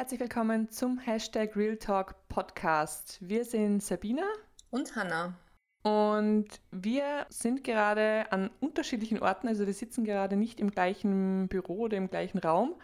herzlich 0.00 0.20
willkommen 0.20 0.70
zum 0.70 0.98
Hashtag 0.98 1.54
Real 1.54 1.76
Talk 1.76 2.14
Podcast. 2.30 3.18
Wir 3.20 3.44
sind 3.44 3.82
Sabina 3.82 4.22
und 4.70 4.96
Hanna. 4.96 5.38
Und 5.82 6.46
wir 6.70 7.26
sind 7.28 7.64
gerade 7.64 8.24
an 8.32 8.48
unterschiedlichen 8.60 9.18
Orten, 9.18 9.46
also 9.46 9.66
wir 9.66 9.74
sitzen 9.74 10.04
gerade 10.04 10.36
nicht 10.36 10.58
im 10.58 10.70
gleichen 10.70 11.48
Büro 11.48 11.80
oder 11.80 11.98
im 11.98 12.08
gleichen 12.08 12.38
Raum, 12.38 12.76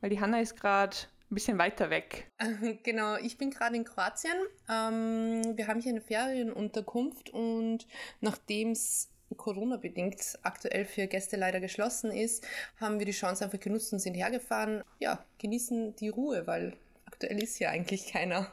weil 0.00 0.08
die 0.08 0.18
Hanna 0.18 0.40
ist 0.40 0.58
gerade 0.58 0.96
ein 1.30 1.34
bisschen 1.34 1.58
weiter 1.58 1.90
weg. 1.90 2.30
Genau, 2.84 3.16
ich 3.16 3.36
bin 3.36 3.50
gerade 3.50 3.76
in 3.76 3.84
Kroatien. 3.84 4.32
Ähm, 4.66 5.58
wir 5.58 5.66
haben 5.66 5.82
hier 5.82 5.92
eine 5.92 6.00
Ferienunterkunft 6.00 7.28
und 7.28 7.86
nachdem 8.22 8.70
es 8.70 9.10
Corona-bedingt 9.36 10.38
aktuell 10.42 10.84
für 10.84 11.06
Gäste 11.06 11.36
leider 11.36 11.60
geschlossen 11.60 12.10
ist, 12.10 12.46
haben 12.76 12.98
wir 12.98 13.06
die 13.06 13.12
Chance 13.12 13.44
einfach 13.44 13.60
genutzt 13.60 13.92
und 13.92 13.98
sind 13.98 14.14
hergefahren. 14.14 14.82
Ja, 14.98 15.24
genießen 15.38 15.96
die 15.96 16.08
Ruhe, 16.08 16.46
weil 16.46 16.74
aktuell 17.06 17.42
ist 17.42 17.56
hier 17.56 17.70
eigentlich 17.70 18.12
keiner. 18.12 18.50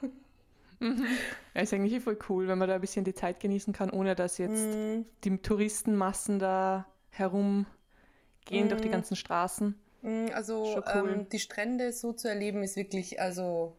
Mhm. 0.79 1.05
Ja, 1.53 1.61
ist 1.61 1.73
eigentlich 1.73 2.03
voll 2.03 2.19
cool, 2.29 2.47
wenn 2.47 2.57
man 2.57 2.69
da 2.69 2.75
ein 2.75 2.81
bisschen 2.81 3.03
die 3.03 3.15
Zeit 3.15 3.39
genießen 3.39 3.73
kann, 3.73 3.89
ohne 3.89 4.15
dass 4.15 4.37
jetzt 4.37 4.63
mhm. 4.63 5.05
die 5.23 5.37
Touristenmassen 5.37 6.39
da 6.39 6.85
herumgehen 7.09 7.65
mhm. 8.49 8.69
durch 8.69 8.81
die 8.81 8.87
mhm. 8.87 8.91
ganzen 8.93 9.15
Straßen. 9.15 9.75
Mhm, 10.03 10.29
also 10.33 10.83
cool. 10.93 11.09
ähm, 11.11 11.29
die 11.29 11.39
Strände 11.39 11.91
so 11.91 12.13
zu 12.13 12.27
erleben 12.27 12.61
ist 12.63 12.75
wirklich 12.75 13.19
also 13.19 13.75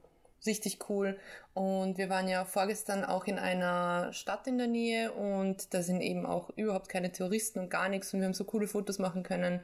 richtig 0.46 0.78
cool. 0.88 1.18
Und 1.54 1.98
wir 1.98 2.08
waren 2.08 2.28
ja 2.28 2.44
vorgestern 2.44 3.04
auch 3.04 3.26
in 3.26 3.38
einer 3.38 4.12
Stadt 4.12 4.46
in 4.46 4.58
der 4.58 4.68
Nähe 4.68 5.12
und 5.12 5.74
da 5.74 5.82
sind 5.82 6.00
eben 6.00 6.26
auch 6.26 6.50
überhaupt 6.56 6.88
keine 6.88 7.12
Touristen 7.12 7.58
und 7.58 7.70
gar 7.70 7.88
nichts 7.88 8.12
und 8.14 8.20
wir 8.20 8.26
haben 8.26 8.34
so 8.34 8.44
coole 8.44 8.68
Fotos 8.68 8.98
machen 8.98 9.22
können. 9.22 9.60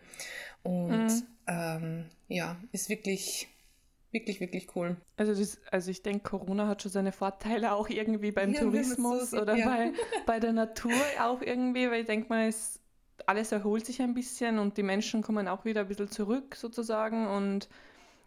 Und 0.63 1.07
mhm. 1.07 1.23
ähm, 1.47 2.05
ja, 2.29 2.57
ist 2.73 2.89
wirklich 2.89 3.49
wirklich, 4.15 4.41
wirklich 4.41 4.75
cool. 4.77 4.97
Also, 5.17 5.35
das, 5.35 5.59
also 5.71 5.91
ich 5.91 6.03
denke, 6.03 6.31
Corona 6.31 6.69
hat 6.69 6.83
schon 6.83 6.93
seine 6.93 7.13
Vorteile 7.13 7.73
auch 7.73 7.91
irgendwie 7.91 8.31
beim 8.31 8.53
ja, 8.53 8.61
Tourismus 8.61 9.31
so 9.31 9.43
oder 9.43 9.57
ja. 9.57 9.67
bei, 9.67 9.93
bei 10.27 10.41
der 10.41 10.53
Natur 10.53 10.93
auch 11.21 11.43
irgendwie, 11.43 11.91
weil 11.91 12.03
ich 12.03 12.07
denke 12.07 12.29
mal, 12.29 12.49
es, 12.49 12.81
alles 13.27 13.53
erholt 13.53 13.85
sich 13.85 14.01
ein 14.01 14.15
bisschen 14.15 14.59
und 14.59 14.79
die 14.79 14.83
Menschen 14.83 15.23
kommen 15.23 15.49
auch 15.49 15.65
wieder 15.65 15.83
ein 15.83 15.89
bisschen 15.89 16.09
zurück 16.09 16.55
sozusagen 16.55 17.27
und 17.27 17.69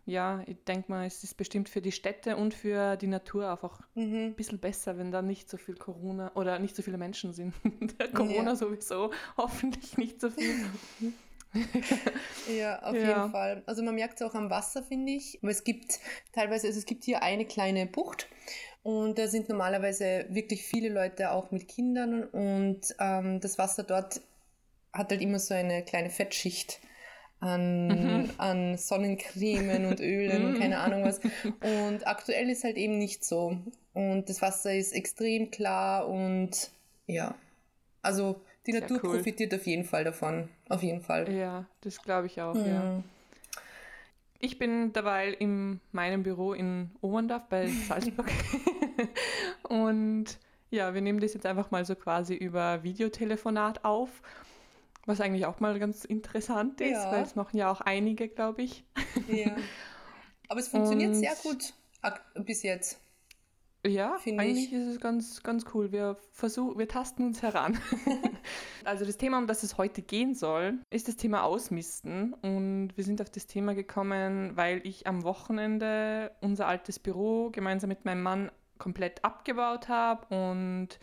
ja, 0.08 0.42
ich 0.48 0.64
denke 0.64 0.90
mal, 0.90 1.06
es 1.06 1.22
ist 1.26 1.36
bestimmt 1.36 1.68
für 1.68 1.82
die 1.82 1.92
Städte 1.92 2.38
und 2.38 2.54
für 2.54 2.96
die 2.96 3.08
Natur 3.08 3.52
einfach 3.52 3.82
mhm. 3.94 4.28
ein 4.28 4.36
bisschen 4.36 4.58
besser, 4.58 4.98
wenn 4.98 5.12
da 5.12 5.22
nicht 5.22 5.50
so 5.50 5.58
viel 5.58 5.76
Corona 5.76 6.32
oder 6.34 6.60
nicht 6.60 6.78
so 6.78 6.82
viele 6.82 6.98
Menschen 6.98 7.34
sind. 7.34 7.54
Corona 8.14 8.52
ja. 8.52 8.56
sowieso, 8.56 9.12
hoffentlich 9.38 9.98
nicht 9.98 10.22
so 10.22 10.30
viel. 10.30 10.56
ja, 12.58 12.82
auf 12.84 12.96
ja. 12.96 13.02
jeden 13.02 13.32
Fall. 13.32 13.64
Also 13.66 13.84
man 13.84 13.96
merkt 13.96 14.22
es 14.22 14.26
auch 14.26 14.34
am 14.34 14.50
Wasser, 14.50 14.82
finde 14.82 15.12
ich. 15.12 15.40
Aber 15.42 15.52
es 15.52 15.66
gibt 15.66 16.00
teilweise, 16.32 16.68
also 16.68 16.80
es 16.80 16.86
gibt 16.86 17.04
hier 17.04 17.22
eine 17.22 17.44
kleine 17.46 17.86
Bucht 17.86 18.28
und 18.84 19.20
da 19.20 19.28
sind 19.28 19.50
normalerweise 19.50 20.26
wirklich 20.30 20.64
viele 20.64 20.88
Leute 20.88 21.32
auch 21.32 21.52
mit 21.52 21.68
Kindern 21.68 22.24
und 22.24 22.96
ähm, 23.00 23.42
das 23.42 23.58
Wasser 23.58 23.84
dort 23.84 24.22
hat 24.94 25.12
halt 25.12 25.22
immer 25.22 25.40
so 25.40 25.54
eine 25.54 25.84
kleine 25.84 26.10
Fettschicht 26.10 26.80
an, 27.40 27.88
mhm. 27.88 28.30
an 28.38 28.78
Sonnencremen 28.78 29.86
und 29.86 30.00
Ölen 30.00 30.46
und 30.46 30.60
keine 30.60 30.80
Ahnung 30.80 31.04
was. 31.04 31.20
Und 31.44 32.08
aktuell 32.08 32.50
ist 32.50 32.64
halt 32.64 32.78
eben 32.78 32.98
nicht 32.98 33.24
so. 33.24 33.58
Und 33.94 34.30
das 34.30 34.42
Wasser 34.42 34.76
ist 34.76 34.92
extrem 34.92 35.52
klar 35.52 36.08
und 36.08 36.72
ja, 37.06 37.36
also 38.02 38.42
die 38.66 38.72
Sehr 38.72 38.82
Natur 38.82 39.00
cool. 39.04 39.16
profitiert 39.18 39.54
auf 39.54 39.66
jeden 39.66 39.86
Fall 39.86 40.04
davon. 40.04 40.50
Auf 40.70 40.84
jeden 40.84 41.02
Fall. 41.02 41.32
Ja, 41.32 41.66
das 41.82 42.02
glaube 42.02 42.28
ich 42.28 42.42
auch, 42.42 42.56
mhm. 42.56 42.66
ja. 42.66 43.04
Ich 44.40 44.60
bin 44.60 44.94
dabei 44.94 45.30
in 45.30 45.80
meinem 45.92 46.22
Büro 46.24 46.54
in 46.54 46.92
Oberndorf 47.02 47.44
bei 47.50 47.68
Salzburg. 47.88 48.30
und 49.64 50.26
ja, 50.70 50.94
wir 50.94 51.02
nehmen 51.02 51.20
das 51.20 51.34
jetzt 51.34 51.46
einfach 51.46 51.72
mal 51.72 51.86
so 51.86 51.96
quasi 51.96 52.36
über 52.36 52.84
Videotelefonat 52.84 53.86
auf. 53.86 54.10
Was 55.08 55.20
eigentlich 55.22 55.48
auch 55.48 55.60
mal 55.60 55.80
ganz 55.80 56.06
interessant 56.06 56.80
ist, 56.82 56.92
ja. 56.92 57.12
weil 57.12 57.24
es 57.24 57.36
machen 57.36 57.58
ja 57.58 57.72
auch 57.72 57.82
einige, 57.82 58.28
glaube 58.28 58.62
ich. 58.62 58.84
Ja. 59.28 59.56
Aber 60.50 60.60
es 60.60 60.68
funktioniert 60.68 61.16
sehr 61.16 61.34
gut 61.44 61.74
bis 62.36 62.64
jetzt. 62.64 63.02
Ja, 63.86 64.18
eigentlich 64.26 64.68
ich. 64.68 64.74
ist 64.74 64.88
es 64.88 65.00
ganz, 65.00 65.44
ganz 65.44 65.66
cool. 65.74 65.92
Wir 65.92 66.18
versuchen, 66.32 66.78
wir 66.78 66.88
tasten 66.88 67.24
uns 67.24 67.42
heran. 67.42 67.80
also 68.84 69.06
das 69.06 69.18
Thema, 69.18 69.38
um 69.38 69.48
das 69.48 69.64
es 69.64 69.78
heute 69.78 70.02
gehen 70.02 70.36
soll, 70.36 70.80
ist 70.90 71.08
das 71.08 71.16
Thema 71.16 71.44
Ausmisten. 71.44 72.34
Und 72.34 72.92
wir 72.96 73.04
sind 73.04 73.22
auf 73.22 73.30
das 73.30 73.48
Thema 73.48 73.76
gekommen, 73.76 74.52
weil 74.56 74.82
ich 74.86 75.08
am 75.08 75.24
Wochenende 75.24 76.32
unser 76.42 76.68
altes 76.68 77.00
Büro 77.00 77.50
gemeinsam 77.52 77.88
mit 77.88 78.04
meinem 78.04 78.24
Mann 78.24 78.52
komplett 78.78 79.24
abgebaut 79.24 79.88
habe 79.88 80.36
und 80.36 81.00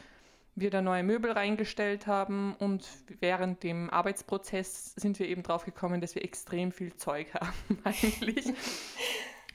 wir 0.56 0.70
da 0.70 0.82
neue 0.82 1.02
Möbel 1.02 1.32
reingestellt 1.32 2.06
haben 2.06 2.54
und 2.58 2.86
während 3.20 3.62
dem 3.62 3.90
Arbeitsprozess 3.90 4.94
sind 4.94 5.18
wir 5.18 5.28
eben 5.28 5.42
drauf 5.42 5.64
gekommen, 5.64 6.00
dass 6.00 6.14
wir 6.14 6.24
extrem 6.24 6.72
viel 6.72 6.94
Zeug 6.96 7.34
haben 7.34 7.78
eigentlich. 7.84 8.52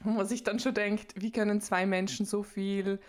Wo 0.02 0.10
man 0.10 0.26
sich 0.26 0.44
dann 0.44 0.58
schon 0.58 0.74
denkt, 0.74 1.14
wie 1.16 1.30
können 1.30 1.60
zwei 1.60 1.86
Menschen 1.86 2.24
so 2.26 2.42
viel 2.42 3.00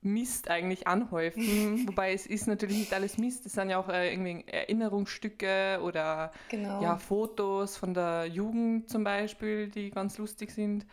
Mist 0.00 0.48
eigentlich 0.48 0.86
anhäufen? 0.86 1.86
Wobei 1.88 2.12
es 2.12 2.26
ist 2.26 2.46
natürlich 2.46 2.78
nicht 2.78 2.94
alles 2.94 3.18
Mist, 3.18 3.46
es 3.46 3.52
sind 3.52 3.70
ja 3.70 3.78
auch 3.78 3.88
äh, 3.88 4.12
irgendwie 4.12 4.44
Erinnerungsstücke 4.46 5.80
oder 5.82 6.32
genau. 6.48 6.82
ja, 6.82 6.96
Fotos 6.96 7.76
von 7.76 7.94
der 7.94 8.26
Jugend 8.26 8.88
zum 8.88 9.02
Beispiel, 9.04 9.68
die 9.68 9.90
ganz 9.90 10.18
lustig 10.18 10.50
sind. 10.52 10.86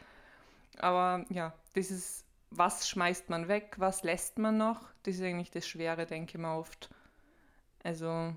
Aber 0.79 1.25
ja, 1.29 1.53
das 1.73 1.91
ist 1.91 2.24
was 2.49 2.87
schmeißt 2.89 3.29
man 3.29 3.47
weg, 3.47 3.75
was 3.77 4.03
lässt 4.03 4.37
man 4.39 4.57
noch? 4.57 4.89
Das 5.03 5.15
ist 5.15 5.21
eigentlich 5.21 5.51
das 5.51 5.67
Schwere, 5.67 6.05
denke 6.05 6.33
ich 6.35 6.41
mal 6.41 6.57
oft. 6.57 6.89
Also, 7.83 8.33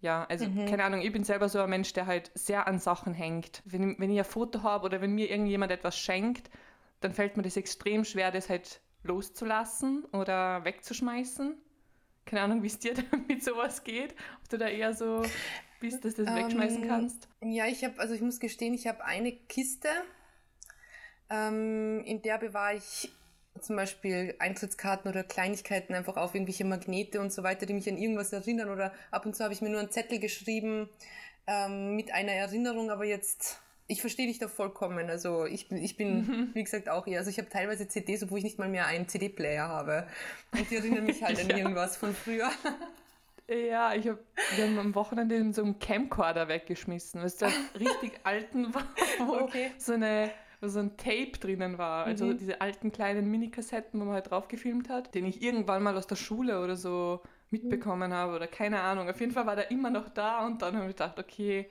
ja, 0.00 0.24
also 0.28 0.48
mhm. 0.48 0.66
keine 0.66 0.84
Ahnung, 0.84 1.00
ich 1.02 1.12
bin 1.12 1.24
selber 1.24 1.48
so 1.48 1.60
ein 1.60 1.70
Mensch, 1.70 1.92
der 1.92 2.06
halt 2.06 2.30
sehr 2.34 2.66
an 2.66 2.78
Sachen 2.78 3.14
hängt. 3.14 3.62
Wenn, 3.64 3.98
wenn 3.98 4.10
ich 4.10 4.18
ein 4.18 4.24
Foto 4.24 4.62
habe 4.62 4.84
oder 4.84 5.00
wenn 5.00 5.14
mir 5.14 5.30
irgendjemand 5.30 5.72
etwas 5.72 5.98
schenkt, 5.98 6.50
dann 7.00 7.12
fällt 7.12 7.36
mir 7.36 7.42
das 7.42 7.56
extrem 7.56 8.04
schwer, 8.04 8.30
das 8.30 8.48
halt 8.48 8.80
loszulassen 9.02 10.04
oder 10.06 10.64
wegzuschmeißen. 10.64 11.54
Keine 12.24 12.42
Ahnung, 12.42 12.62
wie 12.62 12.68
es 12.68 12.78
dir 12.78 12.94
damit 13.10 13.44
sowas 13.44 13.84
geht. 13.84 14.14
Ob 14.42 14.48
du 14.48 14.58
da 14.58 14.68
eher 14.68 14.94
so 14.94 15.22
bist, 15.80 16.04
dass 16.04 16.14
du 16.14 16.24
das 16.24 16.34
ähm, 16.34 16.44
wegschmeißen 16.44 16.88
kannst. 16.88 17.28
Ja, 17.42 17.66
ich 17.66 17.84
habe, 17.84 17.98
also 17.98 18.14
ich 18.14 18.20
muss 18.20 18.40
gestehen, 18.40 18.74
ich 18.74 18.86
habe 18.86 19.04
eine 19.04 19.32
Kiste, 19.32 19.88
ähm, 21.30 22.02
in 22.04 22.22
der 22.22 22.38
bewahre 22.38 22.76
ich 22.76 23.10
zum 23.60 23.76
Beispiel 23.76 24.34
Eintrittskarten 24.38 25.10
oder 25.10 25.22
Kleinigkeiten 25.22 25.94
einfach 25.94 26.16
auf 26.16 26.34
irgendwelche 26.34 26.64
Magnete 26.64 27.20
und 27.20 27.32
so 27.32 27.42
weiter, 27.42 27.66
die 27.66 27.74
mich 27.74 27.88
an 27.88 27.98
irgendwas 27.98 28.32
erinnern. 28.32 28.70
Oder 28.70 28.92
ab 29.10 29.26
und 29.26 29.36
zu 29.36 29.44
habe 29.44 29.54
ich 29.54 29.60
mir 29.60 29.70
nur 29.70 29.80
einen 29.80 29.90
Zettel 29.90 30.18
geschrieben 30.18 30.88
ähm, 31.46 31.96
mit 31.96 32.12
einer 32.12 32.32
Erinnerung, 32.32 32.90
aber 32.90 33.04
jetzt, 33.04 33.60
ich 33.86 34.00
verstehe 34.00 34.26
dich 34.26 34.38
da 34.38 34.48
vollkommen. 34.48 35.10
Also 35.10 35.44
ich 35.44 35.68
bin, 35.68 35.78
ich 35.78 35.96
bin, 35.96 36.26
mhm. 36.26 36.50
wie 36.54 36.64
gesagt, 36.64 36.88
auch 36.88 37.06
eher. 37.06 37.18
Also 37.18 37.30
ich 37.30 37.38
habe 37.38 37.48
teilweise 37.48 37.88
CDs, 37.88 38.22
obwohl 38.22 38.38
ich 38.38 38.44
nicht 38.44 38.58
mal 38.58 38.68
mehr 38.68 38.86
einen 38.86 39.08
CD-Player 39.08 39.68
habe. 39.68 40.06
Und 40.52 40.70
die 40.70 40.76
erinnern 40.76 41.04
mich 41.04 41.22
halt 41.22 41.40
an 41.40 41.48
ja. 41.50 41.56
irgendwas 41.58 41.96
von 41.96 42.14
früher. 42.14 42.50
Ja, 43.48 43.94
ich 43.94 44.08
hab, 44.08 44.18
wir 44.56 44.64
haben 44.64 44.78
am 44.78 44.94
Wochenende 44.96 45.52
so 45.52 45.62
einen 45.62 45.78
Camcorder 45.78 46.48
weggeschmissen, 46.48 47.22
was 47.22 47.36
der 47.36 47.52
richtig 47.78 48.18
alten 48.24 48.74
war, 48.74 48.82
wo 49.20 49.34
okay. 49.40 49.70
so 49.78 49.92
eine 49.92 50.32
wo 50.60 50.68
so 50.68 50.78
ein 50.80 50.96
Tape 50.96 51.32
drinnen 51.40 51.78
war. 51.78 52.04
Also 52.04 52.26
mhm. 52.26 52.38
diese 52.38 52.60
alten 52.60 52.92
kleinen 52.92 53.30
Minikassetten, 53.30 54.00
wo 54.00 54.04
man 54.04 54.14
halt 54.14 54.30
drauf 54.30 54.48
gefilmt 54.48 54.88
hat, 54.88 55.14
den 55.14 55.26
ich 55.26 55.42
irgendwann 55.42 55.82
mal 55.82 55.96
aus 55.96 56.06
der 56.06 56.16
Schule 56.16 56.62
oder 56.62 56.76
so 56.76 57.20
mitbekommen 57.50 58.12
habe 58.12 58.34
oder 58.34 58.46
keine 58.46 58.80
Ahnung. 58.80 59.08
Auf 59.08 59.20
jeden 59.20 59.32
Fall 59.32 59.46
war 59.46 59.56
der 59.56 59.70
immer 59.70 59.90
noch 59.90 60.08
da 60.08 60.46
und 60.46 60.62
dann 60.62 60.76
habe 60.76 60.86
ich 60.86 60.96
gedacht, 60.96 61.18
okay, 61.18 61.68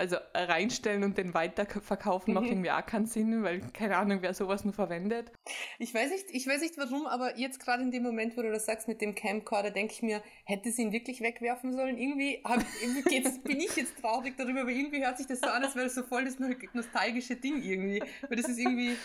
also 0.00 0.16
reinstellen 0.32 1.04
und 1.04 1.18
den 1.18 1.34
weiterverkaufen 1.34 2.32
macht 2.32 2.44
mhm. 2.44 2.52
irgendwie 2.52 2.70
auch 2.70 2.86
keinen 2.86 3.04
Sinn, 3.04 3.42
weil 3.42 3.60
keine 3.60 3.98
Ahnung, 3.98 4.22
wer 4.22 4.32
sowas 4.32 4.64
nur 4.64 4.72
verwendet. 4.72 5.30
Ich 5.78 5.92
weiß 5.92 6.10
nicht, 6.10 6.24
ich 6.30 6.46
weiß 6.46 6.62
nicht 6.62 6.78
warum, 6.78 7.06
aber 7.06 7.38
jetzt 7.38 7.60
gerade 7.60 7.82
in 7.82 7.90
dem 7.90 8.02
Moment, 8.02 8.34
wo 8.34 8.40
du 8.40 8.50
das 8.50 8.64
sagst 8.64 8.88
mit 8.88 9.02
dem 9.02 9.14
Camcorder, 9.14 9.70
denke 9.70 9.92
ich 9.92 10.00
mir, 10.00 10.22
hätte 10.44 10.72
sie 10.72 10.82
ihn 10.82 10.92
wirklich 10.92 11.20
wegwerfen 11.20 11.74
sollen? 11.74 11.98
Irgendwie, 11.98 12.40
hab, 12.44 12.64
irgendwie 12.80 13.20
bin 13.44 13.60
ich 13.60 13.76
jetzt 13.76 13.98
traurig 14.00 14.38
darüber, 14.38 14.62
aber 14.62 14.70
irgendwie 14.70 15.04
hört 15.04 15.18
sich 15.18 15.26
das 15.26 15.40
so 15.40 15.48
an, 15.48 15.62
als 15.62 15.76
wäre 15.76 15.86
es 15.86 15.94
so 15.94 16.02
voll 16.02 16.24
das 16.24 16.38
nostalgische 16.72 17.36
Ding 17.36 17.62
irgendwie. 17.62 18.02
Weil 18.26 18.38
das 18.38 18.48
ist 18.48 18.58
irgendwie, 18.58 18.96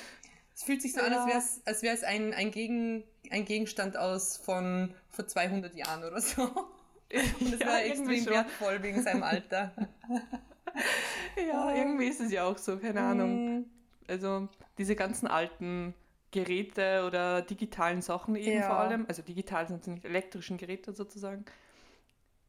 es 0.55 0.63
fühlt 0.63 0.81
sich 0.81 0.93
so 0.93 1.01
ja. 1.01 1.07
an, 1.07 1.13
als 1.13 1.27
wäre 1.83 1.93
es, 1.93 2.03
als 2.03 2.03
ein, 2.05 2.33
ein, 2.33 2.51
Gegen, 2.51 3.03
ein 3.31 3.43
Gegenstand 3.43 3.97
aus 3.97 4.37
von 4.37 4.93
vor 5.09 5.27
200 5.27 5.75
Jahren 5.75 6.05
oder 6.05 6.21
so. 6.21 6.43
Und 7.41 7.53
es 7.53 7.59
ja, 7.59 7.67
war 7.67 7.83
extrem 7.83 8.25
wertvoll 8.27 8.81
wegen 8.81 9.03
seinem 9.03 9.23
Alter. 9.23 9.73
ja, 11.47 11.75
irgendwie 11.75 12.05
ist 12.05 12.21
es 12.21 12.31
ja 12.31 12.45
auch 12.45 12.57
so, 12.57 12.77
keine 12.77 13.01
Ahnung. 13.01 13.55
Mhm. 13.55 13.65
Also 14.07 14.47
diese 14.77 14.95
ganzen 14.95 15.27
alten 15.27 15.93
Geräte 16.31 17.05
oder 17.07 17.41
digitalen 17.41 18.01
Sachen 18.01 18.35
eben 18.35 18.59
ja. 18.59 18.67
vor 18.67 18.77
allem, 18.77 19.05
also 19.07 19.21
digital 19.21 19.67
sind 19.67 19.83
sie 19.83 19.91
nicht, 19.91 20.05
elektrischen 20.05 20.57
Geräte 20.57 20.93
sozusagen, 20.93 21.45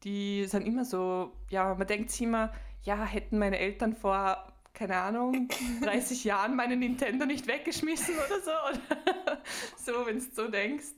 die 0.02 0.44
sind 0.46 0.66
immer 0.66 0.84
so, 0.84 1.32
ja, 1.50 1.74
man 1.74 1.86
denkt 1.86 2.10
sich 2.10 2.22
immer, 2.22 2.52
ja, 2.82 3.04
hätten 3.04 3.38
meine 3.38 3.58
Eltern 3.58 3.94
vor, 3.94 4.52
keine 4.74 4.96
Ahnung, 4.96 5.48
30 5.82 6.24
Jahren 6.24 6.56
meine 6.56 6.76
Nintendo 6.76 7.26
nicht 7.26 7.46
weggeschmissen 7.46 8.14
oder 8.14 8.40
so. 8.40 8.50
Oder 8.50 9.42
so, 9.76 10.06
wenn 10.06 10.18
du 10.18 10.24
so 10.34 10.48
denkst. 10.48 10.92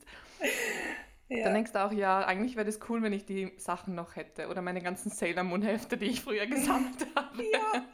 Ja. 1.29 1.43
Dann 1.43 1.53
denkst 1.53 1.73
du 1.73 1.85
auch, 1.85 1.91
ja, 1.91 2.25
eigentlich 2.25 2.55
wäre 2.55 2.65
das 2.65 2.79
cool, 2.89 3.03
wenn 3.03 3.13
ich 3.13 3.23
die 3.23 3.51
Sachen 3.57 3.93
noch 3.93 4.15
hätte. 4.15 4.47
Oder 4.47 4.63
meine 4.63 4.81
ganzen 4.81 5.11
Sailor 5.11 5.43
Moon 5.43 5.61
Hefte, 5.61 5.95
die 5.95 6.05
ich 6.05 6.21
früher 6.21 6.47
gesammelt 6.47 7.05
habe. 7.15 7.43
Ja. 7.43 7.85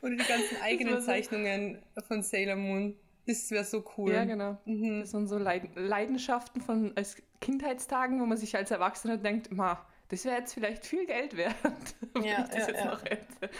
Oder 0.00 0.16
die 0.16 0.24
ganzen 0.24 0.62
eigenen 0.62 1.02
Zeichnungen 1.02 1.82
von 2.06 2.22
Sailor 2.22 2.56
Moon. 2.56 2.96
Das 3.26 3.50
wäre 3.50 3.64
so 3.64 3.84
cool. 3.96 4.12
Ja, 4.12 4.24
genau. 4.24 4.58
Mhm. 4.64 5.00
Das 5.00 5.10
sind 5.10 5.26
so 5.26 5.38
Leidenschaften 5.38 6.60
von 6.60 6.92
als 6.94 7.16
Kindheitstagen, 7.40 8.20
wo 8.20 8.26
man 8.26 8.38
sich 8.38 8.54
als 8.56 8.70
Erwachsener 8.70 9.16
denkt, 9.16 9.50
ma, 9.50 9.84
das 10.08 10.24
wäre 10.24 10.36
jetzt 10.36 10.54
vielleicht 10.54 10.86
viel 10.86 11.06
Geld 11.06 11.36
wert, 11.36 11.54
wenn 12.14 12.22
ja, 12.22 12.44
ich 12.44 12.50
das 12.50 12.58
ja, 12.58 12.68
jetzt 12.68 12.84
ja. 12.84 12.84
noch 12.84 13.04
hätte. 13.04 13.50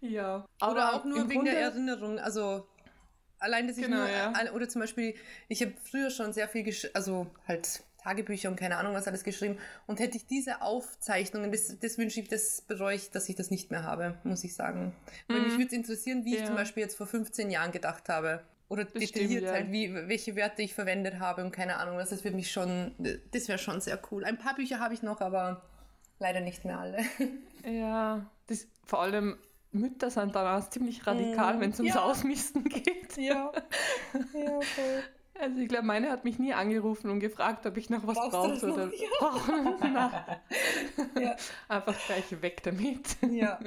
Ja. 0.00 0.46
Aber 0.60 0.72
Oder 0.72 0.94
auch 0.94 1.04
nur 1.04 1.28
wegen 1.28 1.40
Grunde, 1.40 1.52
der 1.52 1.60
Erinnerung. 1.60 2.18
Also 2.18 2.66
allein, 3.38 3.66
dass 3.66 3.76
ich 3.76 3.84
genau, 3.84 3.98
nur, 3.98 4.08
ja. 4.08 4.52
oder 4.52 4.68
zum 4.68 4.80
Beispiel, 4.80 5.14
ich 5.48 5.62
habe 5.62 5.72
früher 5.82 6.10
schon 6.10 6.32
sehr 6.32 6.48
viel, 6.48 6.74
also 6.94 7.26
halt 7.46 7.82
Tagebücher 7.98 8.48
und 8.48 8.56
keine 8.56 8.76
Ahnung 8.76 8.94
was 8.94 9.06
alles 9.06 9.24
geschrieben. 9.24 9.58
Und 9.86 10.00
hätte 10.00 10.16
ich 10.16 10.26
diese 10.26 10.62
Aufzeichnungen, 10.62 11.50
das, 11.52 11.78
das 11.78 11.98
wünsche 11.98 12.20
ich, 12.20 12.28
das 12.28 12.62
bereue 12.62 12.96
ich, 12.96 13.10
dass 13.10 13.28
ich 13.28 13.36
das 13.36 13.50
nicht 13.50 13.70
mehr 13.70 13.82
habe, 13.82 14.16
muss 14.24 14.44
ich 14.44 14.54
sagen. 14.54 14.94
Mhm. 15.28 15.34
Weil 15.34 15.40
mich 15.42 15.52
würde 15.52 15.66
es 15.66 15.72
interessieren, 15.72 16.24
wie 16.24 16.34
ja. 16.34 16.40
ich 16.40 16.46
zum 16.46 16.54
Beispiel 16.54 16.82
jetzt 16.82 16.96
vor 16.96 17.06
15 17.06 17.50
Jahren 17.50 17.72
gedacht 17.72 18.08
habe. 18.08 18.44
Oder 18.68 18.84
das 18.84 18.94
detailliert 18.94 19.30
stimmt, 19.30 19.42
ja. 19.42 19.52
halt, 19.52 19.72
wie, 19.72 19.94
welche 19.94 20.36
Werte 20.36 20.62
ich 20.62 20.74
verwendet 20.74 21.18
habe 21.20 21.42
und 21.42 21.52
keine 21.52 21.78
Ahnung 21.78 21.96
was. 21.96 22.10
Das 22.10 22.22
würde 22.22 22.36
mich 22.36 22.52
schon, 22.52 22.94
das 23.32 23.48
wäre 23.48 23.58
schon 23.58 23.80
sehr 23.80 23.98
cool. 24.10 24.24
Ein 24.24 24.38
paar 24.38 24.54
Bücher 24.54 24.78
habe 24.78 24.92
ich 24.92 25.02
noch, 25.02 25.20
aber 25.20 25.62
leider 26.18 26.40
nicht 26.40 26.64
mehr 26.64 26.78
alle. 26.78 26.98
Ja, 27.64 28.24
das, 28.46 28.68
vor 28.84 29.02
allem 29.02 29.36
Mütter 29.72 30.10
sind 30.10 30.34
dann 30.34 30.46
auch 30.46 30.68
ziemlich 30.70 31.06
radikal, 31.06 31.56
mm, 31.56 31.60
wenn 31.60 31.70
es 31.70 31.78
ums 31.78 31.94
ja. 31.94 32.02
Ausmisten 32.02 32.64
geht. 32.64 33.16
Ja, 33.16 33.52
ja 34.34 34.60
voll. 34.60 35.02
Also 35.40 35.60
ich 35.60 35.68
glaube, 35.68 35.86
meine 35.86 36.10
hat 36.10 36.24
mich 36.24 36.38
nie 36.38 36.52
angerufen 36.52 37.10
und 37.10 37.20
gefragt, 37.20 37.64
ob 37.66 37.76
ich 37.76 37.90
noch 37.90 38.06
was 38.06 38.16
brauche 38.16 38.72
oder 38.72 38.90
ja. 39.84 40.40
ja. 41.20 41.36
Einfach 41.68 41.96
gleich 42.06 42.42
weg 42.42 42.62
damit. 42.64 43.16
Ja. 43.30 43.60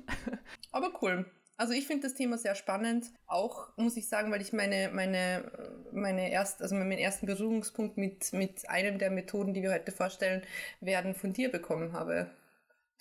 Aber 0.72 0.90
cool. 1.02 1.26
Also 1.58 1.74
ich 1.74 1.86
finde 1.86 2.08
das 2.08 2.14
Thema 2.14 2.38
sehr 2.38 2.54
spannend. 2.54 3.12
Auch 3.26 3.68
muss 3.76 3.96
ich 3.98 4.08
sagen, 4.08 4.32
weil 4.32 4.40
ich 4.40 4.54
meine, 4.54 4.90
meine, 4.92 5.52
meine 5.92 6.30
erst, 6.30 6.62
also 6.62 6.74
meinen 6.74 6.92
ersten 6.92 7.26
Berührungspunkt 7.26 7.98
mit, 7.98 8.32
mit 8.32 8.68
einem 8.70 8.98
der 8.98 9.10
Methoden, 9.10 9.52
die 9.52 9.62
wir 9.62 9.72
heute 9.72 9.92
vorstellen 9.92 10.42
werden, 10.80 11.14
von 11.14 11.34
dir 11.34 11.50
bekommen 11.50 11.92
habe 11.92 12.30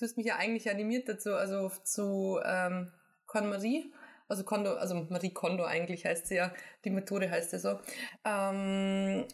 du 0.01 0.05
hast 0.05 0.17
mich 0.17 0.25
ja 0.25 0.37
eigentlich 0.37 0.69
animiert 0.69 1.07
dazu, 1.07 1.35
also 1.35 1.71
zu 1.83 2.39
ähm, 2.43 2.91
KonMarie, 3.27 3.93
also 4.27 4.43
Kondo, 4.43 4.73
also 4.73 4.95
Marie 5.09 5.31
Kondo 5.31 5.63
eigentlich 5.63 6.05
heißt 6.05 6.27
sie 6.27 6.35
ja, 6.35 6.51
die 6.83 6.89
Methode 6.89 7.29
heißt 7.29 7.53
ja 7.53 7.59
so. 7.59 7.79
Ähm, 8.25 9.25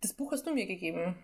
das 0.00 0.14
Buch 0.14 0.32
hast 0.32 0.46
du 0.46 0.54
mir 0.54 0.66
gegeben. 0.66 1.16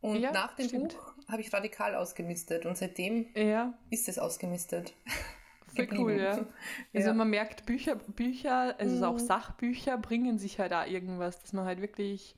Und 0.00 0.20
ja, 0.20 0.32
nach 0.32 0.56
dem 0.56 0.68
stimmt. 0.68 0.94
Buch 0.94 1.14
habe 1.28 1.40
ich 1.40 1.52
radikal 1.52 1.94
ausgemistet 1.94 2.66
und 2.66 2.76
seitdem 2.76 3.26
ja. 3.34 3.74
ist 3.90 4.08
es 4.08 4.18
ausgemistet. 4.18 4.92
Voll 5.74 5.88
cool, 5.98 6.12
ja. 6.12 6.38
Also 6.94 7.08
ja. 7.08 7.14
man 7.14 7.28
merkt, 7.28 7.66
Bücher, 7.66 7.96
Bücher, 7.96 8.74
also 8.78 8.96
mhm. 8.96 9.04
auch 9.04 9.18
Sachbücher 9.18 9.98
bringen 9.98 10.38
sich 10.38 10.58
halt 10.58 10.72
da 10.72 10.86
irgendwas, 10.86 11.40
dass 11.40 11.52
man 11.52 11.66
halt 11.66 11.80
wirklich 11.80 12.34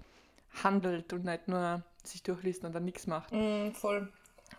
handelt 0.62 1.12
und 1.12 1.24
nicht 1.24 1.46
nur 1.48 1.82
sich 2.02 2.22
durchliest 2.22 2.64
und 2.64 2.74
dann 2.74 2.84
nichts 2.84 3.06
macht. 3.06 3.32
Mhm, 3.32 3.72
voll. 3.74 4.12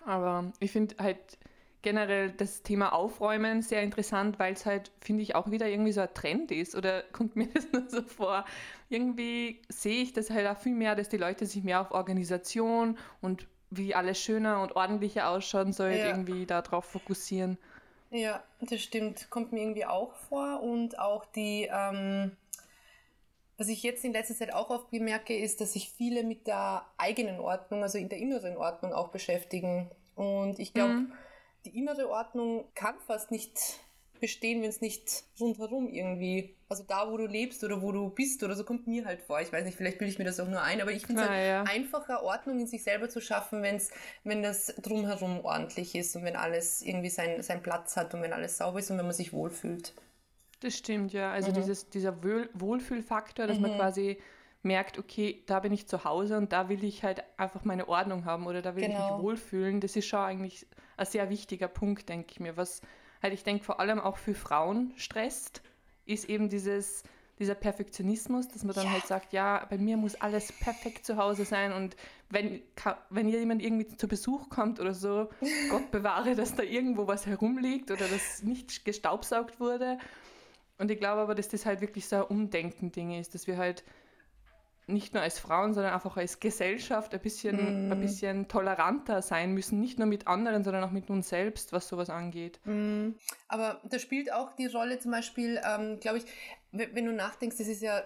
Aber 0.06 0.52
ich 0.60 0.72
finde 0.72 0.96
halt 1.00 1.38
generell 1.82 2.32
das 2.32 2.62
Thema 2.62 2.94
Aufräumen 2.94 3.62
sehr 3.62 3.84
interessant, 3.84 4.38
weil 4.38 4.54
es 4.54 4.66
halt, 4.66 4.92
finde 5.00 5.24
ich, 5.24 5.36
auch 5.36 5.50
wieder 5.50 5.68
irgendwie 5.68 5.92
so 5.92 6.02
ein 6.02 6.14
Trend 6.14 6.52
ist. 6.52 6.76
Oder 6.76 7.04
kommt 7.14 7.36
mir 7.36 7.48
das 7.48 7.72
nur 7.72 7.90
so 7.90 8.02
vor? 8.02 8.46
Irgendwie 8.90 9.62
sehe 9.70 10.02
ich 10.02 10.14
das 10.14 10.30
halt 10.30 10.48
auch 10.48 10.58
viel 10.58 10.76
mehr, 10.76 10.96
dass 10.96 11.10
die 11.10 11.18
Leute 11.18 11.46
sich 11.46 11.64
mehr 11.64 11.82
auf 11.82 11.92
Organisation 11.92 12.98
und 13.22 13.48
wie 13.72 13.94
alles 13.94 14.20
schöner 14.20 14.62
und 14.62 14.76
ordentlicher 14.76 15.30
ausschauen 15.30 15.74
soll, 15.74 15.92
ja. 15.92 16.08
irgendwie 16.08 16.46
darauf 16.46 16.86
fokussieren. 16.86 17.58
Ja, 18.12 18.44
das 18.62 18.82
stimmt. 18.82 19.30
Kommt 19.30 19.52
mir 19.52 19.62
irgendwie 19.62 19.86
auch 19.86 20.16
vor. 20.16 20.62
Und 20.64 20.98
auch 20.98 21.26
die, 21.26 21.70
ähm, 21.72 22.32
was 23.60 23.68
ich 23.68 23.84
jetzt 23.84 24.06
in 24.06 24.14
letzter 24.14 24.36
Zeit 24.36 24.54
auch 24.54 24.70
oft 24.70 24.90
bemerke, 24.90 25.38
ist, 25.38 25.60
dass 25.60 25.74
sich 25.74 25.90
viele 25.90 26.24
mit 26.24 26.48
der 26.48 26.86
eigenen 26.98 27.40
Ordnung, 27.40 27.84
also 27.84 27.98
in 27.98 28.08
der 28.08 28.18
inneren 28.18 28.56
Ordnung 28.56 28.94
auch 28.94 29.10
beschäftigen. 29.10 29.92
Und 30.16 30.60
ich 30.60 30.74
glaube, 30.74 30.94
mhm. 30.94 31.14
die 31.66 31.78
innere 31.78 32.10
Ordnung 32.10 32.64
kann 32.74 32.96
fast 33.06 33.32
nicht 33.32 33.82
bestehen, 34.22 34.62
wenn 34.62 34.70
es 34.70 34.80
nicht 34.80 35.24
rundherum 35.40 35.90
irgendwie, 35.90 36.56
also 36.70 36.84
da, 36.88 37.12
wo 37.12 37.18
du 37.18 37.26
lebst 37.26 37.62
oder 37.64 37.82
wo 37.82 37.92
du 37.92 38.10
bist 38.10 38.44
oder 38.44 38.56
so, 38.56 38.64
kommt 38.64 38.88
mir 38.88 39.04
halt 39.06 39.22
vor. 39.22 39.42
Ich 39.42 39.52
weiß 39.52 39.66
nicht, 39.66 39.76
vielleicht 39.76 39.98
bilde 39.98 40.14
ich 40.14 40.20
mir 40.20 40.26
das 40.26 40.40
auch 40.40 40.48
nur 40.48 40.62
ein, 40.62 40.82
aber 40.82 40.92
ich 40.92 41.06
finde 41.06 41.24
es 41.24 41.28
ah, 41.28 41.32
halt 41.32 41.48
ja. 41.48 41.64
einfacher, 41.64 42.24
Ordnung 42.24 42.60
in 42.60 42.68
sich 42.68 42.84
selber 42.84 43.10
zu 43.10 43.20
schaffen, 43.20 43.62
wenn's, 43.62 43.92
wenn 44.24 44.42
das 44.42 44.68
drumherum 44.82 45.44
ordentlich 45.44 45.96
ist 45.96 46.16
und 46.16 46.24
wenn 46.24 46.38
alles 46.38 46.82
irgendwie 46.82 47.10
sein, 47.10 47.42
seinen 47.42 47.62
Platz 47.62 47.98
hat 47.98 48.14
und 48.14 48.22
wenn 48.22 48.34
alles 48.34 48.58
sauber 48.58 48.80
ist 48.80 48.90
und 48.90 48.98
wenn 48.98 49.06
man 49.06 49.16
sich 49.16 49.34
wohlfühlt. 49.34 49.94
Das 50.60 50.78
stimmt, 50.78 51.14
ja. 51.14 51.32
Also 51.32 51.52
mhm. 51.52 51.56
dieses, 51.56 51.90
dieser 51.90 52.24
Wohl 52.24 52.50
Wohlfühlfaktor, 52.54 53.48
dass 53.48 53.58
mhm. 53.58 53.64
man 53.64 53.76
quasi 53.76 54.18
merkt, 54.62 54.98
okay, 54.98 55.42
da 55.46 55.60
bin 55.60 55.72
ich 55.72 55.88
zu 55.88 56.04
Hause 56.04 56.38
und 56.38 56.52
da 56.52 56.68
will 56.68 56.84
ich 56.84 57.04
halt 57.04 57.24
einfach 57.38 57.64
meine 57.64 57.88
Ordnung 57.88 58.26
haben 58.26 58.46
oder 58.46 58.62
da 58.62 58.76
will 58.76 58.84
genau. 58.84 58.94
ich 58.94 59.00
mich 59.00 59.10
genau. 59.10 59.24
wohlfühlen. 59.24 59.80
Das 59.80 59.96
ist 59.96 60.08
schon 60.08 60.20
eigentlich 60.20 60.68
ein 60.98 61.06
sehr 61.06 61.30
wichtiger 61.30 61.70
Punkt, 61.70 62.10
denke 62.10 62.28
ich 62.32 62.40
mir. 62.40 62.58
Was 62.58 62.82
halt 63.22 63.34
ich 63.34 63.44
denke 63.44 63.64
vor 63.64 63.80
allem 63.80 64.00
auch 64.00 64.18
für 64.18 64.34
Frauen 64.34 64.92
stresst, 64.98 65.62
ist 66.06 66.28
eben 66.28 66.50
dieses, 66.50 67.04
dieser 67.38 67.56
Perfektionismus, 67.56 68.50
dass 68.50 68.66
man 68.66 68.76
dann 68.76 68.86
ja. 68.86 68.92
halt 68.92 69.08
sagt, 69.08 69.32
ja, 69.32 69.66
bei 69.70 69.78
mir 69.78 69.96
muss 69.96 70.16
alles 70.16 70.52
perfekt 70.52 71.06
zu 71.06 71.16
Hause 71.16 71.46
sein 71.46 71.72
und 71.72 71.96
wenn, 72.30 72.62
wenn 73.10 73.30
jemand 73.30 73.62
irgendwie 73.62 73.88
zu 73.88 74.08
Besuch 74.08 74.50
kommt 74.50 74.80
oder 74.82 74.94
so, 74.94 75.30
Gott 75.70 75.90
bewahre, 75.92 76.36
dass 76.36 76.54
da 76.54 76.64
irgendwo 76.64 77.08
was 77.08 77.26
herumliegt 77.26 77.92
oder 77.92 78.08
das 78.08 78.44
nicht 78.44 78.84
gestaubsaugt 78.84 79.62
wurde 79.62 79.98
und 80.80 80.90
ich 80.90 80.98
glaube 80.98 81.22
aber, 81.22 81.36
dass 81.36 81.50
das 81.50 81.66
halt 81.66 81.82
wirklich 81.82 82.08
so 82.08 82.16
ein 82.18 82.24
Umdenken-Ding 82.24 83.12
ist, 83.20 83.36
dass 83.36 83.48
wir 83.48 83.58
halt 83.58 83.84
nicht 84.88 85.14
nur 85.14 85.22
als 85.22 85.40
Frauen, 85.40 85.74
sondern 85.74 85.94
einfach 85.94 86.18
als 86.18 86.40
Gesellschaft 86.40 87.14
ein 87.14 87.20
bisschen, 87.20 87.88
mm. 87.88 87.92
ein 87.92 88.02
bisschen 88.02 88.48
toleranter 88.48 89.22
sein 89.22 89.54
müssen, 89.54 89.80
nicht 89.80 90.00
nur 90.00 90.08
mit 90.08 90.28
anderen, 90.28 90.64
sondern 90.64 90.84
auch 90.84 90.92
mit 90.92 91.10
uns 91.10 91.30
selbst, 91.30 91.74
was 91.74 91.88
sowas 91.88 92.10
angeht. 92.10 92.60
Mm. 92.66 93.12
Aber 93.48 93.80
da 93.84 94.00
spielt 94.00 94.34
auch 94.34 94.54
die 94.54 94.66
Rolle 94.66 95.00
zum 95.00 95.12
Beispiel, 95.12 95.62
ähm, 95.64 96.00
glaube 96.00 96.20
ich, 96.20 96.26
wenn 96.72 97.06
du 97.06 97.14
nachdenkst, 97.14 97.58
das 97.58 97.68
ist 97.68 97.82
ja 97.82 98.02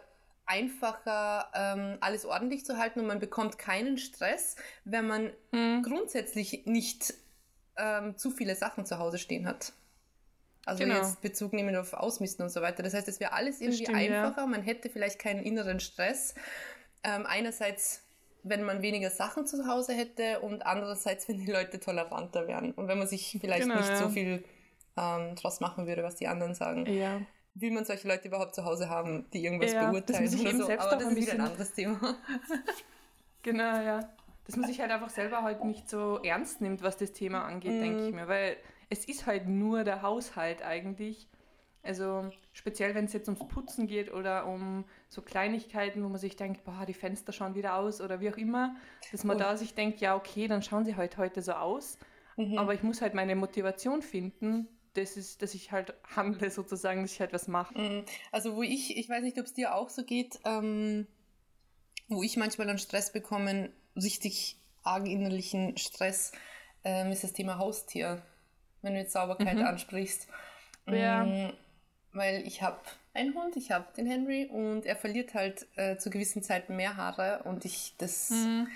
einfacher, 0.45 1.49
ähm, 1.53 1.97
alles 2.01 2.25
ordentlich 2.25 2.65
zu 2.65 2.77
halten 2.77 2.99
und 2.99 3.07
man 3.07 3.19
bekommt 3.19 3.57
keinen 3.57 3.97
Stress, 3.97 4.57
wenn 4.83 5.07
man 5.07 5.31
mm. 5.51 5.83
grundsätzlich 5.83 6.65
nicht 6.65 7.13
ähm, 7.77 8.17
zu 8.17 8.29
viele 8.29 8.55
Sachen 8.55 8.85
zu 8.85 8.99
Hause 8.99 9.17
stehen 9.17 9.47
hat. 9.47 9.73
Also 10.65 10.83
genau. 10.83 10.95
jetzt 10.95 11.21
Bezug 11.21 11.53
nehmen 11.53 11.75
auf 11.75 11.93
Ausmisten 11.93 12.43
und 12.43 12.49
so 12.49 12.61
weiter. 12.61 12.83
Das 12.83 12.93
heißt, 12.93 13.07
es 13.07 13.19
wäre 13.19 13.33
alles 13.33 13.59
irgendwie 13.59 13.83
stimmt, 13.83 13.97
einfacher. 13.97 14.41
Ja. 14.41 14.47
Man 14.47 14.61
hätte 14.61 14.89
vielleicht 14.89 15.19
keinen 15.19 15.43
inneren 15.43 15.79
Stress. 15.79 16.35
Ähm, 17.03 17.25
einerseits, 17.25 18.01
wenn 18.43 18.63
man 18.63 18.81
weniger 18.81 19.09
Sachen 19.09 19.45
zu 19.45 19.67
Hause 19.67 19.93
hätte 19.93 20.39
und 20.39 20.65
andererseits, 20.65 21.27
wenn 21.27 21.37
die 21.37 21.51
Leute 21.51 21.79
toleranter 21.79 22.47
wären 22.47 22.71
und 22.71 22.87
wenn 22.87 22.97
man 22.97 23.07
sich 23.07 23.37
vielleicht 23.41 23.63
genau, 23.63 23.75
nicht 23.75 23.89
ja. 23.89 23.97
so 23.97 24.09
viel 24.09 24.43
ähm, 24.95 25.35
draus 25.35 25.59
machen 25.59 25.85
würde, 25.85 26.03
was 26.03 26.15
die 26.15 26.27
anderen 26.27 26.55
sagen. 26.55 26.85
Ja. 26.85 27.21
Will 27.55 27.71
man 27.71 27.85
solche 27.85 28.07
Leute 28.07 28.29
überhaupt 28.29 28.55
zu 28.55 28.65
Hause 28.65 28.89
haben, 28.89 29.29
die 29.31 29.43
irgendwas 29.43 29.73
ja, 29.73 29.89
beurteilen 29.89 30.23
das 30.23 30.39
oder 30.39 30.51
so? 30.55 30.71
Aber 30.71 30.95
das 30.95 31.11
ist 31.11 31.15
wieder 31.15 31.33
ein 31.33 31.41
anderes 31.41 31.73
Thema. 31.73 32.17
genau, 33.43 33.81
ja. 33.81 33.99
Dass 34.45 34.55
man 34.55 34.67
sich 34.67 34.79
halt 34.79 34.91
einfach 34.91 35.09
selber 35.09 35.43
halt 35.43 35.63
nicht 35.63 35.89
so 35.89 36.19
ernst 36.23 36.61
nimmt, 36.61 36.81
was 36.81 36.97
das 36.97 37.11
Thema 37.11 37.45
angeht, 37.45 37.73
mm. 37.73 37.81
denke 37.81 38.07
ich 38.07 38.13
mir. 38.13 38.27
Weil 38.27 38.57
es 38.89 39.05
ist 39.05 39.25
halt 39.25 39.47
nur 39.47 39.83
der 39.83 40.01
Haushalt 40.01 40.61
eigentlich. 40.61 41.27
Also 41.83 42.29
speziell, 42.53 42.95
wenn 42.95 43.05
es 43.05 43.13
jetzt 43.13 43.27
ums 43.27 43.45
Putzen 43.47 43.87
geht 43.87 44.11
oder 44.11 44.47
um 44.47 44.85
so 45.09 45.21
Kleinigkeiten, 45.21 46.01
wo 46.03 46.07
man 46.07 46.17
sich 46.17 46.37
denkt, 46.37 46.63
boah, 46.63 46.85
die 46.85 46.93
Fenster 46.93 47.33
schauen 47.33 47.55
wieder 47.55 47.75
aus 47.75 47.99
oder 47.99 48.21
wie 48.21 48.31
auch 48.31 48.37
immer, 48.37 48.75
dass 49.11 49.25
man 49.25 49.35
oh. 49.35 49.39
da 49.39 49.57
sich 49.57 49.75
denkt, 49.75 49.99
ja, 49.99 50.15
okay, 50.15 50.47
dann 50.47 50.61
schauen 50.61 50.85
sie 50.85 50.95
halt 50.95 51.17
heute 51.17 51.41
so 51.41 51.51
aus. 51.53 51.97
Mhm. 52.37 52.57
Aber 52.57 52.73
ich 52.73 52.83
muss 52.83 53.01
halt 53.01 53.13
meine 53.13 53.35
Motivation 53.35 54.01
finden, 54.01 54.67
das 54.93 55.17
ist, 55.17 55.41
dass 55.41 55.53
ich 55.53 55.71
halt 55.71 55.93
handle 56.15 56.49
sozusagen, 56.49 57.01
dass 57.01 57.11
ich 57.11 57.19
halt 57.19 57.33
was 57.33 57.49
mache. 57.49 57.77
Mhm. 57.77 58.05
Also 58.31 58.55
wo 58.55 58.63
ich, 58.63 58.95
ich 58.97 59.09
weiß 59.09 59.21
nicht, 59.21 59.37
ob 59.37 59.45
es 59.45 59.53
dir 59.53 59.75
auch 59.75 59.89
so 59.89 60.05
geht, 60.05 60.39
ähm, 60.45 61.05
wo 62.07 62.23
ich 62.23 62.37
manchmal 62.37 62.67
dann 62.67 62.77
Stress 62.77 63.11
bekomme, 63.11 63.71
richtig 63.95 64.57
argen 64.83 65.07
innerlichen 65.07 65.77
Stress, 65.77 66.31
ähm, 66.83 67.11
ist 67.11 67.23
das 67.23 67.33
Thema 67.33 67.57
Haustier 67.57 68.21
wenn 68.83 68.93
du 68.93 68.99
jetzt 68.99 69.13
Sauberkeit 69.13 69.57
mhm. 69.57 69.65
ansprichst. 69.65 70.27
Ja. 70.85 71.25
Mm, 71.25 71.53
weil 72.11 72.45
ich 72.45 72.61
habe 72.61 72.79
einen 73.13 73.33
Hund, 73.33 73.55
ich 73.57 73.71
habe 73.71 73.85
den 73.97 74.05
Henry 74.05 74.45
und 74.45 74.85
er 74.85 74.95
verliert 74.95 75.33
halt 75.33 75.65
äh, 75.75 75.97
zu 75.97 76.09
gewissen 76.09 76.43
Zeiten 76.43 76.75
mehr 76.75 76.95
Haare 76.95 77.41
und 77.45 77.65
ich 77.65 77.95
das. 77.97 78.29
Mhm. 78.29 78.67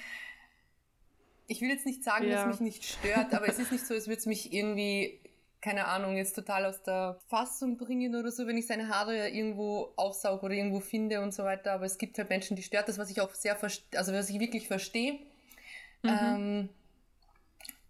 Ich 1.50 1.62
will 1.62 1.70
jetzt 1.70 1.86
nicht 1.86 2.04
sagen, 2.04 2.28
ja. 2.28 2.44
dass 2.46 2.56
es 2.56 2.60
mich 2.60 2.74
nicht 2.74 2.86
stört, 2.86 3.34
aber 3.34 3.48
es 3.48 3.58
ist 3.58 3.72
nicht 3.72 3.86
so, 3.86 3.94
als 3.94 4.08
würde 4.08 4.20
es 4.20 4.26
mich 4.26 4.52
irgendwie 4.52 5.20
keine 5.62 5.88
Ahnung, 5.88 6.16
jetzt 6.16 6.34
total 6.34 6.66
aus 6.66 6.84
der 6.84 7.18
Fassung 7.28 7.78
bringen 7.78 8.16
oder 8.16 8.32
so, 8.32 8.46
wenn 8.48 8.58
ich 8.58 8.68
seine 8.68 8.90
Haare 8.90 9.30
irgendwo 9.30 9.92
aufsauge 9.96 10.46
oder 10.46 10.54
irgendwo 10.54 10.80
finde 10.80 11.22
und 11.22 11.34
so 11.34 11.44
weiter. 11.44 11.74
Aber 11.74 11.86
es 11.86 11.98
gibt 11.98 12.18
halt 12.18 12.30
Menschen, 12.30 12.56
die 12.56 12.64
stört 12.64 12.88
das, 12.88 12.98
was 12.98 13.10
ich 13.10 13.22
auch 13.22 13.34
sehr, 13.34 13.58
also 13.96 14.14
was 14.14 14.30
ich 14.30 14.40
wirklich 14.40 14.68
verstehe. 14.68 15.14
Mhm. 16.04 16.10
Ähm, 16.10 16.70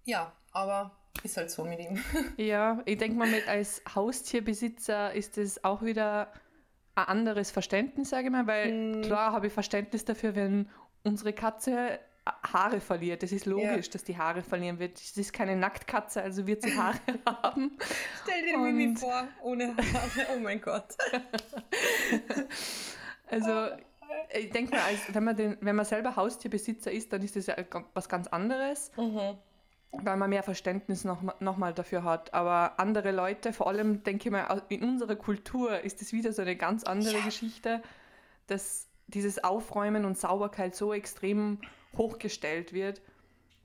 ja, 0.06 0.32
aber 0.54 0.98
ist 1.24 1.38
halt 1.38 1.52
so 1.52 1.64
mit 1.64 1.80
ihm. 1.80 2.04
Ja, 2.38 2.82
ich 2.86 2.98
denke 2.98 3.18
mal, 3.18 3.30
mit 3.30 3.48
als 3.48 3.82
Haustierbesitzer 3.94 5.14
ist 5.14 5.38
es 5.38 5.64
auch 5.64 5.82
wieder 5.82 6.32
ein 6.96 7.06
anderes 7.06 7.52
Verständnis, 7.52 8.10
sage 8.10 8.26
ich 8.26 8.32
mal, 8.32 8.48
weil 8.48 8.72
mhm. 8.72 9.02
klar 9.02 9.32
habe 9.32 9.48
ich 9.48 9.54
Verständnis 9.54 10.06
dafür, 10.06 10.36
wenn 10.36 10.70
unsere 11.04 11.34
Katze 11.34 12.00
Haare 12.44 12.80
verliert. 12.80 13.24
Das 13.24 13.32
ist 13.32 13.46
logisch, 13.46 13.86
ja. 13.86 13.92
dass 13.92 14.04
die 14.04 14.18
Haare 14.18 14.44
verlieren 14.44 14.80
wird. 14.80 14.98
Es 14.98 15.18
ist 15.18 15.34
keine 15.34 15.56
Nacktkatze, 15.56 16.22
also 16.22 16.48
wird 16.48 16.62
sie 16.62 16.76
Haare 16.76 17.00
haben. 17.26 17.78
Stell 18.24 18.46
dir 18.46 18.58
Und 18.58 18.64
Mimi 18.64 18.96
vor, 18.96 19.28
ohne 19.44 19.76
Haare. 19.76 20.28
Oh 20.36 20.40
mein 20.40 20.62
Gott. 20.62 20.96
also 23.28 23.70
ich 24.34 24.50
denke 24.50 24.76
mal, 24.76 24.82
als, 24.82 25.14
wenn, 25.14 25.24
man 25.24 25.36
den, 25.36 25.58
wenn 25.62 25.76
man 25.76 25.86
selber 25.86 26.16
Haustierbesitzer 26.16 26.92
ist, 26.92 27.12
dann 27.14 27.22
ist 27.22 27.36
das 27.36 27.48
ja 27.48 27.56
was 27.94 28.10
ganz 28.10 28.28
anderes. 28.28 28.92
Mhm. 28.98 29.38
Weil 29.91 30.17
man 30.17 30.29
mehr 30.29 30.44
Verständnis 30.44 31.06
nochmal 31.06 31.36
noch 31.39 31.58
mal 31.58 31.74
dafür 31.74 32.03
hat. 32.03 32.34
Aber 32.34 32.79
andere 32.79 33.12
Leute, 33.12 33.53
vor 33.53 33.67
allem 33.67 34.03
denke 34.03 34.27
ich 34.27 34.32
mal, 34.32 34.62
in 34.70 34.84
unserer 34.84 35.15
Kultur 35.15 35.79
ist 35.82 36.01
das 36.01 36.12
wieder 36.12 36.34
so 36.34 36.41
eine 36.41 36.56
ganz 36.56 36.84
andere 36.84 37.17
ja. 37.17 37.25
Geschichte, 37.25 37.82
dass 38.48 38.88
dieses 39.08 39.44
Aufräumen 39.44 40.06
und 40.06 40.17
Sauberkeit 40.17 40.75
so 40.75 40.94
extrem 40.94 41.60
hochgestellt 41.98 42.74
wird, 42.74 43.01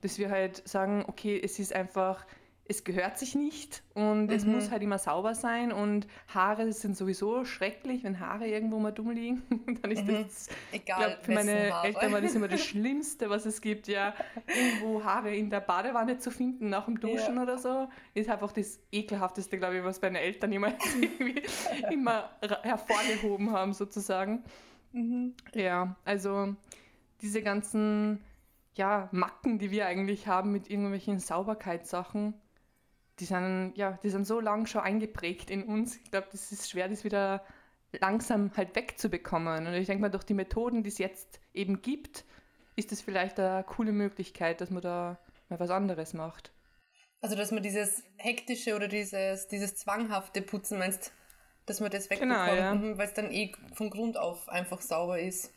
dass 0.01 0.17
wir 0.17 0.29
halt 0.29 0.67
sagen, 0.67 1.05
okay, 1.07 1.39
es 1.41 1.59
ist 1.59 1.73
einfach, 1.73 2.25
es 2.65 2.85
gehört 2.85 3.17
sich 3.17 3.35
nicht 3.35 3.83
und 3.93 4.27
mhm. 4.27 4.31
es 4.31 4.45
muss 4.45 4.71
halt 4.71 4.81
immer 4.81 4.97
sauber 4.97 5.35
sein 5.35 5.73
und 5.73 6.07
Haare 6.33 6.71
sind 6.71 6.95
sowieso 6.95 7.43
schrecklich, 7.43 8.03
wenn 8.03 8.21
Haare 8.21 8.47
irgendwo 8.47 8.79
mal 8.79 8.91
dumm 8.91 9.11
liegen, 9.11 9.43
dann 9.81 9.91
ist 9.91 10.05
mhm. 10.05 10.23
das, 10.23 10.47
Egal, 10.71 11.09
glaub, 11.09 11.25
für 11.25 11.31
meine 11.33 11.73
Haare. 11.73 11.87
Eltern 11.87 12.11
war 12.13 12.21
das 12.21 12.35
immer 12.35 12.47
das 12.47 12.63
Schlimmste, 12.63 13.29
was 13.29 13.45
es 13.45 13.59
gibt, 13.59 13.87
ja, 13.87 14.13
irgendwo 14.47 15.03
Haare 15.03 15.35
in 15.35 15.49
der 15.49 15.59
Badewanne 15.59 16.19
zu 16.19 16.31
finden 16.31 16.69
nach 16.69 16.85
dem 16.85 16.99
Duschen 16.99 17.35
ja. 17.35 17.43
oder 17.43 17.57
so, 17.57 17.89
ist 18.13 18.29
einfach 18.29 18.53
das 18.53 18.79
ekelhafteste, 18.91 19.57
glaube 19.57 19.79
ich, 19.79 19.83
was 19.83 20.01
meine 20.01 20.21
Eltern 20.21 20.53
jemals 20.53 20.81
immer 21.91 22.29
hervorgehoben 22.63 23.51
haben, 23.51 23.73
sozusagen. 23.73 24.43
Mhm. 24.93 25.33
Ja, 25.53 25.97
also 26.05 26.55
diese 27.21 27.41
ganzen 27.41 28.23
ja, 28.75 29.09
Macken, 29.11 29.59
die 29.59 29.71
wir 29.71 29.85
eigentlich 29.85 30.27
haben 30.27 30.51
mit 30.51 30.69
irgendwelchen 30.69 31.19
Sauberkeitssachen, 31.19 32.33
die 33.19 33.25
sind, 33.25 33.73
ja, 33.75 33.99
die 34.03 34.09
sind 34.09 34.25
so 34.25 34.39
lang 34.39 34.65
schon 34.65 34.81
eingeprägt 34.81 35.49
in 35.49 35.63
uns. 35.63 35.97
Ich 35.97 36.11
glaube, 36.11 36.27
das 36.31 36.51
ist 36.51 36.69
schwer, 36.69 36.87
das 36.87 37.03
wieder 37.03 37.43
langsam 37.91 38.51
halt 38.57 38.75
wegzubekommen. 38.75 39.67
Und 39.67 39.73
ich 39.73 39.87
denke 39.87 40.01
mal, 40.01 40.09
durch 40.09 40.23
die 40.23 40.33
Methoden, 40.33 40.83
die 40.83 40.89
es 40.89 40.97
jetzt 40.97 41.39
eben 41.53 41.81
gibt, 41.81 42.25
ist 42.75 42.91
es 42.91 43.01
vielleicht 43.01 43.39
eine 43.39 43.63
coole 43.63 43.91
Möglichkeit, 43.91 44.61
dass 44.61 44.71
man 44.71 44.81
da 44.81 45.19
mal 45.49 45.59
was 45.59 45.69
anderes 45.69 46.13
macht. 46.13 46.51
Also, 47.21 47.35
dass 47.35 47.51
man 47.51 47.63
dieses 47.63 48.03
hektische 48.17 48.75
oder 48.75 48.87
dieses, 48.87 49.47
dieses 49.47 49.75
zwanghafte 49.75 50.41
Putzen 50.41 50.79
meinst, 50.79 51.13
dass 51.65 51.79
man 51.79 51.91
das 51.91 52.09
wegbekommt, 52.09 52.35
genau, 52.35 52.55
ja. 52.55 52.73
Mhm, 52.73 52.97
weil 52.97 53.07
es 53.07 53.13
dann 53.13 53.31
eh 53.31 53.53
von 53.73 53.89
Grund 53.89 54.17
auf 54.17 54.49
einfach 54.49 54.81
sauber 54.81 55.19
ist. 55.19 55.53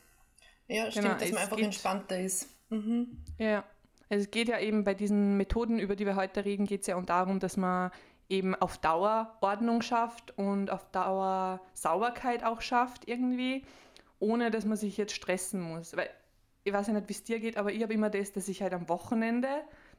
Ja, 0.69 0.91
stimmt, 0.91 1.07
genau, 1.07 1.19
dass 1.19 1.33
man 1.33 1.43
einfach 1.43 1.59
entspannter 1.59 2.21
ist. 2.21 2.49
Mhm. 2.69 3.25
Ja, 3.39 3.65
also 4.09 4.23
es 4.23 4.31
geht 4.31 4.49
ja 4.49 4.59
eben 4.61 4.85
bei 4.85 4.95
diesen 4.95 5.37
Methoden, 5.37 5.79
über 5.79 5.97
die 5.97 6.07
wir 6.07 6.17
heute 6.17 6.45
reden, 6.45 6.67
geht 6.67 6.83
es 6.83 6.87
ja 6.87 7.01
darum, 7.01 7.41
dass 7.41 7.57
man 7.57 7.91
eben 8.29 8.55
auf 8.55 8.79
Dauer 8.79 9.37
Ordnung 9.41 9.83
schafft 9.83 10.37
und 10.37 10.71
auf 10.71 10.85
Dauer 10.91 11.61
Sauberkeit 11.75 12.45
auch 12.45 12.61
schafft 12.61 13.09
irgendwie, 13.09 13.65
ohne 14.19 14.51
dass 14.51 14.65
man 14.65 14.77
sich 14.77 14.97
jetzt 14.97 15.15
stressen 15.15 15.61
muss. 15.61 15.97
Weil 15.97 16.11
ich 16.65 16.73
weiß 16.73 16.89
ja 16.89 16.93
nicht, 16.93 17.09
wie 17.09 17.13
es 17.13 17.23
dir 17.23 17.39
geht, 17.39 17.57
aber 17.57 17.73
ich 17.73 17.83
habe 17.83 17.95
immer 17.95 18.11
das, 18.11 18.33
dass 18.33 18.49
ich 18.49 18.63
halt 18.63 18.75
am 18.75 18.89
Wochenende 18.89 19.49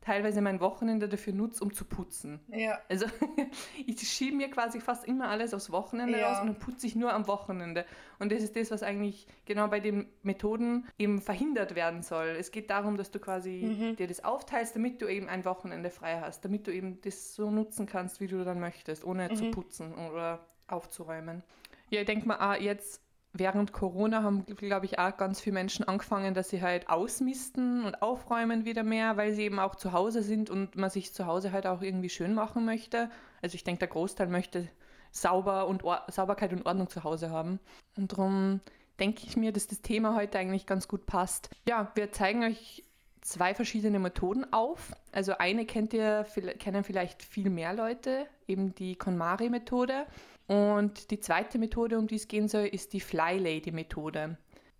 teilweise 0.01 0.41
mein 0.41 0.59
Wochenende 0.59 1.09
dafür 1.09 1.33
nutze, 1.33 1.63
um 1.63 1.73
zu 1.73 1.85
putzen. 1.85 2.39
Ja. 2.47 2.79
Also 2.89 3.05
ich 3.85 3.99
schiebe 4.07 4.35
mir 4.35 4.49
quasi 4.49 4.79
fast 4.79 5.05
immer 5.05 5.29
alles 5.29 5.53
aufs 5.53 5.71
Wochenende 5.71 6.19
ja. 6.19 6.29
raus 6.29 6.41
und 6.41 6.47
dann 6.47 6.59
putze 6.59 6.87
ich 6.87 6.95
nur 6.95 7.13
am 7.13 7.27
Wochenende. 7.27 7.85
Und 8.19 8.31
das 8.31 8.41
ist 8.41 8.55
das, 8.55 8.71
was 8.71 8.83
eigentlich 8.83 9.27
genau 9.45 9.67
bei 9.67 9.79
den 9.79 10.07
Methoden 10.23 10.87
eben 10.97 11.21
verhindert 11.21 11.75
werden 11.75 12.03
soll. 12.03 12.35
Es 12.39 12.51
geht 12.51 12.69
darum, 12.69 12.97
dass 12.97 13.11
du 13.11 13.19
quasi 13.19 13.77
mhm. 13.77 13.95
dir 13.95 14.07
das 14.07 14.23
aufteilst, 14.23 14.75
damit 14.75 15.01
du 15.01 15.07
eben 15.07 15.29
ein 15.29 15.45
Wochenende 15.45 15.89
frei 15.89 16.19
hast, 16.19 16.45
damit 16.45 16.67
du 16.67 16.73
eben 16.73 17.01
das 17.01 17.35
so 17.35 17.51
nutzen 17.51 17.85
kannst, 17.85 18.21
wie 18.21 18.27
du 18.27 18.43
dann 18.43 18.59
möchtest, 18.59 19.03
ohne 19.03 19.29
mhm. 19.29 19.35
zu 19.35 19.51
putzen 19.51 19.93
oder 19.93 20.45
aufzuräumen. 20.67 21.43
Ja, 21.89 22.01
ich 22.01 22.05
denke 22.05 22.27
mal, 22.27 22.37
ah, 22.37 22.57
jetzt 22.57 23.01
während 23.39 23.73
Corona 23.73 24.23
haben, 24.23 24.45
glaube 24.45 24.85
ich, 24.85 24.99
auch 24.99 25.15
ganz 25.17 25.39
viele 25.39 25.55
Menschen 25.55 25.87
angefangen, 25.87 26.33
dass 26.33 26.49
sie 26.49 26.61
halt 26.61 26.89
ausmisten 26.89 27.85
und 27.85 28.01
aufräumen 28.01 28.65
wieder 28.65 28.83
mehr, 28.83 29.17
weil 29.17 29.33
sie 29.33 29.43
eben 29.43 29.59
auch 29.59 29.75
zu 29.75 29.91
Hause 29.91 30.21
sind 30.21 30.49
und 30.49 30.75
man 30.75 30.89
sich 30.89 31.13
zu 31.13 31.25
Hause 31.25 31.51
halt 31.51 31.67
auch 31.67 31.81
irgendwie 31.81 32.09
schön 32.09 32.33
machen 32.33 32.65
möchte. 32.65 33.09
Also 33.41 33.55
ich 33.55 33.63
denke, 33.63 33.79
der 33.79 33.89
Großteil 33.89 34.27
möchte 34.27 34.67
sauber 35.11 35.67
und 35.67 35.83
Or 35.83 36.03
Sauberkeit 36.09 36.53
und 36.53 36.65
Ordnung 36.65 36.89
zu 36.89 37.03
Hause 37.03 37.29
haben. 37.29 37.59
Und 37.97 38.11
darum 38.11 38.61
denke 38.99 39.23
ich 39.25 39.37
mir, 39.37 39.51
dass 39.51 39.67
das 39.67 39.81
Thema 39.81 40.15
heute 40.15 40.37
eigentlich 40.37 40.65
ganz 40.65 40.87
gut 40.87 41.05
passt. 41.05 41.49
Ja, 41.67 41.91
wir 41.95 42.11
zeigen 42.11 42.43
euch 42.43 42.83
zwei 43.21 43.53
verschiedene 43.53 43.99
Methoden 43.99 44.51
auf. 44.53 44.93
Also 45.11 45.37
eine 45.37 45.65
kennt 45.65 45.93
ihr, 45.93 46.25
kennen 46.59 46.83
vielleicht 46.83 47.23
viel 47.23 47.49
mehr 47.49 47.73
Leute, 47.73 48.25
eben 48.47 48.73
die 48.75 48.95
KonMari-Methode. 48.95 50.05
Und 50.47 51.11
die 51.11 51.19
zweite 51.19 51.59
Methode, 51.59 51.99
um 51.99 52.07
die 52.07 52.15
es 52.15 52.27
gehen 52.27 52.47
soll, 52.47 52.65
ist 52.65 52.93
die 52.93 53.01
Fly 53.01 53.37
Lady 53.37 53.71
Methode. 53.71 54.37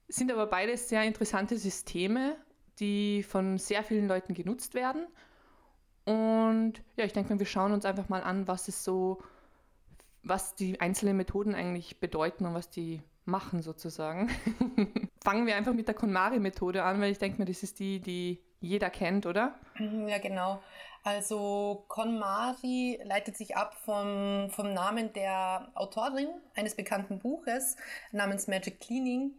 Es 0.08 0.16
sind 0.16 0.32
aber 0.32 0.48
beides 0.48 0.88
sehr 0.88 1.04
interessante 1.04 1.58
Systeme, 1.58 2.38
die 2.80 3.24
von 3.24 3.58
sehr 3.58 3.84
vielen 3.84 4.08
Leuten 4.08 4.34
genutzt 4.34 4.74
werden. 4.74 5.08
Und 6.06 6.82
ja, 6.96 7.04
ich 7.04 7.12
denke, 7.12 7.38
wir 7.38 7.46
schauen 7.46 7.74
uns 7.74 7.84
einfach 7.84 8.08
mal 8.08 8.24
an, 8.24 8.48
was 8.48 8.70
es 8.70 8.86
so, 8.86 9.22
was 10.24 10.56
die 10.56 10.80
einzelnen 10.80 11.18
Methoden 11.18 11.54
eigentlich 11.54 12.00
bedeuten 12.00 12.46
und 12.46 12.54
was 12.54 12.70
die 12.70 13.02
machen 13.26 13.62
sozusagen. 13.62 14.30
Fangen 15.22 15.46
wir 15.46 15.58
einfach 15.58 15.74
mit 15.74 15.90
der 15.90 15.96
KonMari-Methode 15.96 16.84
an, 16.84 17.02
weil 17.02 17.12
ich 17.12 17.18
denke 17.18 17.40
mir, 17.40 17.46
das 17.46 17.62
ist 17.62 17.80
die, 17.80 18.00
die 18.00 18.40
jeder 18.60 18.90
kennt, 18.90 19.26
oder? 19.26 19.56
Ja, 19.80 20.18
genau. 20.18 20.62
Also 21.04 21.86
KonMari 21.88 23.00
leitet 23.04 23.38
sich 23.38 23.56
ab 23.56 23.78
vom, 23.86 24.50
vom 24.50 24.74
Namen 24.74 25.14
der 25.14 25.72
Autorin 25.74 26.28
eines 26.54 26.76
bekannten 26.76 27.20
Buches 27.20 27.78
namens 28.12 28.48
Magic 28.48 28.82
Cleaning. 28.82 29.32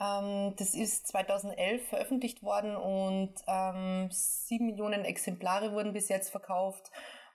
Ähm, 0.00 0.54
das 0.56 0.74
ist 0.74 1.08
2011 1.08 1.88
veröffentlicht 1.88 2.44
worden 2.44 2.76
und 2.76 3.34
ähm, 3.48 4.08
sieben 4.12 4.66
Millionen 4.66 5.04
Exemplare 5.04 5.72
wurden 5.72 5.92
bis 5.92 6.08
jetzt 6.08 6.30
verkauft 6.30 6.92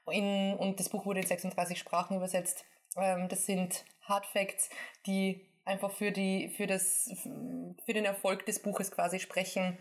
in, 0.10 0.56
und 0.56 0.80
das 0.80 0.90
Buch 0.90 1.06
wurde 1.06 1.20
in 1.20 1.28
36 1.28 1.78
Sprachen 1.78 2.18
übersetzt. 2.18 2.66
Ähm, 2.96 3.28
das 3.30 3.46
sind 3.46 3.86
Hard 4.04 4.26
Facts, 4.26 4.70
die 5.06 5.48
einfach 5.66 5.92
für, 5.92 6.12
die, 6.12 6.50
für, 6.50 6.68
das, 6.68 7.10
für 7.86 7.94
den 7.94 8.06
Erfolg 8.06 8.46
des 8.46 8.62
Buches 8.62 8.92
quasi 8.92 9.20
sprechen. 9.20 9.78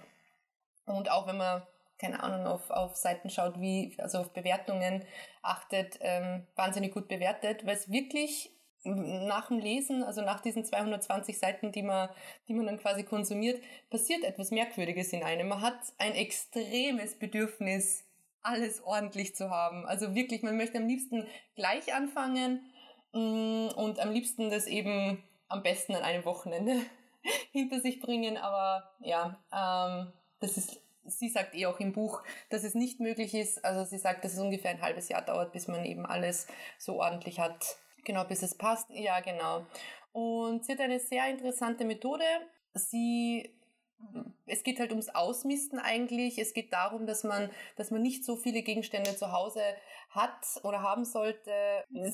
Und 0.95 1.11
auch 1.11 1.27
wenn 1.27 1.37
man 1.37 1.63
keine 2.01 2.23
Ahnung, 2.23 2.47
auf, 2.47 2.71
auf 2.71 2.97
Seiten 2.97 3.29
schaut, 3.29 3.61
wie, 3.61 3.95
also 3.99 4.19
auf 4.19 4.33
Bewertungen 4.33 5.05
achtet, 5.43 5.99
ähm, 6.01 6.47
wahnsinnig 6.57 6.95
gut 6.95 7.09
bewertet, 7.09 7.67
weil 7.67 7.77
es 7.77 7.91
wirklich 7.91 8.51
nach 8.83 9.49
dem 9.49 9.59
Lesen, 9.59 10.03
also 10.03 10.23
nach 10.23 10.41
diesen 10.41 10.65
220 10.65 11.39
Seiten, 11.39 11.71
die 11.71 11.83
man, 11.83 12.09
die 12.49 12.55
man 12.55 12.65
dann 12.65 12.79
quasi 12.79 13.05
konsumiert, 13.05 13.63
passiert 13.91 14.25
etwas 14.25 14.51
Merkwürdiges 14.51 15.13
in 15.13 15.23
einem. 15.23 15.49
Man 15.49 15.61
hat 15.61 15.79
ein 15.99 16.15
extremes 16.15 17.19
Bedürfnis, 17.19 18.07
alles 18.43 18.83
ordentlich 18.83 19.37
zu 19.37 19.51
haben. 19.51 19.85
Also 19.85 20.15
wirklich, 20.15 20.43
man 20.43 20.57
möchte 20.57 20.79
am 20.79 20.87
liebsten 20.87 21.27
gleich 21.57 21.93
anfangen 21.95 22.63
mm, 23.13 23.69
und 23.77 24.01
am 24.01 24.11
liebsten 24.11 24.49
das 24.49 24.67
eben 24.67 25.23
am 25.49 25.63
besten 25.63 25.95
an 25.95 26.03
einem 26.03 26.25
Wochenende 26.25 26.77
hinter 27.53 27.81
sich 27.81 28.01
bringen. 28.01 28.39
Aber 28.39 28.91
ja, 29.01 29.39
ähm, 29.53 30.11
das 30.41 30.57
ist 30.57 30.81
sie 31.05 31.29
sagt 31.29 31.55
eh 31.55 31.67
auch 31.67 31.81
im 31.81 31.93
Buch, 31.93 32.23
dass 32.49 32.65
es 32.65 32.75
nicht 32.75 33.01
möglich 33.01 33.35
ist. 33.35 33.65
Also 33.65 33.85
sie 33.85 33.99
sagt, 33.99 34.25
dass 34.25 34.35
es 34.35 34.39
ungefähr 34.39 34.71
ein 34.71 34.83
halbes 34.83 35.09
Jahr 35.09 35.23
dauert, 35.23 35.53
bis 35.53 35.69
man 35.69 35.85
eben 35.85 36.07
alles 36.07 36.47
so 36.79 37.01
ordentlich 37.01 37.41
hat. 37.41 37.77
Genau, 38.05 38.25
bis 38.25 38.43
es 38.43 38.55
passt. 38.55 38.89
Ja, 38.91 39.21
genau. 39.21 39.67
Und 40.13 40.65
sie 40.65 40.73
hat 40.73 40.81
eine 40.81 41.01
sehr 41.01 41.29
interessante 41.29 41.85
Methode. 41.85 42.25
Sie 42.75 43.51
es 44.47 44.63
geht 44.63 44.81
halt 44.81 44.93
ums 44.93 45.11
Ausmisten 45.11 45.79
eigentlich. 45.79 46.39
Es 46.39 46.55
geht 46.55 46.73
darum, 46.73 47.07
dass 47.07 47.23
man, 47.23 47.51
dass 47.77 47.91
man 47.91 48.01
nicht 48.01 48.25
so 48.25 48.35
viele 48.35 48.63
Gegenstände 48.63 49.15
zu 49.15 49.31
Hause 49.31 49.61
hat 50.09 50.47
oder 50.63 50.81
haben 50.81 51.05
sollte. 51.05 51.53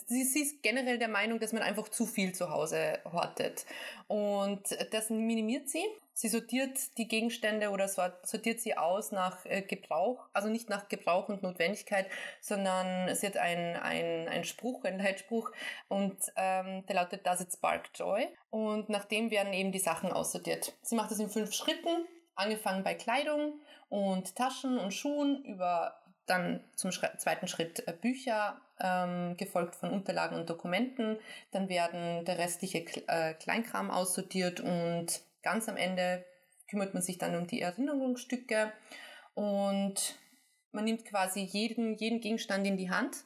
Sie, 0.06 0.24
sie 0.24 0.42
ist 0.42 0.62
generell 0.64 0.98
der 0.98 1.06
Meinung, 1.06 1.38
dass 1.38 1.52
man 1.52 1.62
einfach 1.62 1.88
zu 1.88 2.04
viel 2.04 2.34
zu 2.34 2.50
Hause 2.50 2.98
hortet. 3.04 3.66
Und 4.08 4.62
das 4.90 5.10
minimiert 5.10 5.68
sie 5.68 5.84
Sie 6.18 6.28
sortiert 6.28 6.96
die 6.96 7.08
Gegenstände 7.08 7.68
oder 7.68 7.88
sortiert 7.88 8.58
sie 8.58 8.74
aus 8.74 9.12
nach 9.12 9.44
äh, 9.44 9.60
Gebrauch, 9.60 10.30
also 10.32 10.48
nicht 10.48 10.70
nach 10.70 10.88
Gebrauch 10.88 11.28
und 11.28 11.42
Notwendigkeit, 11.42 12.06
sondern 12.40 13.14
sie 13.14 13.26
hat 13.26 13.36
einen 13.36 13.76
ein 14.26 14.44
Spruch, 14.44 14.84
einen 14.84 14.98
Leitspruch 14.98 15.52
und 15.88 16.16
ähm, 16.36 16.86
der 16.86 16.96
lautet 16.96 17.26
Does 17.26 17.42
it 17.42 17.52
spark 17.52 17.90
joy? 17.94 18.28
Und 18.48 18.88
nach 18.88 19.04
dem 19.04 19.30
werden 19.30 19.52
eben 19.52 19.72
die 19.72 19.78
Sachen 19.78 20.10
aussortiert. 20.10 20.72
Sie 20.80 20.94
macht 20.94 21.10
das 21.10 21.18
in 21.18 21.28
fünf 21.28 21.52
Schritten, 21.52 22.06
angefangen 22.34 22.82
bei 22.82 22.94
Kleidung 22.94 23.60
und 23.90 24.34
Taschen 24.36 24.78
und 24.78 24.94
Schuhen 24.94 25.44
über 25.44 26.00
dann 26.24 26.64
zum 26.76 26.92
zweiten 26.92 27.46
Schritt 27.46 27.86
äh, 27.86 27.92
Bücher, 27.92 28.58
ähm, 28.80 29.36
gefolgt 29.36 29.76
von 29.76 29.90
Unterlagen 29.90 30.38
und 30.38 30.48
Dokumenten. 30.48 31.18
Dann 31.50 31.68
werden 31.68 32.24
der 32.24 32.38
restliche 32.38 32.86
äh, 33.06 33.34
Kleinkram 33.34 33.90
aussortiert 33.90 34.60
und 34.60 35.20
ganz 35.46 35.68
am 35.68 35.76
Ende 35.76 36.24
kümmert 36.68 36.92
man 36.92 37.04
sich 37.04 37.18
dann 37.18 37.36
um 37.36 37.46
die 37.46 37.60
Erinnerungsstücke 37.60 38.72
und 39.34 40.18
man 40.72 40.84
nimmt 40.84 41.04
quasi 41.04 41.40
jeden, 41.40 41.94
jeden 41.94 42.20
Gegenstand 42.20 42.66
in 42.66 42.76
die 42.76 42.90
Hand 42.90 43.18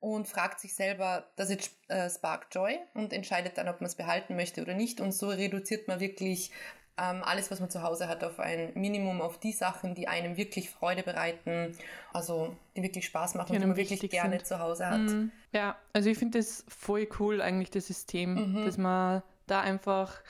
und 0.00 0.28
fragt 0.28 0.60
sich 0.60 0.74
selber, 0.74 1.32
does 1.36 1.48
it 1.48 1.70
äh, 1.88 2.10
spark 2.10 2.48
joy 2.52 2.78
und 2.92 3.14
entscheidet 3.14 3.56
dann, 3.56 3.68
ob 3.68 3.80
man 3.80 3.86
es 3.86 3.94
behalten 3.94 4.36
möchte 4.36 4.60
oder 4.60 4.74
nicht. 4.74 5.00
Und 5.00 5.12
so 5.12 5.30
reduziert 5.30 5.88
man 5.88 5.98
wirklich 5.98 6.52
ähm, 6.98 7.22
alles, 7.24 7.50
was 7.50 7.60
man 7.60 7.70
zu 7.70 7.82
Hause 7.82 8.06
hat, 8.06 8.22
auf 8.22 8.38
ein 8.38 8.72
Minimum, 8.74 9.22
auf 9.22 9.40
die 9.40 9.52
Sachen, 9.52 9.94
die 9.94 10.08
einem 10.08 10.36
wirklich 10.36 10.68
Freude 10.68 11.02
bereiten, 11.02 11.74
also 12.12 12.54
die 12.76 12.82
wirklich 12.82 13.06
Spaß 13.06 13.34
machen 13.34 13.54
die, 13.54 13.58
die 13.58 13.66
man 13.66 13.76
wirklich 13.76 14.10
gerne 14.10 14.36
sind. 14.36 14.46
zu 14.46 14.58
Hause 14.58 14.86
hat. 14.86 15.00
Mhm. 15.00 15.32
Ja, 15.52 15.76
also 15.94 16.10
ich 16.10 16.18
finde 16.18 16.38
das 16.38 16.66
voll 16.68 17.08
cool 17.18 17.40
eigentlich, 17.40 17.70
das 17.70 17.86
System, 17.86 18.34
mhm. 18.34 18.64
dass 18.66 18.76
man 18.76 19.22
da 19.46 19.62
einfach 19.62 20.22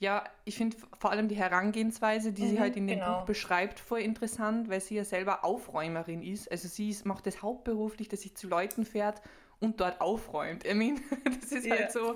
ja, 0.00 0.24
ich 0.44 0.56
finde 0.56 0.76
vor 0.98 1.10
allem 1.10 1.28
die 1.28 1.34
Herangehensweise, 1.34 2.32
die 2.32 2.42
mhm, 2.42 2.50
sie 2.50 2.60
halt 2.60 2.76
in 2.76 2.86
dem 2.86 3.00
genau. 3.00 3.18
Buch 3.18 3.26
beschreibt, 3.26 3.80
voll 3.80 4.00
interessant, 4.00 4.68
weil 4.68 4.80
sie 4.80 4.94
ja 4.94 5.04
selber 5.04 5.44
Aufräumerin 5.44 6.22
ist. 6.22 6.50
Also 6.50 6.68
sie 6.68 6.90
ist, 6.90 7.04
macht 7.04 7.26
das 7.26 7.42
hauptberuflich, 7.42 8.08
dass 8.08 8.20
sie 8.20 8.32
zu 8.32 8.48
Leuten 8.48 8.84
fährt 8.84 9.20
und 9.58 9.80
dort 9.80 10.00
aufräumt. 10.00 10.64
I 10.64 10.74
mean, 10.74 11.00
das 11.24 11.50
ist 11.50 11.66
yeah. 11.66 11.76
halt 11.76 11.92
so, 11.92 12.14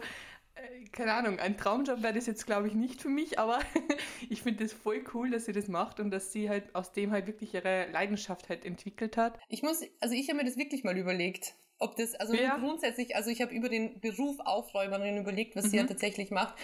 äh, 0.55 0.85
keine 0.93 1.15
Ahnung, 1.15 1.41
ein 1.41 1.57
Traumjob 1.57 2.05
wäre 2.05 2.15
das 2.15 2.27
jetzt, 2.27 2.47
glaube 2.47 2.69
ich, 2.69 2.75
nicht 2.75 3.03
für 3.03 3.09
mich, 3.09 3.41
aber 3.41 3.59
ich 4.31 4.43
finde 4.43 4.62
das 4.62 4.73
voll 4.73 5.03
cool, 5.12 5.31
dass 5.31 5.47
sie 5.47 5.53
das 5.53 5.67
macht 5.67 5.99
und 5.99 6.12
dass 6.12 6.33
sie 6.33 6.49
halt 6.49 6.75
aus 6.77 6.93
dem 6.93 7.11
halt 7.11 7.27
wirklich 7.27 7.53
ihre 7.53 7.91
Leidenschaft 7.91 8.49
halt 8.49 8.65
entwickelt 8.65 9.17
hat. 9.17 9.39
Ich 9.49 9.62
muss, 9.62 9.81
also 10.01 10.15
ich 10.15 10.29
habe 10.29 10.39
mir 10.39 10.45
das 10.45 10.57
wirklich 10.57 10.85
mal 10.85 10.97
überlegt, 10.97 11.55
ob 11.79 11.97
das, 11.97 12.15
also 12.15 12.35
ja. 12.35 12.59
grundsätzlich, 12.59 13.17
also 13.17 13.29
ich 13.29 13.43
habe 13.43 13.53
über 13.53 13.69
den 13.69 13.99
Beruf 13.99 14.39
Aufräumerin 14.39 15.17
überlegt, 15.17 15.57
was 15.57 15.65
mhm. 15.65 15.69
sie 15.71 15.77
ja 15.79 15.83
mhm. 15.83 15.89
tatsächlich 15.89 16.31
macht. 16.31 16.55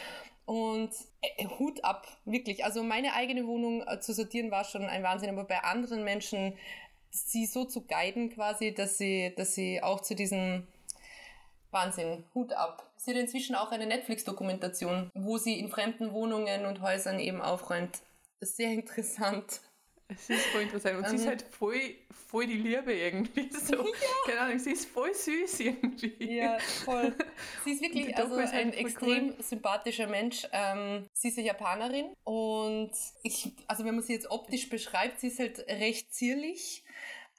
Und 0.48 0.94
äh, 1.20 1.46
Hut 1.58 1.84
ab, 1.84 2.06
wirklich. 2.24 2.64
Also 2.64 2.82
meine 2.82 3.12
eigene 3.12 3.46
Wohnung 3.46 3.86
äh, 3.86 4.00
zu 4.00 4.14
sortieren 4.14 4.50
war 4.50 4.64
schon 4.64 4.86
ein 4.86 5.02
Wahnsinn, 5.02 5.28
aber 5.28 5.44
bei 5.44 5.62
anderen 5.62 6.04
Menschen 6.04 6.56
sie 7.10 7.44
so 7.44 7.66
zu 7.66 7.82
guiden 7.82 8.30
quasi, 8.30 8.72
dass 8.72 8.96
sie, 8.96 9.34
dass 9.36 9.54
sie 9.54 9.82
auch 9.82 10.00
zu 10.00 10.14
diesem 10.14 10.66
Wahnsinn, 11.70 12.24
Hut 12.34 12.54
ab. 12.54 12.90
Sie 12.96 13.10
hat 13.10 13.18
inzwischen 13.18 13.56
auch 13.56 13.72
eine 13.72 13.84
Netflix-Dokumentation, 13.84 15.10
wo 15.14 15.36
sie 15.36 15.58
in 15.58 15.68
fremden 15.68 16.12
Wohnungen 16.14 16.64
und 16.64 16.80
Häusern 16.80 17.20
eben 17.20 17.42
aufräumt. 17.42 17.98
Sehr 18.40 18.70
interessant. 18.70 19.60
Es 20.08 20.30
ist 20.30 20.46
voll 20.46 20.62
interessant. 20.62 20.96
Und 20.96 21.04
um, 21.04 21.10
sie 21.10 21.16
ist 21.16 21.22
ähm. 21.22 21.28
halt 21.28 21.42
voll, 21.42 21.80
voll 22.28 22.46
die 22.46 22.54
Liebe 22.54 22.92
irgendwie. 22.92 23.50
So. 23.58 23.74
Ja. 23.74 23.92
Keine 24.26 24.40
Ahnung, 24.40 24.58
sie 24.58 24.72
ist 24.72 24.86
voll 24.86 25.12
süß 25.12 25.60
irgendwie. 25.60 26.36
Ja, 26.36 26.58
voll. 26.84 27.14
Sie 27.64 27.72
ist 27.72 27.82
wirklich 27.82 28.16
also 28.16 28.36
ist 28.36 28.54
ein 28.54 28.72
extrem 28.72 29.30
cool. 29.30 29.42
sympathischer 29.42 30.06
Mensch. 30.06 30.46
Ähm, 30.52 31.06
sie 31.12 31.28
ist 31.28 31.38
eine 31.38 31.48
Japanerin 31.48 32.06
und 32.24 32.92
ich, 33.22 33.52
also 33.66 33.84
wenn 33.84 33.96
man 33.96 34.04
sie 34.04 34.14
jetzt 34.14 34.30
optisch 34.30 34.70
beschreibt, 34.70 35.20
sie 35.20 35.26
ist 35.26 35.38
halt 35.38 35.58
recht 35.68 36.14
zierlich 36.14 36.84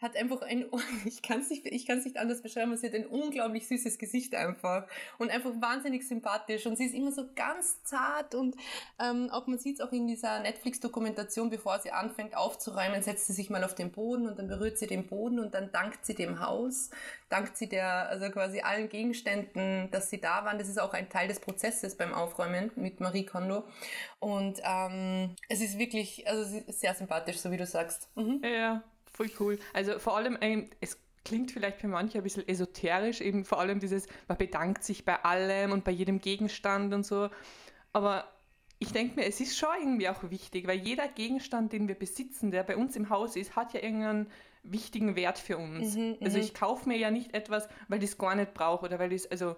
hat 0.02 0.16
einfach 0.16 0.42
ein, 0.42 0.66
ich 1.06 1.22
kann 1.22 1.42
es 1.42 1.50
nicht, 1.50 1.66
ich 1.66 1.86
kann 1.86 2.00
es 2.00 2.06
nicht 2.06 2.18
anders 2.18 2.42
beschreiben, 2.42 2.76
sie 2.78 2.88
hat 2.88 2.96
ein 2.96 3.06
unglaublich 3.06 3.68
süßes 3.68 3.98
Gesicht 3.98 4.36
einfach 4.36 4.88
und 5.18 5.30
einfach 5.30 5.52
wahnsinnig 5.60 6.08
sympathisch 6.08 6.66
und 6.66 6.78
sie 6.78 6.86
ist 6.86 6.96
immer 6.96 7.12
so 7.12 7.26
ganz 7.36 7.84
zart 7.84 8.36
und 8.36 8.56
ähm, 9.00 9.30
auch 9.32 9.48
man 9.48 9.60
sieht 9.60 9.80
es 9.80 9.86
auch 9.86 9.92
in 9.92 10.08
dieser 10.08 10.40
Netflix-Dokumentation, 10.40 11.50
bevor 11.50 11.80
sie 11.80 11.92
anfängt 11.92 12.36
aufzuräumen, 12.36 13.02
setzt 13.04 13.28
sie 13.28 13.34
sich 13.34 13.50
mal 13.50 13.64
auf 13.64 13.76
den 13.76 13.92
Boden 13.92 14.28
und 14.28 14.40
dann 14.40 14.48
berührt 14.48 14.78
sie 14.78 14.88
den 14.88 15.08
Boden 15.08 15.40
und 15.40 15.54
dann 15.54 15.72
dankt 15.72 16.06
sie 16.06 16.16
dem 16.16 16.40
Haus, 16.40 16.90
dankt 17.30 17.58
sie 17.58 17.68
der, 17.68 18.10
also 18.10 18.30
quasi 18.30 18.62
allen 18.62 18.90
Gegenständen, 18.90 19.90
dass 19.92 20.10
sie 20.10 20.22
da 20.22 20.46
waren. 20.46 20.58
Das 20.58 20.70
ist 20.70 20.80
auch 20.80 20.94
ein 20.94 21.10
Teil 21.10 21.28
des 21.28 21.40
Prozesses 21.40 21.96
beim 21.96 22.14
Aufräumen 22.14 22.72
mit 22.76 23.00
Marie 23.00 23.26
Kondo 23.26 23.64
und 24.20 24.62
ähm, 24.64 25.36
es 25.50 25.62
ist 25.62 25.78
wirklich, 25.78 26.28
also 26.28 26.62
sehr 26.68 26.94
sympathisch, 26.94 27.38
so 27.38 27.52
wie 27.52 27.58
du 27.58 27.66
sagst. 27.66 28.10
Mhm. 28.16 28.42
Ja, 28.44 28.84
Voll 29.20 29.32
cool. 29.40 29.60
Also 29.74 30.00
vor 30.00 30.16
allem, 30.16 30.38
ähm, 30.40 30.70
es 30.80 30.98
klingt 31.26 31.52
vielleicht 31.52 31.82
für 31.82 31.90
manche 31.90 32.20
ein 32.20 32.24
bisschen 32.24 32.48
esoterisch, 32.48 33.20
eben 33.20 33.44
vor 33.44 33.60
allem 33.60 33.82
dieses, 33.82 34.08
man 34.30 34.38
bedankt 34.38 34.84
sich 34.84 35.04
bei 35.04 35.22
allem 35.26 35.74
und 35.74 35.84
bei 35.84 35.92
jedem 35.92 36.22
Gegenstand 36.22 36.94
und 36.94 37.06
so. 37.06 37.30
Aber 37.92 38.32
ich 38.80 38.94
denke 38.94 39.20
mir, 39.20 39.26
es 39.26 39.42
ist 39.42 39.58
schon 39.58 39.76
irgendwie 39.78 40.08
auch 40.08 40.30
wichtig, 40.30 40.68
weil 40.68 40.80
jeder 40.80 41.10
Gegenstand, 41.10 41.74
den 41.74 41.90
wir 41.90 41.96
besitzen, 41.96 42.50
der 42.50 42.64
bei 42.64 42.78
uns 42.78 42.96
im 42.96 43.10
Haus 43.10 43.36
ist, 43.36 43.58
hat 43.58 43.74
ja 43.74 43.82
irgendeinen 43.82 44.28
wichtigen 44.64 45.18
Wert 45.18 45.38
für 45.38 45.58
uns. 45.58 45.98
Mhm, 45.98 46.16
also 46.22 46.38
mhm. 46.38 46.44
ich 46.44 46.54
kaufe 46.54 46.88
mir 46.88 46.98
ja 46.98 47.12
nicht 47.12 47.34
etwas, 47.34 47.68
weil 47.90 48.02
ich 48.02 48.12
es 48.12 48.18
gar 48.18 48.36
nicht 48.36 48.54
brauche 48.54 48.86
oder 48.86 49.00
weil 49.00 49.12
ich 49.12 49.24
es, 49.24 49.32
also 49.32 49.58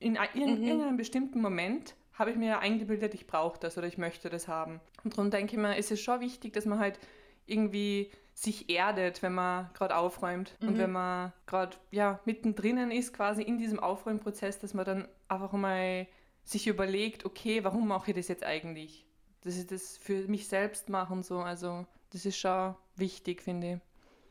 in, 0.00 0.18
in 0.34 0.58
mhm. 0.58 0.64
irgendeinem 0.64 0.96
bestimmten 0.98 1.40
Moment 1.40 1.94
habe 2.12 2.30
ich 2.30 2.36
mir 2.36 2.48
ja 2.48 2.58
eingebildet, 2.58 3.14
ich 3.14 3.26
brauche 3.26 3.58
das 3.58 3.78
oder 3.78 3.86
ich 3.86 3.96
möchte 3.96 4.28
das 4.28 4.48
haben. 4.48 4.80
Und 5.02 5.16
darum 5.16 5.30
denke 5.30 5.56
ich 5.56 5.58
mir, 5.58 5.78
es 5.78 5.90
ist 5.90 6.02
schon 6.02 6.20
wichtig, 6.20 6.52
dass 6.52 6.66
man 6.66 6.78
halt 6.78 6.98
irgendwie 7.46 8.10
sich 8.34 8.70
erdet, 8.70 9.22
wenn 9.22 9.34
man 9.34 9.70
gerade 9.74 9.96
aufräumt 9.96 10.56
mhm. 10.60 10.68
und 10.68 10.78
wenn 10.78 10.92
man 10.92 11.32
gerade 11.46 11.76
ja, 11.90 12.20
mittendrin 12.24 12.90
ist, 12.90 13.12
quasi 13.12 13.42
in 13.42 13.58
diesem 13.58 13.78
Aufräumprozess, 13.78 14.58
dass 14.58 14.74
man 14.74 14.84
dann 14.84 15.08
einfach 15.28 15.52
mal 15.52 16.06
sich 16.44 16.66
überlegt, 16.66 17.24
okay, 17.24 17.62
warum 17.64 17.88
mache 17.88 18.10
ich 18.10 18.16
das 18.16 18.28
jetzt 18.28 18.44
eigentlich? 18.44 19.06
Dass 19.42 19.56
ich 19.56 19.66
das 19.66 19.96
für 19.96 20.26
mich 20.28 20.48
selbst 20.48 20.88
mache 20.88 21.12
und 21.12 21.24
so. 21.24 21.38
Also 21.38 21.86
das 22.10 22.26
ist 22.26 22.38
schon 22.38 22.74
wichtig, 22.96 23.42
finde 23.42 23.74
ich. 23.74 23.78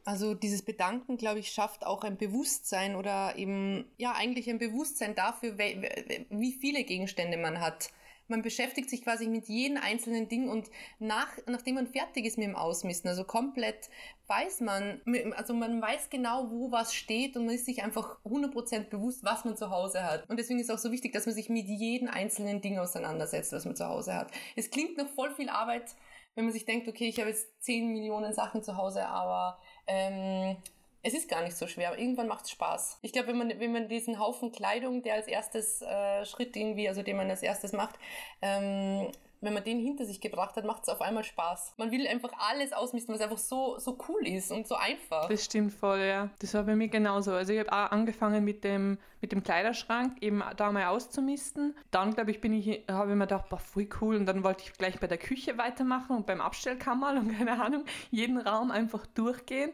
Also 0.04 0.34
dieses 0.34 0.64
Bedanken, 0.64 1.18
glaube 1.18 1.40
ich, 1.40 1.52
schafft 1.52 1.86
auch 1.86 2.04
ein 2.04 2.18
Bewusstsein 2.18 2.96
oder 2.96 3.36
eben, 3.36 3.86
ja, 3.98 4.14
eigentlich 4.14 4.50
ein 4.50 4.58
Bewusstsein 4.58 5.14
dafür, 5.14 5.58
wie 5.58 6.54
viele 6.54 6.84
Gegenstände 6.84 7.38
man 7.38 7.62
hat 7.62 7.92
man 8.32 8.42
beschäftigt 8.42 8.90
sich 8.90 9.04
quasi 9.04 9.28
mit 9.28 9.48
jedem 9.48 9.78
einzelnen 9.78 10.28
Ding 10.28 10.50
und 10.50 10.72
nach, 10.98 11.30
nachdem 11.46 11.76
man 11.76 11.86
fertig 11.86 12.26
ist 12.26 12.40
mit 12.40 12.48
dem 12.48 12.56
Ausmisten, 12.56 13.10
also 13.10 13.24
komplett 13.24 13.90
weiß 14.28 14.62
man, 14.62 15.02
also 15.36 15.54
man 15.54 15.80
weiß 15.82 16.10
genau, 16.10 16.50
wo 16.50 16.72
was 16.72 16.96
steht 16.96 17.38
und 17.38 17.46
man 17.46 17.54
ist 17.54 17.66
sich 17.66 17.84
einfach 17.84 18.18
100% 18.24 18.90
bewusst, 18.90 19.24
was 19.24 19.46
man 19.46 19.56
zu 19.56 19.70
Hause 19.70 20.04
hat. 20.04 20.28
Und 20.30 20.40
deswegen 20.40 20.60
ist 20.60 20.70
es 20.70 20.76
auch 20.76 20.82
so 20.82 20.92
wichtig, 20.92 21.14
dass 21.14 21.28
man 21.28 21.36
sich 21.36 21.50
mit 21.50 21.68
jedem 21.68 22.08
einzelnen 22.08 22.62
Ding 22.62 22.80
auseinandersetzt, 22.80 23.52
was 23.52 23.66
man 23.66 23.76
zu 23.76 23.88
Hause 23.88 24.16
hat. 24.16 24.32
Es 24.56 24.72
klingt 24.72 24.98
noch 24.98 25.10
voll 25.10 25.32
viel 25.36 25.50
Arbeit, 25.50 25.96
wenn 26.36 26.46
man 26.46 26.54
sich 26.54 26.66
denkt, 26.66 26.88
okay, 26.88 27.08
ich 27.08 27.20
habe 27.20 27.30
jetzt 27.30 27.62
10 27.64 27.92
Millionen 27.92 28.34
Sachen 28.34 28.64
zu 28.64 28.78
Hause, 28.78 29.06
aber 29.06 29.60
ähm, 29.86 30.56
es 31.04 31.14
ist 31.14 31.30
gar 31.30 31.44
nicht 31.44 31.58
so 31.58 31.68
schwer, 31.68 31.90
aber 31.90 32.00
irgendwann 32.00 32.28
macht 32.28 32.46
es 32.46 32.52
Spaß. 32.52 33.00
Ich 33.02 33.12
glaube, 33.12 33.30
wenn 33.30 33.38
man, 33.38 33.60
wenn 33.60 33.72
man 33.72 33.88
diesen 33.88 34.20
Haufen 34.20 34.52
Kleidung, 34.52 35.02
der 35.02 35.16
als 35.16 35.28
erstes 35.28 35.82
äh, 35.82 36.26
Schritt 36.26 36.56
irgendwie, 36.56 36.88
also 36.88 37.02
den 37.02 37.18
man 37.18 37.30
als 37.30 37.42
erstes 37.42 37.74
macht, 37.74 37.96
ähm, 38.42 39.08
wenn 39.42 39.54
man 39.54 39.64
den 39.64 39.80
hinter 39.80 40.06
sich 40.06 40.22
gebracht 40.22 40.56
hat, 40.56 40.66
macht 40.66 40.84
es 40.84 40.90
auf 40.90 41.02
einmal 41.02 41.24
Spaß. 41.24 41.74
Man 41.78 41.90
will 41.90 42.08
einfach 42.08 42.32
alles 42.38 42.74
ausmisten, 42.74 43.16
was 43.16 43.22
einfach 43.22 43.40
so, 43.40 43.80
so 43.80 43.98
cool 44.08 44.28
ist 44.28 44.52
und 44.52 44.68
so 44.68 44.76
einfach. 44.76 45.28
Das 45.28 45.46
stimmt 45.46 45.74
voll, 45.74 46.00
ja. 46.00 46.30
Das 46.40 46.54
war 46.54 46.64
bei 46.64 46.76
mir 46.76 46.90
genauso. 46.90 47.34
Also 47.34 47.52
ich 47.52 47.60
habe 47.60 47.72
auch 47.72 47.92
angefangen 47.92 48.44
mit 48.44 48.64
dem, 48.64 49.00
mit 49.20 49.32
dem 49.32 49.44
Kleiderschrank, 49.44 50.22
eben 50.22 50.44
da 50.58 50.72
mal 50.72 50.86
auszumisten. 50.86 51.76
Dann, 51.90 52.14
glaube 52.14 52.30
ich, 52.30 52.40
bin 52.40 52.54
ich, 52.54 52.84
habe 52.88 53.10
ich 53.10 53.16
mir 53.16 53.26
gedacht, 53.26 53.50
boah, 53.50 53.58
voll 53.58 53.90
cool. 54.00 54.16
Und 54.16 54.28
dann 54.28 54.44
wollte 54.44 54.64
ich 54.64 54.74
gleich 54.74 55.00
bei 55.00 55.08
der 55.08 55.18
Küche 55.18 55.58
weitermachen 55.58 56.16
und 56.16 56.28
beim 56.28 56.40
Abstellkammer 56.40 57.14
und 57.20 57.36
keine 57.36 57.60
Ahnung, 57.60 57.86
jeden 58.12 58.38
Raum 58.38 58.70
einfach 58.70 59.08
durchgehen. 59.08 59.72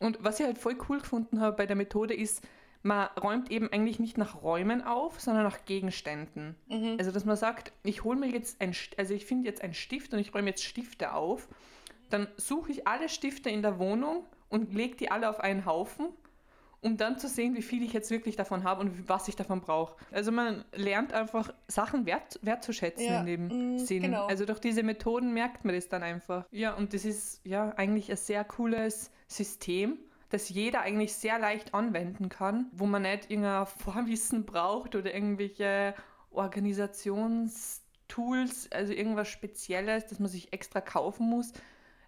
Und 0.00 0.18
was 0.24 0.40
ich 0.40 0.46
halt 0.46 0.58
voll 0.58 0.76
cool 0.88 0.98
gefunden 0.98 1.40
habe 1.40 1.56
bei 1.56 1.66
der 1.66 1.76
Methode 1.76 2.14
ist, 2.14 2.42
man 2.82 3.08
räumt 3.22 3.50
eben 3.50 3.70
eigentlich 3.70 3.98
nicht 3.98 4.16
nach 4.16 4.42
Räumen 4.42 4.82
auf, 4.82 5.20
sondern 5.20 5.44
nach 5.44 5.64
Gegenständen. 5.66 6.56
Mhm. 6.68 6.96
Also 6.98 7.12
dass 7.12 7.26
man 7.26 7.36
sagt, 7.36 7.72
ich 7.84 8.04
hole 8.04 8.18
mir 8.18 8.28
jetzt 8.28 8.60
ein, 8.60 8.74
also 8.96 9.14
ich 9.14 9.26
finde 9.26 9.46
jetzt 9.46 9.62
einen 9.62 9.74
Stift 9.74 10.14
und 10.14 10.18
ich 10.18 10.34
räume 10.34 10.48
jetzt 10.48 10.64
Stifte 10.64 11.12
auf. 11.12 11.48
Dann 12.08 12.26
suche 12.36 12.72
ich 12.72 12.88
alle 12.88 13.08
Stifte 13.08 13.50
in 13.50 13.62
der 13.62 13.78
Wohnung 13.78 14.24
und 14.48 14.74
lege 14.74 14.96
die 14.96 15.10
alle 15.10 15.28
auf 15.28 15.40
einen 15.40 15.66
Haufen, 15.66 16.08
um 16.80 16.96
dann 16.96 17.18
zu 17.18 17.28
sehen, 17.28 17.54
wie 17.54 17.62
viel 17.62 17.82
ich 17.82 17.92
jetzt 17.92 18.10
wirklich 18.10 18.36
davon 18.36 18.64
habe 18.64 18.80
und 18.80 19.08
was 19.10 19.28
ich 19.28 19.36
davon 19.36 19.60
brauche. 19.60 19.94
Also 20.10 20.32
man 20.32 20.64
lernt 20.74 21.12
einfach 21.12 21.52
Sachen 21.68 22.06
wert, 22.06 22.40
wertzuschätzen 22.40 23.04
ja, 23.04 23.20
in 23.20 23.26
dem 23.26 23.74
mh, 23.74 23.78
Sinn. 23.80 24.02
Genau. 24.02 24.26
Also 24.26 24.46
durch 24.46 24.58
diese 24.58 24.82
Methoden 24.82 25.34
merkt 25.34 25.66
man 25.66 25.74
das 25.74 25.88
dann 25.90 26.02
einfach. 26.02 26.46
Ja, 26.50 26.72
und 26.72 26.94
das 26.94 27.04
ist 27.04 27.42
ja 27.44 27.74
eigentlich 27.76 28.10
ein 28.10 28.16
sehr 28.16 28.42
cooles 28.44 29.10
System, 29.30 29.98
das 30.28 30.48
jeder 30.48 30.80
eigentlich 30.82 31.14
sehr 31.14 31.38
leicht 31.38 31.74
anwenden 31.74 32.28
kann, 32.28 32.66
wo 32.72 32.86
man 32.86 33.02
nicht 33.02 33.30
irgendein 33.30 33.66
Vorwissen 33.84 34.44
braucht 34.46 34.94
oder 34.94 35.14
irgendwelche 35.14 35.94
Organisations- 36.32 37.80
Tools, 38.10 38.70
also 38.72 38.92
irgendwas 38.92 39.28
Spezielles, 39.28 40.06
das 40.06 40.18
man 40.18 40.28
sich 40.28 40.52
extra 40.52 40.80
kaufen 40.80 41.30
muss. 41.30 41.52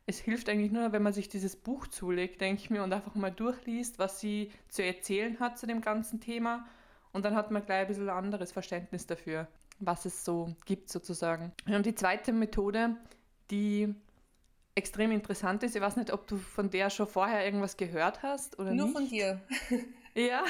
Es 0.04 0.18
hilft 0.18 0.48
eigentlich 0.48 0.72
nur, 0.72 0.92
wenn 0.92 1.02
man 1.02 1.12
sich 1.12 1.28
dieses 1.28 1.56
Buch 1.56 1.86
zulegt, 1.86 2.40
denke 2.40 2.60
ich 2.60 2.70
mir, 2.70 2.82
und 2.82 2.92
einfach 2.92 3.14
mal 3.14 3.30
durchliest, 3.30 3.98
was 3.98 4.20
sie 4.20 4.50
zu 4.68 4.84
erzählen 4.84 5.38
hat 5.38 5.58
zu 5.58 5.66
dem 5.66 5.80
ganzen 5.80 6.20
Thema. 6.20 6.66
Und 7.12 7.24
dann 7.24 7.36
hat 7.36 7.50
man 7.50 7.64
gleich 7.64 7.82
ein 7.82 7.86
bisschen 7.86 8.08
ein 8.10 8.16
anderes 8.16 8.50
Verständnis 8.52 9.06
dafür, 9.06 9.46
was 9.78 10.04
es 10.04 10.24
so 10.24 10.54
gibt 10.66 10.90
sozusagen. 10.90 11.52
Und 11.66 11.86
die 11.86 11.94
zweite 11.94 12.32
Methode, 12.32 12.96
die 13.50 13.94
extrem 14.74 15.12
interessant 15.12 15.62
ist, 15.62 15.76
ich 15.76 15.82
weiß 15.82 15.96
nicht, 15.96 16.12
ob 16.12 16.26
du 16.26 16.36
von 16.36 16.70
der 16.70 16.90
schon 16.90 17.06
vorher 17.06 17.44
irgendwas 17.44 17.76
gehört 17.76 18.22
hast 18.22 18.58
oder 18.58 18.72
nur 18.72 18.86
nicht. 18.86 18.94
Nur 18.94 19.02
von 19.02 19.10
dir. 19.10 19.40
Ja, 20.14 20.44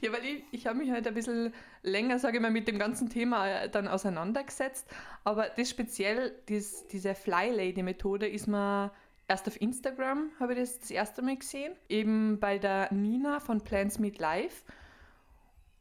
ja 0.00 0.10
weil 0.12 0.24
ich, 0.24 0.44
ich 0.52 0.66
habe 0.66 0.78
mich 0.78 0.90
halt 0.90 1.06
ein 1.06 1.12
bisschen 1.12 1.52
länger, 1.82 2.18
sage 2.18 2.38
ich 2.38 2.42
mal, 2.42 2.50
mit 2.50 2.66
dem 2.66 2.78
ganzen 2.78 3.10
Thema 3.10 3.46
äh, 3.46 3.68
dann 3.68 3.88
auseinandergesetzt. 3.88 4.88
Aber 5.22 5.50
das 5.54 5.68
speziell, 5.68 6.34
das, 6.48 6.86
diese 6.88 7.14
Fly 7.14 7.50
Lady 7.50 7.82
Methode 7.82 8.26
ist 8.26 8.46
mir 8.46 8.90
erst 9.28 9.48
auf 9.48 9.60
Instagram, 9.60 10.30
habe 10.40 10.54
ich 10.54 10.60
das 10.60 10.78
das 10.78 10.90
erste 10.90 11.22
Mal 11.22 11.36
gesehen. 11.36 11.74
Eben 11.88 12.38
bei 12.40 12.58
der 12.58 12.92
Nina 12.92 13.40
von 13.40 13.60
Plants 13.60 13.98
Meet 13.98 14.18
Life. 14.18 14.64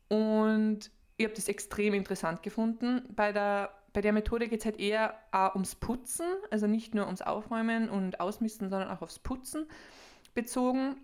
Und 0.09 0.91
ich 1.17 1.25
habe 1.25 1.35
das 1.35 1.47
extrem 1.47 1.93
interessant 1.93 2.43
gefunden. 2.43 3.03
Bei 3.15 3.31
der, 3.31 3.71
bei 3.95 4.01
der 4.01 4.11
Methode 4.11 4.49
geht 4.49 4.59
es 4.59 4.65
halt 4.65 4.77
eher 4.77 5.17
auch 5.31 5.55
ums 5.55 5.73
Putzen, 5.73 6.25
also 6.51 6.67
nicht 6.67 6.93
nur 6.93 7.05
ums 7.05 7.21
Aufräumen 7.21 7.89
und 7.89 8.19
Ausmisten, 8.19 8.69
sondern 8.69 8.89
auch 8.89 9.01
aufs 9.01 9.19
Putzen 9.19 9.67
bezogen, 10.33 10.97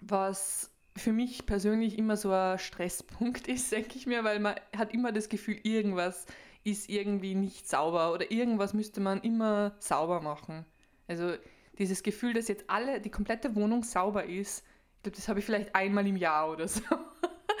was 0.00 0.70
für 0.96 1.12
mich 1.12 1.44
persönlich 1.44 1.98
immer 1.98 2.16
so 2.16 2.32
ein 2.32 2.58
Stresspunkt 2.58 3.46
ist, 3.48 3.70
denke 3.70 3.96
ich 3.96 4.06
mir, 4.06 4.24
weil 4.24 4.40
man 4.40 4.54
hat 4.74 4.94
immer 4.94 5.12
das 5.12 5.28
Gefühl, 5.28 5.60
irgendwas 5.62 6.24
ist 6.64 6.88
irgendwie 6.88 7.34
nicht 7.34 7.68
sauber 7.68 8.14
oder 8.14 8.30
irgendwas 8.30 8.72
müsste 8.72 9.02
man 9.02 9.20
immer 9.20 9.76
sauber 9.78 10.22
machen. 10.22 10.64
Also 11.08 11.34
dieses 11.76 12.02
Gefühl, 12.02 12.32
dass 12.32 12.48
jetzt 12.48 12.64
alle, 12.70 12.98
die 13.02 13.10
komplette 13.10 13.54
Wohnung 13.54 13.84
sauber 13.84 14.24
ist, 14.24 14.64
ich 14.96 15.02
glaube, 15.02 15.16
das 15.16 15.28
habe 15.28 15.40
ich 15.40 15.44
vielleicht 15.44 15.74
einmal 15.74 16.06
im 16.06 16.16
Jahr 16.16 16.50
oder 16.50 16.66
so. 16.66 16.80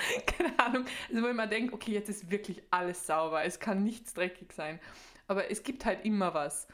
Keine 0.26 0.58
Ahnung. 0.58 0.84
Also 1.10 1.22
wo 1.22 1.28
ich 1.28 1.34
mir 1.34 1.48
denke, 1.48 1.74
okay, 1.74 1.92
jetzt 1.92 2.08
ist 2.08 2.30
wirklich 2.30 2.62
alles 2.70 3.06
sauber, 3.06 3.44
es 3.44 3.60
kann 3.60 3.82
nichts 3.82 4.14
dreckig 4.14 4.52
sein. 4.52 4.80
Aber 5.28 5.50
es 5.50 5.62
gibt 5.62 5.84
halt 5.84 6.04
immer 6.04 6.34
was. 6.34 6.68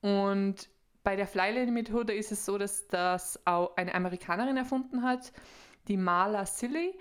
Und 0.00 0.68
bei 1.04 1.16
der 1.16 1.26
Flylane-Methode 1.26 2.14
ist 2.14 2.32
es 2.32 2.44
so, 2.44 2.58
dass 2.58 2.86
das 2.88 3.40
auch 3.46 3.76
eine 3.76 3.94
Amerikanerin 3.94 4.56
erfunden 4.56 5.02
hat, 5.02 5.32
die 5.88 5.96
Marla 5.96 6.46
Silly. 6.46 6.94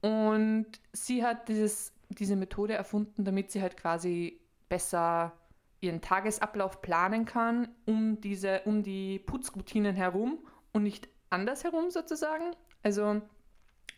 Und 0.00 0.66
sie 0.92 1.24
hat 1.24 1.48
dieses, 1.48 1.92
diese 2.08 2.36
Methode 2.36 2.74
erfunden, 2.74 3.24
damit 3.24 3.50
sie 3.50 3.62
halt 3.62 3.76
quasi 3.76 4.40
besser 4.68 5.32
ihren 5.80 6.00
Tagesablauf 6.00 6.80
planen 6.80 7.24
kann, 7.24 7.68
um, 7.86 8.20
diese, 8.20 8.62
um 8.64 8.82
die 8.82 9.18
Putzroutinen 9.18 9.96
herum 9.96 10.38
und 10.72 10.84
nicht 10.84 11.08
andersherum 11.30 11.90
sozusagen. 11.90 12.54
Also 12.82 13.20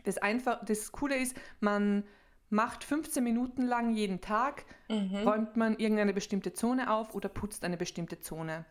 das, 0.05 0.19
einfach, 0.19 0.65
das 0.65 0.93
Coole 0.93 1.17
ist, 1.17 1.37
man 1.61 2.05
macht 2.51 2.85
15 2.85 3.23
Minuten 3.23 3.63
lang 3.67 3.93
jeden 3.93 4.21
Tag, 4.21 4.65
mhm. 4.89 5.17
räumt 5.27 5.57
man 5.57 5.77
irgendeine 5.77 6.13
bestimmte 6.13 6.53
Zone 6.53 6.91
auf 6.91 7.15
oder 7.15 7.29
putzt 7.29 7.65
eine 7.65 7.77
bestimmte 7.77 8.21
Zone. 8.21 8.65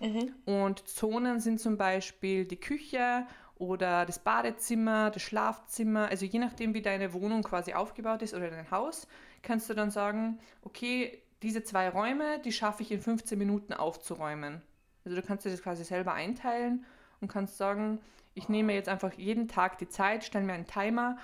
Mhm. 0.00 0.32
Und 0.44 0.88
Zonen 0.88 1.40
sind 1.40 1.60
zum 1.60 1.76
Beispiel 1.76 2.44
die 2.44 2.60
Küche 2.60 3.26
oder 3.58 4.04
das 4.04 4.18
Badezimmer, 4.18 5.10
das 5.10 5.22
Schlafzimmer. 5.22 6.08
Also 6.08 6.26
je 6.26 6.38
nachdem, 6.38 6.74
wie 6.74 6.82
deine 6.82 7.12
Wohnung 7.12 7.42
quasi 7.42 7.72
aufgebaut 7.72 8.22
ist 8.22 8.34
oder 8.34 8.50
dein 8.50 8.70
Haus, 8.70 9.06
kannst 9.42 9.70
du 9.70 9.74
dann 9.74 9.90
sagen, 9.90 10.38
okay, 10.62 11.22
diese 11.42 11.62
zwei 11.62 11.88
Räume, 11.88 12.40
die 12.40 12.52
schaffe 12.52 12.82
ich 12.82 12.90
in 12.90 13.00
15 13.00 13.38
Minuten 13.38 13.72
aufzuräumen. 13.72 14.62
Also 15.04 15.16
du 15.16 15.22
kannst 15.26 15.44
dir 15.44 15.50
das 15.50 15.62
quasi 15.62 15.84
selber 15.84 16.12
einteilen 16.12 16.84
und 17.20 17.28
kannst 17.28 17.56
sagen, 17.56 18.00
ich 18.36 18.48
nehme 18.48 18.74
jetzt 18.74 18.88
einfach 18.88 19.12
jeden 19.14 19.48
Tag 19.48 19.78
die 19.78 19.88
Zeit, 19.88 20.22
stelle 20.22 20.44
mir 20.44 20.52
einen 20.52 20.66
Timer 20.66 21.18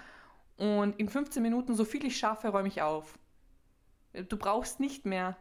und 0.57 0.98
in 0.98 1.09
15 1.09 1.42
Minuten, 1.42 1.75
so 1.75 1.85
viel 1.85 2.05
ich 2.05 2.16
schaffe, 2.16 2.48
räume 2.48 2.68
ich 2.68 2.83
auf. 2.83 3.18
Du 4.12 4.37
brauchst 4.37 4.81
nicht 4.81 5.07
mehr. 5.07 5.37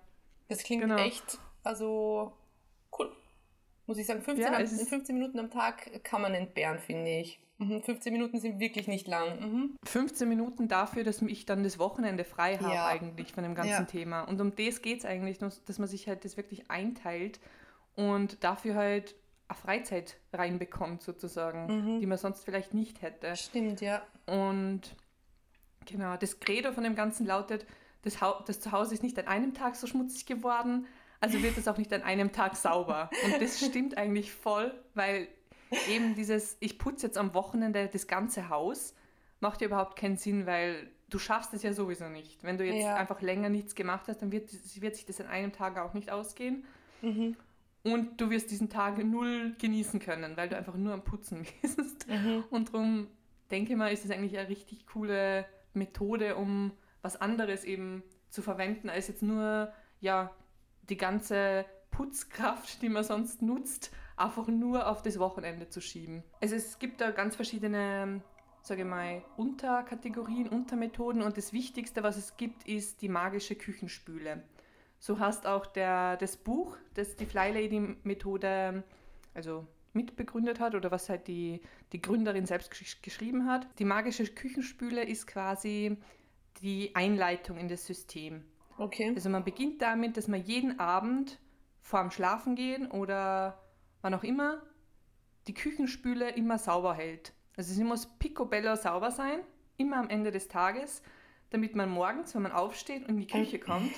Das 0.48 0.64
klingt 0.64 0.84
genau. 0.84 0.98
echt, 0.98 1.40
also 1.64 2.34
cool 2.98 3.12
muss 3.92 3.98
ich 3.98 4.08
sagen, 4.08 4.22
15, 4.22 4.54
ja, 4.54 4.58
am, 4.58 4.68
15 4.68 5.16
Minuten 5.16 5.38
am 5.38 5.50
Tag 5.50 6.04
kann 6.06 6.22
man 6.22 6.34
entbehren, 6.34 6.80
finde 6.80 7.12
ich. 7.12 7.42
15 7.58 8.12
mhm, 8.12 8.18
Minuten 8.18 8.40
sind 8.40 8.60
wirklich 8.60 8.88
nicht 8.88 9.06
lang. 9.06 9.40
Mhm. 9.40 9.76
15 9.84 10.30
Minuten 10.30 10.70
dafür, 10.70 11.04
dass 11.04 11.22
ich 11.22 11.46
dann 11.46 11.64
das 11.64 11.78
Wochenende 11.78 12.24
frei 12.24 12.58
habe 12.58 12.74
ja. 12.74 12.88
eigentlich 12.88 13.34
von 13.34 13.44
dem 13.44 13.54
ganzen 13.54 13.72
ja. 13.72 13.84
Thema. 13.84 14.22
Und 14.22 14.40
um 14.40 14.56
das 14.56 14.82
geht 14.82 15.00
es 15.00 15.06
eigentlich, 15.06 15.40
dass 15.40 15.78
man 15.78 15.90
sich 15.90 16.08
halt 16.08 16.24
das 16.24 16.38
wirklich 16.38 16.72
einteilt 16.72 17.42
und 17.96 18.44
dafür 18.44 18.76
halt 18.76 19.16
Freizeit 19.54 20.18
reinbekommt 20.34 21.02
sozusagen, 21.02 21.66
mhm. 21.68 22.00
die 22.00 22.06
man 22.06 22.18
sonst 22.18 22.44
vielleicht 22.44 22.74
nicht 22.74 23.02
hätte. 23.02 23.36
Stimmt, 23.36 23.82
ja. 23.82 24.02
Und 24.26 24.96
genau, 25.86 26.18
das 26.18 26.40
Credo 26.40 26.72
von 26.72 26.84
dem 26.84 26.96
Ganzen 26.96 27.26
lautet, 27.26 27.66
das, 28.04 28.22
ha 28.22 28.44
das 28.48 28.60
Zuhause 28.60 28.94
ist 28.94 29.04
nicht 29.04 29.18
an 29.20 29.28
einem 29.28 29.54
Tag 29.54 29.76
so 29.76 29.88
schmutzig 29.88 30.26
geworden, 30.26 30.88
also 31.20 31.42
wird 31.44 31.58
es 31.58 31.68
auch 31.68 31.78
nicht 31.78 31.94
an 31.94 32.02
einem 32.02 32.32
Tag 32.32 32.56
sauber. 32.56 33.10
Und 33.26 33.42
das 33.42 33.64
stimmt 33.64 33.98
eigentlich 33.98 34.34
voll, 34.34 34.74
weil 34.96 35.28
eben 35.88 36.16
dieses, 36.16 36.58
ich 36.60 36.80
putze 36.80 37.08
jetzt 37.08 37.18
am 37.18 37.34
Wochenende 37.34 37.88
das 37.88 38.08
ganze 38.08 38.50
Haus, 38.50 38.96
macht 39.40 39.62
ja 39.62 39.68
überhaupt 39.68 39.98
keinen 39.98 40.18
Sinn, 40.18 40.46
weil 40.46 40.90
du 41.10 41.20
schaffst 41.20 41.54
es 41.54 41.62
ja 41.62 41.74
sowieso 41.74 42.10
nicht. 42.10 42.44
Wenn 42.44 42.58
du 42.58 42.66
jetzt 42.66 42.84
ja. 42.84 42.96
einfach 42.96 43.22
länger 43.22 43.50
nichts 43.50 43.76
gemacht 43.76 44.08
hast, 44.08 44.22
dann 44.22 44.32
wird, 44.32 44.50
wird 44.82 44.96
sich 44.96 45.06
das 45.06 45.22
an 45.22 45.28
einem 45.28 45.52
Tag 45.52 45.78
auch 45.78 45.94
nicht 45.94 46.12
ausgehen. 46.12 46.66
Mhm. 47.02 47.36
Und 47.84 48.22
du 48.22 48.30
wirst 48.30 48.52
diesen 48.52 48.70
Tag 48.70 49.04
null 49.04 49.56
genießen 49.60 50.00
können, 50.00 50.38
weil 50.38 50.50
du 50.50 50.58
einfach 50.58 50.76
nur 50.76 50.94
am 50.94 51.04
Putzen 51.04 51.46
bist. 51.62 52.08
Mhm. 52.08 52.44
Und 52.50 52.74
darum 52.74 53.08
denke 53.50 53.72
ich 53.72 53.78
mal, 53.78 53.92
ist 53.92 54.06
es 54.06 54.12
eigentlich 54.12 54.38
eine 54.38 54.50
richtig 54.50 54.86
coole 54.88 55.46
Methode, 55.74 56.36
um 56.36 56.72
was 57.02 57.20
anderes 57.20 57.64
eben 57.64 58.04
zu 58.30 58.42
verwenden, 58.42 58.90
als 58.90 59.08
jetzt 59.08 59.24
nur, 59.24 59.72
ja, 60.00 60.32
die 60.90 60.98
ganze 60.98 61.66
Putzkraft, 61.90 62.82
die 62.82 62.90
man 62.90 63.04
sonst 63.04 63.42
nutzt, 63.42 63.92
einfach 64.16 64.48
nur 64.48 64.88
auf 64.88 65.02
das 65.02 65.20
Wochenende 65.20 65.70
zu 65.70 65.82
schieben. 65.82 66.24
Also 66.42 66.56
es 66.56 66.80
gibt 66.80 67.02
da 67.02 67.12
ganz 67.12 67.36
verschiedene, 67.36 68.22
sage 68.62 68.82
ich 68.82 68.88
mal, 68.88 69.24
Unterkategorien, 69.38 70.48
Untermethoden 70.48 71.22
und 71.22 71.38
das 71.38 71.54
Wichtigste, 71.54 72.04
was 72.04 72.18
es 72.18 72.38
gibt, 72.38 72.68
ist 72.68 73.02
die 73.02 73.10
magische 73.10 73.56
Küchenspüle. 73.56 74.44
So 75.02 75.20
heißt 75.20 75.48
auch 75.48 75.66
der, 75.66 76.16
das 76.18 76.38
Buch, 76.38 76.78
das 76.94 77.16
die 77.16 77.26
Fly 77.26 77.52
Lady 77.52 77.80
Methode 78.04 78.84
also 79.34 79.66
mitbegründet 79.94 80.60
hat 80.60 80.76
oder 80.76 80.92
was 80.92 81.10
halt 81.10 81.28
die, 81.28 81.60
die 81.92 82.00
Gründerin 82.00 82.46
selbst 82.46 82.72
geschrieben 83.02 83.48
hat. 83.48 83.68
Die 83.80 83.84
magische 83.84 84.28
Küchenspüle 84.28 85.04
ist 85.04 85.26
quasi 85.26 85.98
die 86.62 86.96
Einleitung 86.96 87.58
in 87.58 87.68
das 87.68 87.88
System. 87.88 88.46
Okay. 88.78 89.12
Also 89.16 89.30
man 89.32 89.44
beginnt 89.44 89.82
damit, 89.82 90.18
dass 90.18 90.28
man 90.28 90.44
jeden 90.44 90.80
Abend 90.80 91.40
vorm 91.80 92.12
Schlafengehen 92.12 92.92
oder 92.92 93.60
wann 94.02 94.14
auch 94.14 94.24
immer 94.24 94.62
die 95.48 95.56
Küchenspüle 95.56 96.30
immer 96.30 96.60
sauber 96.60 96.94
hält. 96.94 97.34
Also 97.58 97.74
sie 97.74 97.84
muss 97.84 98.06
picobello 98.20 98.76
sauber 98.76 99.10
sein, 99.10 99.40
immer 99.78 99.98
am 99.98 100.10
Ende 100.10 100.30
des 100.30 100.48
Tages, 100.48 101.02
damit 101.50 101.76
man 101.76 101.90
morgens, 101.90 102.36
wenn 102.36 102.44
man 102.44 102.52
aufsteht 102.52 103.02
und 103.02 103.16
in 103.16 103.18
die 103.18 103.28
Küche 103.28 103.58
kommt 103.58 103.92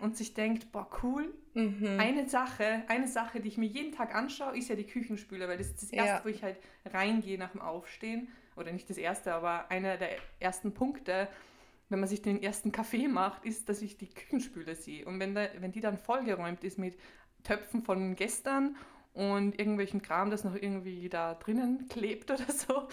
und 0.00 0.16
sich 0.16 0.34
denkt, 0.34 0.72
boah, 0.72 0.88
cool, 1.02 1.34
mhm. 1.54 1.98
eine 1.98 2.28
Sache, 2.28 2.84
eine 2.88 3.08
Sache, 3.08 3.40
die 3.40 3.48
ich 3.48 3.58
mir 3.58 3.66
jeden 3.66 3.92
Tag 3.92 4.14
anschaue, 4.14 4.56
ist 4.56 4.68
ja 4.68 4.76
die 4.76 4.86
Küchenspüle, 4.86 5.48
weil 5.48 5.58
das 5.58 5.68
ist 5.68 5.82
das 5.82 5.90
Erste, 5.90 6.10
ja. 6.10 6.24
wo 6.24 6.28
ich 6.28 6.42
halt 6.42 6.58
reingehe 6.84 7.38
nach 7.38 7.52
dem 7.52 7.60
Aufstehen. 7.60 8.28
Oder 8.56 8.72
nicht 8.72 8.88
das 8.88 8.96
Erste, 8.96 9.34
aber 9.34 9.70
einer 9.70 9.98
der 9.98 10.16
ersten 10.40 10.72
Punkte, 10.72 11.28
wenn 11.88 12.00
man 12.00 12.08
sich 12.08 12.22
den 12.22 12.42
ersten 12.42 12.72
Kaffee 12.72 13.06
macht, 13.06 13.44
ist, 13.44 13.68
dass 13.68 13.82
ich 13.82 13.98
die 13.98 14.08
Küchenspüle 14.08 14.74
sehe. 14.74 15.04
Und 15.04 15.20
wenn, 15.20 15.34
da, 15.34 15.46
wenn 15.58 15.72
die 15.72 15.80
dann 15.80 15.98
vollgeräumt 15.98 16.64
ist 16.64 16.78
mit 16.78 16.96
Töpfen 17.44 17.82
von 17.82 18.16
gestern 18.16 18.76
und 19.12 19.58
irgendwelchen 19.58 20.02
Kram, 20.02 20.30
das 20.30 20.42
noch 20.42 20.54
irgendwie 20.54 21.08
da 21.08 21.34
drinnen 21.34 21.86
klebt 21.88 22.30
oder 22.30 22.50
so, 22.50 22.88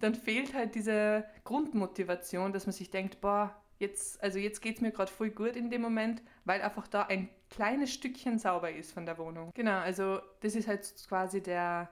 dann 0.00 0.14
fehlt 0.14 0.54
halt 0.54 0.74
diese 0.74 1.24
Grundmotivation, 1.44 2.52
dass 2.52 2.66
man 2.66 2.72
sich 2.72 2.90
denkt, 2.90 3.20
boah, 3.20 3.54
jetzt, 3.78 4.22
also 4.22 4.38
jetzt 4.38 4.60
geht 4.60 4.76
es 4.76 4.80
mir 4.80 4.90
gerade 4.90 5.12
voll 5.12 5.30
gut 5.30 5.56
in 5.56 5.70
dem 5.70 5.82
Moment, 5.82 6.22
weil 6.44 6.62
einfach 6.62 6.88
da 6.88 7.02
ein 7.02 7.28
kleines 7.50 7.92
Stückchen 7.92 8.38
sauber 8.38 8.70
ist 8.70 8.92
von 8.92 9.06
der 9.06 9.18
Wohnung. 9.18 9.50
Genau, 9.54 9.78
also 9.78 10.20
das 10.40 10.54
ist 10.54 10.68
halt 10.68 10.92
quasi 11.08 11.42
der, 11.42 11.88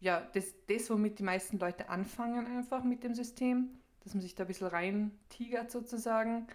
ja, 0.00 0.26
das, 0.32 0.54
das 0.66 0.90
womit 0.90 1.18
die 1.18 1.24
meisten 1.24 1.58
Leute 1.58 1.88
anfangen 1.88 2.46
einfach 2.46 2.82
mit 2.84 3.04
dem 3.04 3.14
System 3.14 3.80
dass 4.00 4.14
man 4.14 4.22
sich 4.22 4.34
da 4.34 4.44
ein 4.44 4.46
bisschen 4.46 4.66
rein 4.68 5.12
tigert 5.28 5.70
sozusagen, 5.70 6.46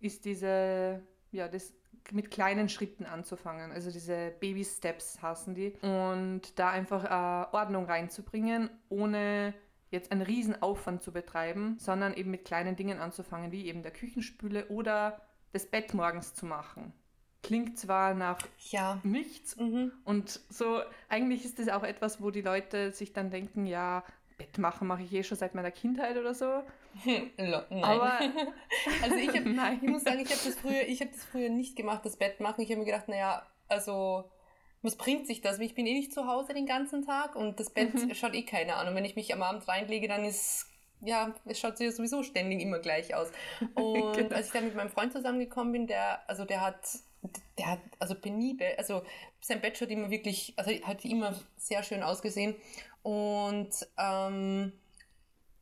ist 0.00 0.24
diese, 0.24 1.02
ja, 1.32 1.48
das 1.48 1.72
mit 2.10 2.30
kleinen 2.30 2.68
Schritten 2.68 3.04
anzufangen. 3.04 3.70
Also 3.70 3.90
diese 3.90 4.32
Baby 4.40 4.64
Steps 4.64 5.20
hassen 5.20 5.54
die. 5.54 5.72
Und 5.82 6.58
da 6.58 6.70
einfach 6.70 7.04
äh, 7.04 7.54
Ordnung 7.54 7.84
reinzubringen, 7.84 8.70
ohne 8.88 9.52
jetzt 9.90 10.10
einen 10.10 10.22
riesen 10.22 10.60
Aufwand 10.62 11.02
zu 11.02 11.12
betreiben, 11.12 11.76
sondern 11.78 12.14
eben 12.14 12.30
mit 12.30 12.44
kleinen 12.44 12.76
Dingen 12.76 12.98
anzufangen, 12.98 13.52
wie 13.52 13.66
eben 13.66 13.82
der 13.82 13.90
Küchenspüle 13.90 14.68
oder 14.68 15.20
das 15.52 15.66
Bett 15.66 15.94
morgens 15.94 16.34
zu 16.34 16.46
machen. 16.46 16.92
Klingt 17.42 17.78
zwar 17.78 18.14
nach 18.14 18.38
ja. 18.70 19.00
nichts 19.04 19.56
mhm. 19.56 19.92
und 20.04 20.40
so, 20.50 20.80
eigentlich 21.08 21.44
ist 21.44 21.58
das 21.58 21.68
auch 21.68 21.84
etwas, 21.84 22.20
wo 22.20 22.30
die 22.30 22.42
Leute 22.42 22.92
sich 22.92 23.12
dann 23.12 23.30
denken, 23.30 23.64
ja, 23.66 24.02
Bett 24.38 24.58
machen 24.58 24.86
mache 24.88 25.02
ich 25.02 25.12
eh 25.12 25.22
schon 25.24 25.36
seit 25.36 25.54
meiner 25.54 25.70
Kindheit 25.70 26.16
oder 26.16 26.34
so. 26.34 26.62
Nein. 27.36 27.84
Aber 27.84 28.18
also 29.02 29.16
ich, 29.16 29.28
hab, 29.28 29.72
ich 29.82 29.88
muss 29.88 30.04
sagen, 30.04 30.20
ich 30.20 30.30
habe 30.30 30.40
das 30.44 30.56
früher, 30.56 30.84
das 30.84 31.24
früher 31.24 31.48
nicht 31.48 31.76
gemacht, 31.76 32.04
das 32.04 32.16
Bett 32.16 32.40
machen. 32.40 32.60
Ich 32.62 32.70
habe 32.70 32.80
mir 32.80 32.86
gedacht, 32.86 33.08
naja, 33.08 33.46
also 33.68 34.30
was 34.82 34.96
bringt 34.96 35.26
sich 35.26 35.40
das? 35.40 35.58
Ich 35.58 35.74
bin 35.74 35.86
eh 35.86 35.94
nicht 35.94 36.12
zu 36.12 36.26
Hause 36.26 36.54
den 36.54 36.66
ganzen 36.66 37.04
Tag 37.04 37.34
und 37.34 37.58
das 37.58 37.70
Bett 37.70 37.94
mhm. 37.94 38.14
schaut 38.14 38.34
eh 38.34 38.44
keiner 38.44 38.76
an. 38.76 38.88
Und 38.88 38.94
wenn 38.94 39.04
ich 39.04 39.16
mich 39.16 39.34
am 39.34 39.42
Abend 39.42 39.66
reinlege, 39.66 40.06
dann 40.06 40.24
ist 40.24 40.67
ja, 41.00 41.34
es 41.44 41.60
schaut 41.60 41.78
ja 41.80 41.90
sowieso 41.90 42.22
ständig 42.22 42.60
immer 42.60 42.78
gleich 42.78 43.14
aus. 43.14 43.28
Und 43.74 44.16
genau. 44.16 44.34
als 44.34 44.46
ich 44.46 44.52
dann 44.52 44.64
mit 44.64 44.74
meinem 44.74 44.90
Freund 44.90 45.12
zusammengekommen 45.12 45.72
bin, 45.72 45.86
der, 45.86 46.28
also 46.28 46.44
der 46.44 46.60
hat, 46.60 46.80
der 47.58 47.66
hat, 47.72 47.80
also 47.98 48.14
penibel, 48.14 48.66
also 48.76 49.02
sein 49.40 49.60
Bett 49.60 49.78
schaut 49.78 49.90
immer 49.90 50.10
wirklich, 50.10 50.54
also 50.56 50.70
hat 50.84 51.04
immer 51.04 51.34
sehr 51.56 51.82
schön 51.82 52.02
ausgesehen. 52.02 52.56
Und 53.02 53.70
ähm, 53.96 54.72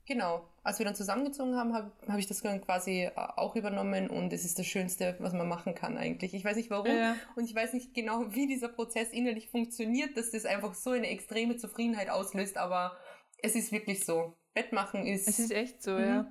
genau, 0.06 0.48
als 0.62 0.78
wir 0.78 0.86
dann 0.86 0.94
zusammengezogen 0.94 1.56
haben, 1.56 1.74
habe 1.74 1.92
hab 2.08 2.18
ich 2.18 2.26
das 2.26 2.40
dann 2.40 2.60
quasi 2.60 3.02
äh, 3.04 3.12
auch 3.14 3.54
übernommen 3.56 4.08
und 4.08 4.32
es 4.32 4.44
ist 4.44 4.58
das 4.58 4.66
Schönste, 4.66 5.16
was 5.20 5.32
man 5.32 5.48
machen 5.48 5.74
kann 5.74 5.96
eigentlich. 5.98 6.34
Ich 6.34 6.44
weiß 6.44 6.56
nicht 6.56 6.70
warum 6.70 6.96
ja. 6.96 7.14
und 7.36 7.44
ich 7.44 7.54
weiß 7.54 7.72
nicht 7.74 7.94
genau, 7.94 8.24
wie 8.34 8.46
dieser 8.46 8.68
Prozess 8.68 9.10
innerlich 9.12 9.48
funktioniert, 9.48 10.16
dass 10.16 10.30
das 10.30 10.44
einfach 10.44 10.74
so 10.74 10.90
eine 10.90 11.08
extreme 11.08 11.56
Zufriedenheit 11.56 12.08
auslöst, 12.08 12.56
aber 12.56 12.96
es 13.42 13.54
ist 13.54 13.70
wirklich 13.70 14.04
so. 14.04 14.34
Bett 14.56 14.72
machen 14.72 15.06
ist. 15.06 15.28
Es 15.28 15.38
ist 15.38 15.52
echt 15.52 15.82
so, 15.82 15.92
mhm. 15.92 16.00
ja. 16.00 16.26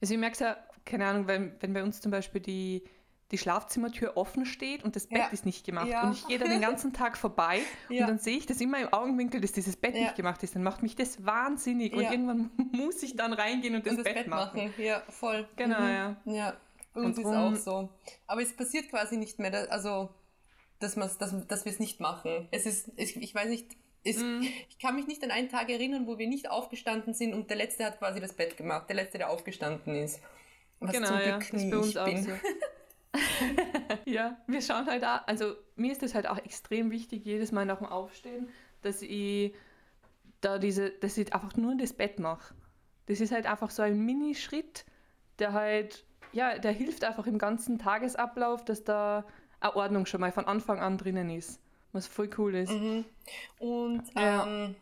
Also 0.00 0.14
ich 0.14 0.20
merke 0.20 0.34
es 0.34 0.40
ja, 0.40 0.56
keine 0.84 1.06
Ahnung, 1.06 1.26
wenn, 1.26 1.52
wenn 1.60 1.72
bei 1.72 1.82
uns 1.82 2.00
zum 2.00 2.10
Beispiel 2.10 2.40
die, 2.40 2.82
die 3.30 3.38
Schlafzimmertür 3.38 4.16
offen 4.16 4.46
steht 4.46 4.82
und 4.82 4.96
das 4.96 5.06
Bett 5.06 5.18
ja. 5.18 5.26
ist 5.28 5.44
nicht 5.44 5.66
gemacht. 5.66 5.88
Ja. 5.88 6.04
Und 6.04 6.12
ich 6.12 6.26
gehe 6.26 6.38
da 6.38 6.46
den 6.46 6.60
ganzen 6.60 6.92
Tag 6.92 7.18
vorbei 7.18 7.60
ja. 7.90 8.02
und 8.02 8.08
dann 8.08 8.18
sehe 8.18 8.38
ich 8.38 8.46
das 8.46 8.60
immer 8.60 8.80
im 8.80 8.92
Augenwinkel, 8.92 9.40
dass 9.40 9.52
dieses 9.52 9.76
Bett 9.76 9.94
nicht 9.94 10.16
gemacht 10.16 10.42
ist. 10.42 10.54
Dann 10.54 10.62
macht 10.62 10.82
mich 10.82 10.96
das 10.96 11.24
wahnsinnig 11.24 11.92
und 11.92 12.02
irgendwann 12.02 12.50
muss 12.72 13.02
ich 13.02 13.16
dann 13.16 13.32
reingehen 13.32 13.74
und 13.74 13.86
das, 13.86 13.92
und 13.92 13.98
das 13.98 14.04
Bett, 14.04 14.14
Bett 14.14 14.26
machen. 14.28 14.68
machen. 14.68 14.74
Ja, 14.78 15.02
voll. 15.08 15.46
Genau, 15.56 15.80
mhm. 15.80 15.88
ja. 15.88 16.16
Ja, 16.24 16.56
uns 16.94 17.18
ist 17.18 17.26
auch 17.26 17.54
so. 17.54 17.90
Aber 18.26 18.42
es 18.42 18.56
passiert 18.56 18.88
quasi 18.88 19.18
nicht 19.18 19.38
mehr, 19.38 19.70
also 19.70 20.08
dass, 20.78 20.94
dass, 20.94 21.46
dass 21.46 21.64
wir 21.64 21.72
es 21.72 21.80
nicht 21.80 22.00
machen. 22.00 22.48
Es 22.50 22.64
ist, 22.64 22.90
ich, 22.96 23.16
ich 23.16 23.34
weiß 23.34 23.48
nicht, 23.48 23.76
ist, 24.04 24.20
mm. 24.20 24.42
Ich 24.68 24.78
kann 24.78 24.94
mich 24.94 25.06
nicht 25.06 25.22
an 25.24 25.30
einen 25.30 25.48
Tag 25.48 25.68
erinnern, 25.70 26.06
wo 26.06 26.18
wir 26.18 26.28
nicht 26.28 26.50
aufgestanden 26.50 27.14
sind 27.14 27.34
und 27.34 27.50
der 27.50 27.56
Letzte 27.56 27.84
hat 27.84 27.98
quasi 27.98 28.20
das 28.20 28.32
Bett 28.32 28.56
gemacht. 28.56 28.88
Der 28.88 28.96
Letzte, 28.96 29.18
der 29.18 29.30
aufgestanden 29.30 29.94
ist. 29.96 30.20
Was 30.80 30.92
genau, 30.92 31.08
zum 31.08 31.16
Glück 31.16 31.26
ja, 31.26 31.38
das 31.38 31.62
ist 31.62 31.70
bei 31.70 31.76
uns 31.76 31.96
auch 31.96 32.04
bin. 32.04 32.22
so. 32.22 32.30
ja, 34.04 34.36
wir 34.46 34.62
schauen 34.62 34.86
halt 34.86 35.04
auch, 35.04 35.26
also 35.26 35.54
mir 35.76 35.92
ist 35.92 36.02
das 36.02 36.14
halt 36.14 36.28
auch 36.28 36.38
extrem 36.38 36.90
wichtig, 36.90 37.24
jedes 37.24 37.52
Mal 37.52 37.64
nach 37.64 37.78
dem 37.78 37.86
Aufstehen, 37.86 38.48
dass 38.82 39.02
ich 39.02 39.54
da 40.40 40.58
diese, 40.58 40.90
dass 40.90 41.16
ich 41.18 41.34
einfach 41.34 41.56
nur 41.56 41.76
das 41.76 41.92
Bett 41.92 42.20
mache. 42.20 42.54
Das 43.06 43.20
ist 43.20 43.32
halt 43.32 43.46
einfach 43.46 43.70
so 43.70 43.82
ein 43.82 43.98
Minischritt, 43.98 44.84
der 45.38 45.52
halt, 45.52 46.04
ja, 46.32 46.58
der 46.58 46.72
hilft 46.72 47.02
einfach 47.02 47.26
im 47.26 47.38
ganzen 47.38 47.78
Tagesablauf, 47.78 48.64
dass 48.64 48.84
da 48.84 49.24
eine 49.60 49.74
Ordnung 49.74 50.06
schon 50.06 50.20
mal 50.20 50.30
von 50.30 50.44
Anfang 50.44 50.78
an 50.78 50.98
drinnen 50.98 51.30
ist 51.30 51.60
was 51.92 52.06
voll 52.06 52.30
cool 52.38 52.54
ist. 52.54 52.70
Mhm. 52.70 53.04
Und 53.58 54.02
ja. 54.14 54.46
ähm, 54.46 54.74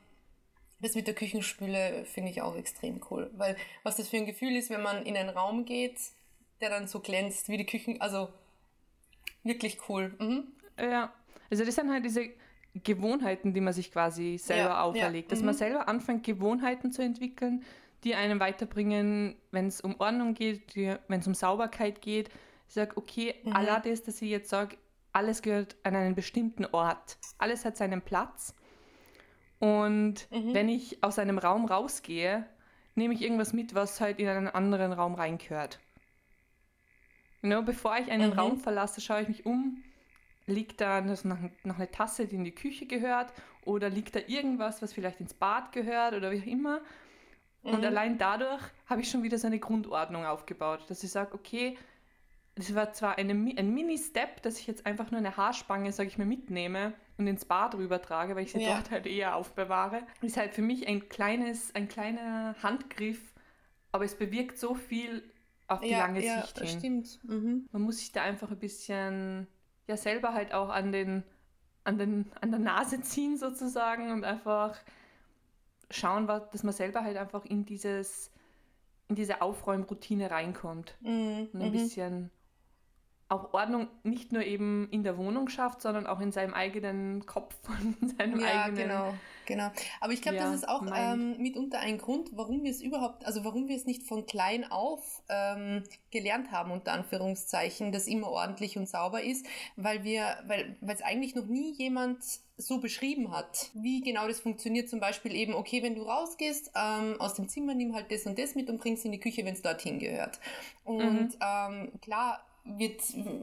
das 0.81 0.95
mit 0.95 1.07
der 1.07 1.15
Küchenspüle 1.15 2.05
finde 2.05 2.31
ich 2.31 2.43
auch 2.43 2.57
extrem 2.57 3.01
cool, 3.11 3.31
weil 3.37 3.57
was 3.83 3.97
das 3.97 4.09
für 4.09 4.17
ein 4.17 4.27
Gefühl 4.27 4.57
ist, 4.57 4.71
wenn 4.71 4.83
man 4.83 5.05
in 5.05 5.17
einen 5.17 5.31
Raum 5.31 5.65
geht, 5.65 5.99
der 6.61 6.71
dann 6.71 6.87
so 6.87 7.01
glänzt 7.01 7.49
wie 7.49 7.57
die 7.57 7.67
Küchen, 7.67 8.01
also 8.01 8.29
wirklich 9.43 9.79
cool. 9.89 10.15
Mhm. 10.19 10.45
Ja, 10.79 11.13
also 11.51 11.65
das 11.65 11.75
sind 11.75 11.91
halt 11.91 12.05
diese 12.05 12.29
Gewohnheiten, 12.75 13.55
die 13.55 13.61
man 13.61 13.73
sich 13.73 13.91
quasi 13.91 14.39
selber 14.39 14.71
ja, 14.71 14.83
auferlegt, 14.83 15.29
ja. 15.29 15.31
dass 15.31 15.41
mhm. 15.41 15.47
man 15.47 15.55
selber 15.55 15.89
anfängt, 15.89 16.25
Gewohnheiten 16.25 16.93
zu 16.93 17.03
entwickeln, 17.03 17.65
die 18.05 18.15
einem 18.15 18.41
weiterbringen, 18.41 19.37
wenn 19.51 19.67
es 19.67 19.81
um 19.81 19.99
Ordnung 19.99 20.35
geht, 20.35 20.77
wenn 20.77 21.21
es 21.21 21.27
um 21.27 21.35
Sauberkeit 21.35 22.03
geht. 22.03 22.29
Ich 22.69 22.75
sage, 22.75 22.97
okay, 22.97 23.35
mhm. 23.45 23.53
Allah 23.53 23.81
das, 23.81 24.03
dass 24.03 24.21
ich 24.21 24.31
jetzt 24.31 24.51
sage, 24.51 24.77
alles 25.17 25.41
gehört 25.41 25.77
an 25.83 25.97
einen 25.97 26.15
bestimmten 26.15 26.67
Ort. 26.67 27.17
Alles 27.39 27.65
hat 27.65 27.79
seinen 27.79 28.03
Platz. 28.03 28.55
Und 29.59 30.31
mhm. 30.31 30.53
wenn 30.53 30.69
ich 30.69 31.03
aus 31.03 31.19
einem 31.19 31.39
Raum 31.39 31.65
rausgehe, 31.65 32.47
nehme 32.95 33.15
ich 33.15 33.23
irgendwas 33.23 33.55
mit, 33.55 33.75
was 33.75 33.99
halt 33.99 34.19
in 34.19 34.29
einen 34.29 34.49
anderen 34.49 34.93
Raum 34.93 35.15
reingehört. 35.15 35.81
You 37.41 37.49
know, 37.49 37.63
bevor 37.63 37.97
ich 37.97 38.11
einen 38.11 38.33
mhm. 38.33 38.39
Raum 38.39 38.59
verlasse, 38.59 39.01
schaue 39.01 39.23
ich 39.23 39.29
mich 39.29 39.47
um. 39.47 39.83
Liegt 40.45 40.83
da 40.83 41.01
noch, 41.01 41.25
noch 41.25 41.77
eine 41.77 41.91
Tasse, 41.91 42.27
die 42.27 42.37
in 42.37 42.45
die 42.45 42.55
Küche 42.55 42.87
gehört? 42.87 43.33
Oder 43.65 43.89
liegt 43.89 44.15
da 44.17 44.21
irgendwas, 44.27 44.83
was 44.83 44.93
vielleicht 44.93 45.21
ins 45.21 45.33
Bad 45.33 45.73
gehört 45.73 46.13
oder 46.13 46.31
wie 46.31 46.43
auch 46.43 46.47
immer? 46.47 46.81
Mhm. 47.63 47.71
Und 47.71 47.85
allein 47.87 48.19
dadurch 48.19 48.63
habe 48.85 49.01
ich 49.01 49.11
schon 49.11 49.23
wieder 49.23 49.39
so 49.39 49.47
eine 49.47 49.61
Grundordnung 49.61 50.27
aufgebaut, 50.27 50.85
dass 50.89 51.03
ich 51.03 51.11
sage, 51.11 51.33
okay, 51.33 51.79
es 52.59 52.75
war 52.75 52.93
zwar 52.93 53.19
eine, 53.19 53.33
ein 53.33 53.75
Mini-Step, 53.75 54.43
dass 54.43 54.59
ich 54.59 54.67
jetzt 54.67 54.87
einfach 54.87 55.11
nur 55.11 55.19
eine 55.19 55.37
Haarspange, 55.37 55.93
sage 55.93 56.09
ich 56.09 56.17
mir, 56.17 56.25
mitnehme 56.25 56.95
und 57.19 57.27
ins 57.27 57.45
Bad 57.45 57.75
rübertrage, 57.75 58.35
weil 58.35 58.45
ich 58.45 58.53
sie 58.53 58.63
ja. 58.63 58.75
dort 58.75 58.91
halt 58.91 59.07
eher 59.07 59.37
aufbewahre. 59.37 60.03
Ist 60.23 60.39
halt 60.39 60.55
für 60.55 60.63
mich 60.63 60.89
ein 60.89 61.09
kleines, 61.09 61.75
ein 61.75 61.87
kleiner 61.87 62.57
Handgriff, 62.63 63.35
aber 63.93 64.05
es 64.05 64.15
bewirkt 64.15 64.59
so 64.59 64.75
viel 64.75 65.23
auf 65.69 65.81
die 65.81 65.91
ja, 65.91 65.99
lange 65.99 66.25
ja, 66.25 66.43
Sicht 66.43 66.59
hin. 66.59 66.79
Stimmt. 66.79 67.25
Mhm. 67.25 67.69
Man 67.73 67.83
muss 67.83 67.99
sich 67.99 68.13
da 68.13 68.23
einfach 68.23 68.51
ein 68.51 68.59
bisschen 68.59 69.47
ja 69.87 69.97
selber 69.97 70.33
halt 70.33 70.55
auch 70.55 70.71
an 70.71 70.93
den 70.93 71.25
an 71.85 71.99
den 71.99 72.31
an 72.41 72.51
der 72.51 72.61
Nase 72.61 73.01
ziehen 73.03 73.37
sozusagen 73.37 74.11
und 74.11 74.25
einfach 74.25 74.77
schauen, 75.91 76.27
dass 76.27 76.63
man 76.63 76.73
selber 76.73 77.03
halt 77.03 77.17
einfach 77.17 77.45
in 77.45 77.65
dieses 77.65 78.33
in 79.09 79.15
diese 79.15 79.43
Aufräumroutine 79.43 80.31
reinkommt 80.31 80.97
mhm. 81.01 81.49
und 81.53 81.63
ein 81.63 81.69
mhm. 81.69 81.73
bisschen 81.73 82.31
auch 83.29 83.53
Ordnung 83.53 83.89
nicht 84.05 84.33
nur 84.33 84.43
eben 84.43 84.89
in 84.91 85.03
der 85.03 85.19
Wohnung 85.19 85.49
schafft, 85.49 85.83
sondern 85.83 86.07
auch 86.07 86.21
in 86.21 86.31
seinem 86.31 86.55
eigenen 86.55 87.27
Kopf 87.27 87.57
und 87.69 88.01
in 88.01 88.17
seinem 88.17 88.41
ja, 88.41 88.65
eigenen. 88.65 88.89
Genau, 88.89 89.15
genau. 89.47 89.71
Aber 90.01 90.13
ich 90.13 90.23
glaube, 90.23 90.39
ja, 90.39 90.45
das 90.45 90.55
ist 90.55 90.69
auch 90.69 90.85
ähm, 90.95 91.37
mitunter 91.39 91.81
ein 91.81 91.99
Grund, 91.99 92.31
warum 92.35 92.63
wir 92.63 92.71
es 92.71 92.81
überhaupt, 92.81 93.27
also 93.27 93.45
warum 93.45 93.69
wir 93.69 93.77
es 93.77 93.85
nicht 93.85 94.05
von 94.05 94.27
klein 94.27 94.71
auf 94.71 95.23
ähm, 95.29 95.83
gelernt 96.11 96.53
haben, 96.53 96.71
unter 96.71 96.93
Anführungszeichen, 96.93 97.91
dass 97.91 98.07
immer 98.07 98.29
ordentlich 98.29 98.79
und 98.79 98.89
sauber 98.89 99.23
ist, 99.23 99.45
weil 99.75 100.05
wir, 100.05 100.37
weil 100.47 100.77
es 100.87 101.03
eigentlich 101.03 101.35
noch 101.35 101.47
nie 101.47 101.73
jemand 101.73 102.23
so 102.59 102.79
beschrieben 102.79 103.33
hat, 103.33 103.71
wie 103.75 104.01
genau 104.01 104.29
das 104.29 104.41
funktioniert. 104.41 104.89
Zum 104.89 105.01
Beispiel 105.01 105.35
eben, 105.35 105.53
okay, 105.53 105.83
wenn 105.83 105.95
du 105.95 106.03
rausgehst 106.03 106.71
ähm, 106.75 107.17
aus 107.21 107.35
dem 107.35 107.49
Zimmer, 107.49 107.75
nimm 107.75 107.95
halt 107.95 108.11
das 108.11 108.25
und 108.25 108.39
das 108.39 108.55
mit 108.55 108.71
und 108.71 108.81
bringst 108.81 109.05
in 109.05 109.13
die 109.13 109.21
Küche, 109.21 109.45
wenn 109.45 109.55
es 109.55 109.63
dorthin 109.63 109.99
gehört. 109.99 110.41
Und 110.85 111.31
mhm. 111.31 111.39
ähm, 111.41 111.93
klar, 112.01 112.41
wird, 112.67 113.01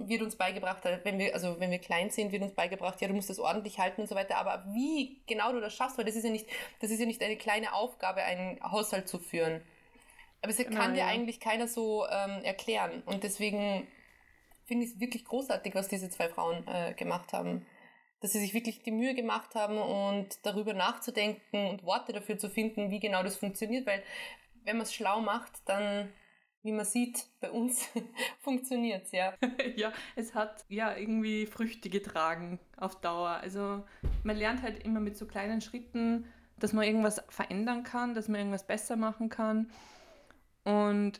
wird 0.07 0.21
uns 0.21 0.35
beigebracht, 0.35 0.83
wenn 1.03 1.17
wir, 1.17 1.33
also 1.33 1.59
wenn 1.59 1.71
wir 1.71 1.79
klein 1.79 2.09
sind, 2.09 2.31
wird 2.31 2.43
uns 2.43 2.53
beigebracht, 2.53 3.01
ja, 3.01 3.07
du 3.07 3.13
musst 3.13 3.29
das 3.29 3.39
ordentlich 3.39 3.79
halten 3.79 4.01
und 4.01 4.07
so 4.07 4.15
weiter. 4.15 4.37
Aber 4.37 4.65
wie 4.73 5.21
genau 5.27 5.51
du 5.51 5.61
das 5.61 5.73
schaffst, 5.73 5.97
weil 5.97 6.05
das 6.05 6.15
ist 6.15 6.23
ja 6.23 6.29
nicht, 6.29 6.47
das 6.81 6.91
ist 6.91 6.99
ja 6.99 7.05
nicht 7.05 7.21
eine 7.23 7.37
kleine 7.37 7.73
Aufgabe, 7.73 8.23
einen 8.23 8.61
Haushalt 8.63 9.07
zu 9.07 9.19
führen. 9.19 9.61
Aber 10.41 10.51
es 10.51 10.57
genau, 10.57 10.75
kann 10.75 10.93
dir 10.93 11.01
ja. 11.01 11.07
eigentlich 11.07 11.39
keiner 11.39 11.67
so 11.67 12.05
ähm, 12.07 12.43
erklären. 12.43 13.01
Und 13.05 13.23
deswegen 13.23 13.87
finde 14.65 14.85
ich 14.85 14.91
es 14.91 14.99
wirklich 14.99 15.25
großartig, 15.25 15.73
was 15.73 15.87
diese 15.87 16.09
zwei 16.09 16.27
Frauen 16.29 16.67
äh, 16.67 16.93
gemacht 16.93 17.31
haben. 17.33 17.65
Dass 18.19 18.33
sie 18.33 18.39
sich 18.39 18.53
wirklich 18.53 18.83
die 18.83 18.91
Mühe 18.91 19.15
gemacht 19.15 19.55
haben 19.55 19.77
und 19.77 20.45
darüber 20.45 20.73
nachzudenken 20.73 21.67
und 21.67 21.83
Worte 21.83 22.13
dafür 22.13 22.37
zu 22.37 22.49
finden, 22.49 22.89
wie 22.89 22.99
genau 22.99 23.23
das 23.23 23.37
funktioniert, 23.37 23.85
weil 23.85 24.03
wenn 24.63 24.77
man 24.77 24.85
es 24.85 24.93
schlau 24.93 25.19
macht, 25.19 25.51
dann 25.65 26.09
wie 26.63 26.71
man 26.71 26.85
sieht, 26.85 27.27
bei 27.41 27.51
uns 27.51 27.87
funktioniert 28.39 29.05
es, 29.05 29.11
ja. 29.11 29.33
ja, 29.75 29.91
es 30.15 30.33
hat 30.33 30.65
ja 30.69 30.95
irgendwie 30.95 31.45
Früchte 31.45 31.89
getragen 31.89 32.59
auf 32.77 32.99
Dauer. 33.01 33.29
Also 33.41 33.83
man 34.23 34.37
lernt 34.37 34.61
halt 34.61 34.83
immer 34.83 35.01
mit 35.01 35.17
so 35.17 35.25
kleinen 35.25 35.61
Schritten, 35.61 36.25
dass 36.59 36.73
man 36.73 36.85
irgendwas 36.85 37.21
verändern 37.29 37.83
kann, 37.83 38.15
dass 38.15 38.29
man 38.29 38.39
irgendwas 38.39 38.65
besser 38.65 38.95
machen 38.95 39.29
kann. 39.29 39.69
Und 40.63 41.19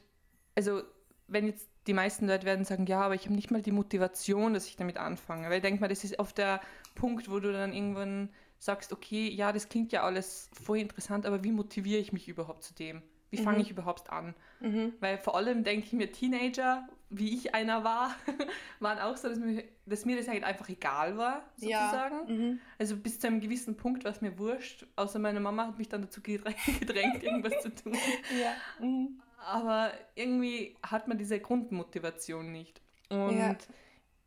also 0.56 0.82
wenn 1.28 1.48
jetzt 1.48 1.70
die 1.88 1.94
meisten 1.94 2.28
Leute 2.28 2.46
werden 2.46 2.64
sagen, 2.64 2.86
ja, 2.86 3.02
aber 3.02 3.16
ich 3.16 3.26
habe 3.26 3.36
nicht 3.36 3.52
mal 3.52 3.62
die 3.62 3.72
Motivation, 3.72 4.54
dass 4.54 4.68
ich 4.68 4.78
damit 4.78 4.98
anfange. 4.98 5.50
Weil 5.50 5.58
ich 5.58 5.62
denke 5.62 5.82
mal, 5.82 5.90
das 5.90 6.06
ist 6.06 6.20
oft 6.20 6.38
der 6.38 6.62
Punkt, 6.96 7.30
wo 7.30 7.40
du 7.40 7.52
dann 7.52 7.74
irgendwann 7.74 8.30
sagst, 8.60 8.94
okay, 8.94 9.28
ja, 9.30 9.52
das 9.52 9.68
klingt 9.68 9.92
ja 9.92 10.04
alles 10.04 10.50
voll 10.54 10.78
interessant, 10.80 11.26
aber 11.26 11.44
wie 11.44 11.52
motiviere 11.52 12.00
ich 12.00 12.14
mich 12.14 12.30
überhaupt 12.30 12.64
zu 12.64 12.74
dem? 12.74 13.02
Wie 13.34 13.42
fange 13.42 13.58
mhm. 13.58 13.64
ich 13.64 13.72
überhaupt 13.72 14.12
an? 14.12 14.36
Mhm. 14.60 14.94
Weil 15.00 15.18
vor 15.18 15.36
allem 15.36 15.64
denke 15.64 15.88
ich 15.88 15.94
mir, 15.94 16.12
Teenager, 16.12 16.88
wie 17.10 17.34
ich 17.34 17.56
einer 17.56 17.84
war, 17.84 18.16
waren 18.80 19.00
auch 19.00 19.18
so, 19.18 19.28
dass 19.28 19.40
mir, 19.40 19.64
dass 19.88 20.06
mir 20.06 20.16
das 20.18 20.28
halt 20.28 20.44
einfach 20.44 20.70
egal 20.70 21.18
war, 21.18 21.44
sozusagen. 21.56 22.28
Ja. 22.28 22.36
Mhm. 22.36 22.60
Also 22.78 22.96
bis 22.96 23.20
zu 23.20 23.26
einem 23.26 23.42
gewissen 23.42 23.76
Punkt 23.76 24.04
war 24.04 24.12
es 24.12 24.22
mir 24.22 24.38
wurscht, 24.38 24.86
außer 24.96 25.18
meine 25.18 25.40
Mama 25.40 25.66
hat 25.66 25.80
mich 25.80 25.90
dann 25.90 26.04
dazu 26.04 26.22
gedrängt, 26.22 26.54
irgendwas 27.24 27.60
zu 27.64 27.74
tun. 27.74 27.98
Ja. 28.40 28.86
Mhm. 28.86 29.20
Aber 29.38 29.92
irgendwie 30.14 30.78
hat 30.84 31.08
man 31.08 31.18
diese 31.18 31.40
Grundmotivation 31.40 32.52
nicht. 32.52 32.82
Und 33.10 33.40
ja. 33.40 33.56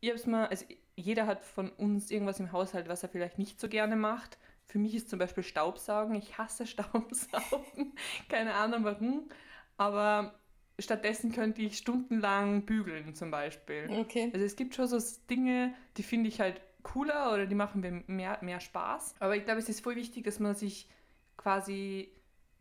ich 0.01 0.09
habe 0.09 0.19
es 0.19 0.27
mal, 0.27 0.47
also 0.47 0.65
jeder 0.97 1.27
hat 1.27 1.45
von 1.45 1.69
uns 1.69 2.11
irgendwas 2.11 2.41
im 2.41 2.51
Haushalt, 2.51 2.89
was 2.89 3.03
er 3.03 3.09
vielleicht 3.09 3.39
nicht 3.39 3.59
so 3.61 3.69
gerne 3.69 3.95
macht. 3.95 4.37
Für 4.67 4.79
mich 4.79 4.93
ist 4.95 5.09
zum 5.09 5.19
Beispiel 5.19 5.43
Staubsaugen. 5.43 6.15
Ich 6.15 6.37
hasse 6.37 6.67
Staubsaugen. 6.67 7.93
Keine 8.29 8.53
Ahnung 8.53 8.83
warum. 8.83 9.29
Aber 9.77 10.35
stattdessen 10.79 11.31
könnte 11.31 11.61
ich 11.61 11.77
stundenlang 11.77 12.65
bügeln 12.65 13.15
zum 13.15 13.31
Beispiel. 13.31 13.87
Okay. 13.89 14.29
Also 14.33 14.45
es 14.45 14.55
gibt 14.55 14.75
schon 14.75 14.87
so 14.87 14.99
Dinge, 15.29 15.73
die 15.97 16.03
finde 16.03 16.29
ich 16.29 16.39
halt 16.39 16.61
cooler 16.83 17.33
oder 17.33 17.45
die 17.45 17.55
machen 17.55 17.81
mir 17.81 18.03
mehr, 18.07 18.39
mehr 18.41 18.59
Spaß. 18.59 19.15
Aber 19.19 19.35
ich 19.35 19.45
glaube, 19.45 19.59
es 19.59 19.69
ist 19.69 19.81
voll 19.81 19.95
wichtig, 19.95 20.23
dass 20.23 20.39
man 20.39 20.55
sich 20.55 20.87
quasi 21.35 22.11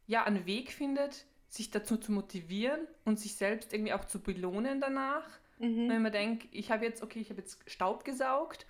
ja 0.07 0.25
einen 0.25 0.47
Weg 0.47 0.73
findet, 0.73 1.27
sich 1.49 1.71
dazu 1.71 1.97
zu 1.97 2.12
motivieren 2.12 2.81
und 3.05 3.19
sich 3.19 3.35
selbst 3.35 3.73
irgendwie 3.73 3.92
auch 3.92 4.05
zu 4.05 4.21
belohnen 4.21 4.81
danach. 4.81 5.29
Mhm. 5.59 5.88
Wenn 5.88 6.03
man 6.03 6.12
denkt, 6.12 6.49
ich 6.53 6.71
habe 6.71 6.85
jetzt, 6.85 7.03
okay, 7.03 7.21
ich 7.21 7.31
habe 7.31 7.40
jetzt 7.40 7.59
Staub 7.71 8.05
gesaugt 8.05 8.66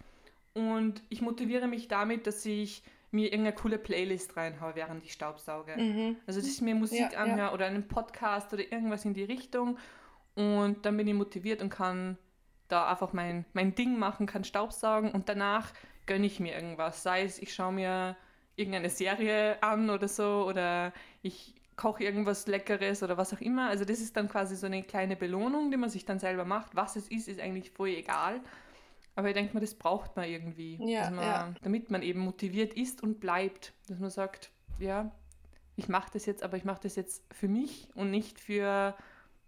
und 0.55 1.03
ich 1.09 1.21
motiviere 1.21 1.67
mich 1.67 1.89
damit, 1.89 2.27
dass 2.27 2.45
ich 2.45 2.83
mir 3.17 3.33
irgendeine 3.33 3.57
coole 3.57 3.79
Playlist 3.79 4.37
reinhaue, 4.37 4.77
während 4.77 5.05
ich 5.05 5.13
Staubsauge. 5.13 5.77
Mhm. 5.77 6.17
Also 6.27 6.41
dass 6.41 6.49
ich 6.49 6.61
mir 6.61 6.75
Musik 6.75 7.13
ja, 7.13 7.19
anhöre 7.19 7.49
ja. 7.49 7.53
oder 7.53 7.67
einen 7.67 7.89
Podcast 7.89 8.53
oder 8.53 8.63
irgendwas 8.63 9.05
in 9.05 9.15
die 9.15 9.25
Richtung 9.25 9.79
und 10.35 10.87
dann 10.87 10.97
bin 10.97 11.09
ich 11.09 11.15
motiviert 11.15 11.63
und 11.63 11.71
kann 11.71 12.19
da 12.69 12.89
einfach 12.91 13.13
mein, 13.13 13.45
mein 13.53 13.75
Ding 13.75 13.99
machen, 13.99 14.27
kann 14.27 14.45
Staubsaugen 14.45 15.11
und 15.11 15.29
danach 15.29 15.73
gönne 16.07 16.27
ich 16.27 16.41
mir 16.41 16.55
irgendwas. 16.55 17.03
Sei 17.03 17.23
es, 17.23 17.39
ich 17.39 17.55
schaue 17.55 17.73
mir 17.73 18.17
irgendeine 18.55 18.91
Serie 18.91 19.63
an 19.63 19.91
oder 19.91 20.09
so 20.09 20.47
oder 20.47 20.93
ich 21.23 21.55
koche 21.77 22.05
irgendwas 22.05 22.47
Leckeres 22.47 23.03
oder 23.03 23.17
was 23.17 23.33
auch 23.35 23.41
immer. 23.41 23.69
Also 23.69 23.85
das 23.85 24.01
ist 24.01 24.17
dann 24.17 24.29
quasi 24.29 24.57
so 24.57 24.67
eine 24.67 24.83
kleine 24.83 25.17
Belohnung, 25.17 25.71
die 25.71 25.77
man 25.77 25.91
sich 25.91 26.05
dann 26.05 26.19
selber 26.19 26.45
macht. 26.45 26.75
Was 26.75 26.97
es 26.97 27.09
ist, 27.09 27.29
ist 27.29 27.41
eigentlich 27.41 27.71
voll 27.71 27.91
egal. 27.91 28.41
Aber 29.17 29.29
ich 29.29 29.35
denke 29.35 29.55
mal, 29.55 29.61
das 29.61 29.75
braucht 29.75 30.15
man 30.15 30.29
irgendwie, 30.29 30.79
ja, 30.85 31.11
man, 31.11 31.25
ja. 31.25 31.55
damit 31.63 31.91
man 31.91 32.03
eben 32.03 32.21
motiviert 32.21 32.75
ist 32.75 33.03
und 33.03 33.19
bleibt. 33.19 33.73
Dass 33.89 33.99
man 33.99 34.11
sagt, 34.11 34.51
ja, 34.79 35.11
ich 35.75 35.89
mache 35.89 36.11
das 36.13 36.27
jetzt, 36.27 36.43
aber 36.43 36.59
ich 36.59 36.65
mache 36.65 36.83
das 36.83 36.97
jetzt 36.97 37.25
für 37.33 37.49
mich 37.49 37.89
und 37.95 38.11
nicht 38.11 38.39
für 38.39 38.95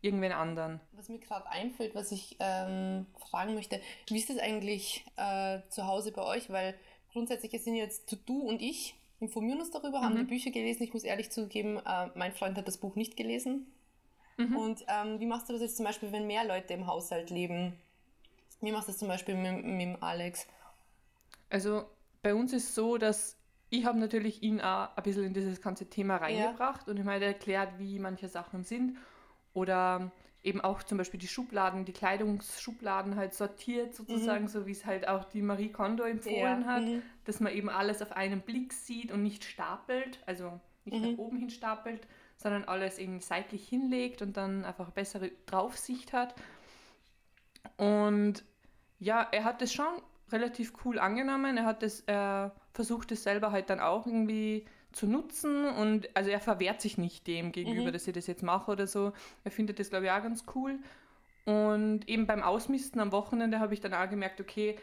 irgendwen 0.00 0.32
anderen. 0.32 0.80
Was 0.92 1.10
mir 1.10 1.18
gerade 1.18 1.48
einfällt, 1.50 1.94
was 1.94 2.12
ich 2.12 2.36
ähm, 2.40 3.06
fragen 3.18 3.54
möchte, 3.54 3.80
wie 4.08 4.18
ist 4.18 4.30
das 4.30 4.38
eigentlich 4.38 5.04
äh, 5.16 5.60
zu 5.68 5.86
Hause 5.86 6.12
bei 6.12 6.22
euch? 6.22 6.50
Weil 6.50 6.74
grundsätzlich 7.12 7.62
sind 7.62 7.74
jetzt 7.74 8.16
du 8.26 8.40
und 8.40 8.62
ich 8.62 8.94
informieren 9.20 9.60
uns 9.60 9.70
darüber, 9.70 9.98
mhm. 9.98 10.04
haben 10.04 10.16
die 10.16 10.24
Bücher 10.24 10.50
gelesen. 10.50 10.82
Ich 10.82 10.94
muss 10.94 11.04
ehrlich 11.04 11.30
zugeben, 11.30 11.78
äh, 11.84 12.08
mein 12.14 12.32
Freund 12.32 12.56
hat 12.56 12.68
das 12.68 12.78
Buch 12.78 12.96
nicht 12.96 13.16
gelesen. 13.16 13.66
Mhm. 14.38 14.56
Und 14.56 14.84
ähm, 14.88 15.20
wie 15.20 15.26
machst 15.26 15.48
du 15.48 15.52
das 15.52 15.60
jetzt 15.60 15.76
zum 15.76 15.84
Beispiel, 15.84 16.12
wenn 16.12 16.26
mehr 16.26 16.44
Leute 16.44 16.72
im 16.72 16.86
Haushalt 16.86 17.30
leben? 17.30 17.74
Wie 18.60 18.72
machst 18.72 18.88
du 18.88 18.92
das 18.92 18.98
zum 18.98 19.08
Beispiel 19.08 19.34
mit, 19.34 19.64
mit 19.64 20.02
Alex? 20.02 20.46
Also 21.50 21.84
bei 22.22 22.34
uns 22.34 22.52
ist 22.52 22.64
es 22.64 22.74
so, 22.74 22.98
dass 22.98 23.36
ich 23.70 23.84
habe 23.84 23.98
natürlich 23.98 24.42
ihn 24.42 24.60
auch 24.60 24.96
ein 24.96 25.02
bisschen 25.02 25.24
in 25.24 25.34
dieses 25.34 25.60
ganze 25.60 25.86
Thema 25.88 26.16
reingebracht 26.16 26.86
ja. 26.86 26.90
und 26.90 26.98
ich 26.98 27.04
meine 27.04 27.26
erklärt, 27.26 27.78
wie 27.78 27.98
manche 27.98 28.28
Sachen 28.28 28.64
sind. 28.64 28.96
Oder 29.52 30.10
eben 30.42 30.60
auch 30.60 30.82
zum 30.82 30.98
Beispiel 30.98 31.20
die 31.20 31.28
Schubladen, 31.28 31.84
die 31.84 31.92
Kleidungsschubladen 31.92 33.16
halt 33.16 33.34
sortiert 33.34 33.94
sozusagen, 33.94 34.44
mhm. 34.44 34.48
so 34.48 34.66
wie 34.66 34.72
es 34.72 34.86
halt 34.86 35.08
auch 35.08 35.24
die 35.24 35.42
Marie 35.42 35.70
Kondo 35.70 36.04
empfohlen 36.04 36.62
ja. 36.62 36.66
hat, 36.66 36.82
mhm. 36.82 37.02
dass 37.24 37.40
man 37.40 37.52
eben 37.52 37.68
alles 37.68 38.02
auf 38.02 38.12
einen 38.12 38.40
Blick 38.40 38.72
sieht 38.72 39.12
und 39.12 39.22
nicht 39.22 39.44
stapelt, 39.44 40.20
also 40.26 40.60
nicht 40.84 41.02
mhm. 41.02 41.12
nach 41.12 41.18
oben 41.18 41.38
hin 41.38 41.50
stapelt, 41.50 42.06
sondern 42.36 42.64
alles 42.64 42.98
eben 42.98 43.20
seitlich 43.20 43.68
hinlegt 43.68 44.22
und 44.22 44.36
dann 44.36 44.64
einfach 44.64 44.90
bessere 44.90 45.30
Draufsicht 45.46 46.12
hat. 46.12 46.34
Und 47.76 48.44
ja, 48.98 49.26
er 49.30 49.44
hat 49.44 49.62
es 49.62 49.72
schon 49.72 50.02
relativ 50.30 50.72
cool 50.84 50.98
angenommen. 50.98 51.56
Er 51.56 51.64
hat 51.64 51.82
es, 51.82 52.00
er 52.00 52.52
versucht 52.72 53.12
es 53.12 53.22
selber 53.22 53.52
halt 53.52 53.70
dann 53.70 53.80
auch 53.80 54.06
irgendwie 54.06 54.66
zu 54.92 55.06
nutzen 55.06 55.66
und 55.66 56.08
also 56.16 56.30
er 56.30 56.40
verwehrt 56.40 56.80
sich 56.80 56.96
nicht 56.96 57.26
dem 57.26 57.52
gegenüber, 57.52 57.88
mhm. 57.88 57.92
dass 57.92 58.06
ich 58.06 58.14
das 58.14 58.26
jetzt 58.26 58.42
mache 58.42 58.70
oder 58.70 58.86
so. 58.86 59.12
Er 59.44 59.50
findet 59.50 59.78
das, 59.78 59.90
glaube 59.90 60.06
ich, 60.06 60.10
auch 60.10 60.22
ganz 60.22 60.44
cool. 60.54 60.78
Und 61.44 62.08
eben 62.08 62.26
beim 62.26 62.42
Ausmisten 62.42 63.00
am 63.00 63.12
Wochenende 63.12 63.60
habe 63.60 63.74
ich 63.74 63.80
dann 63.80 63.94
auch 63.94 64.08
gemerkt, 64.08 64.40
okay, 64.40 64.78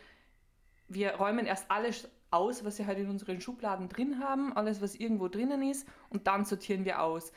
wir 0.87 1.11
räumen 1.15 1.45
erst 1.45 1.69
alles 1.69 2.07
aus, 2.31 2.63
was 2.63 2.77
wir 2.77 2.87
halt 2.87 2.99
in 2.99 3.09
unseren 3.09 3.41
Schubladen 3.41 3.89
drin 3.89 4.19
haben, 4.19 4.55
alles, 4.55 4.81
was 4.81 4.95
irgendwo 4.95 5.27
drinnen 5.27 5.61
ist, 5.63 5.87
und 6.09 6.27
dann 6.27 6.45
sortieren 6.45 6.85
wir 6.85 7.01
aus. 7.01 7.31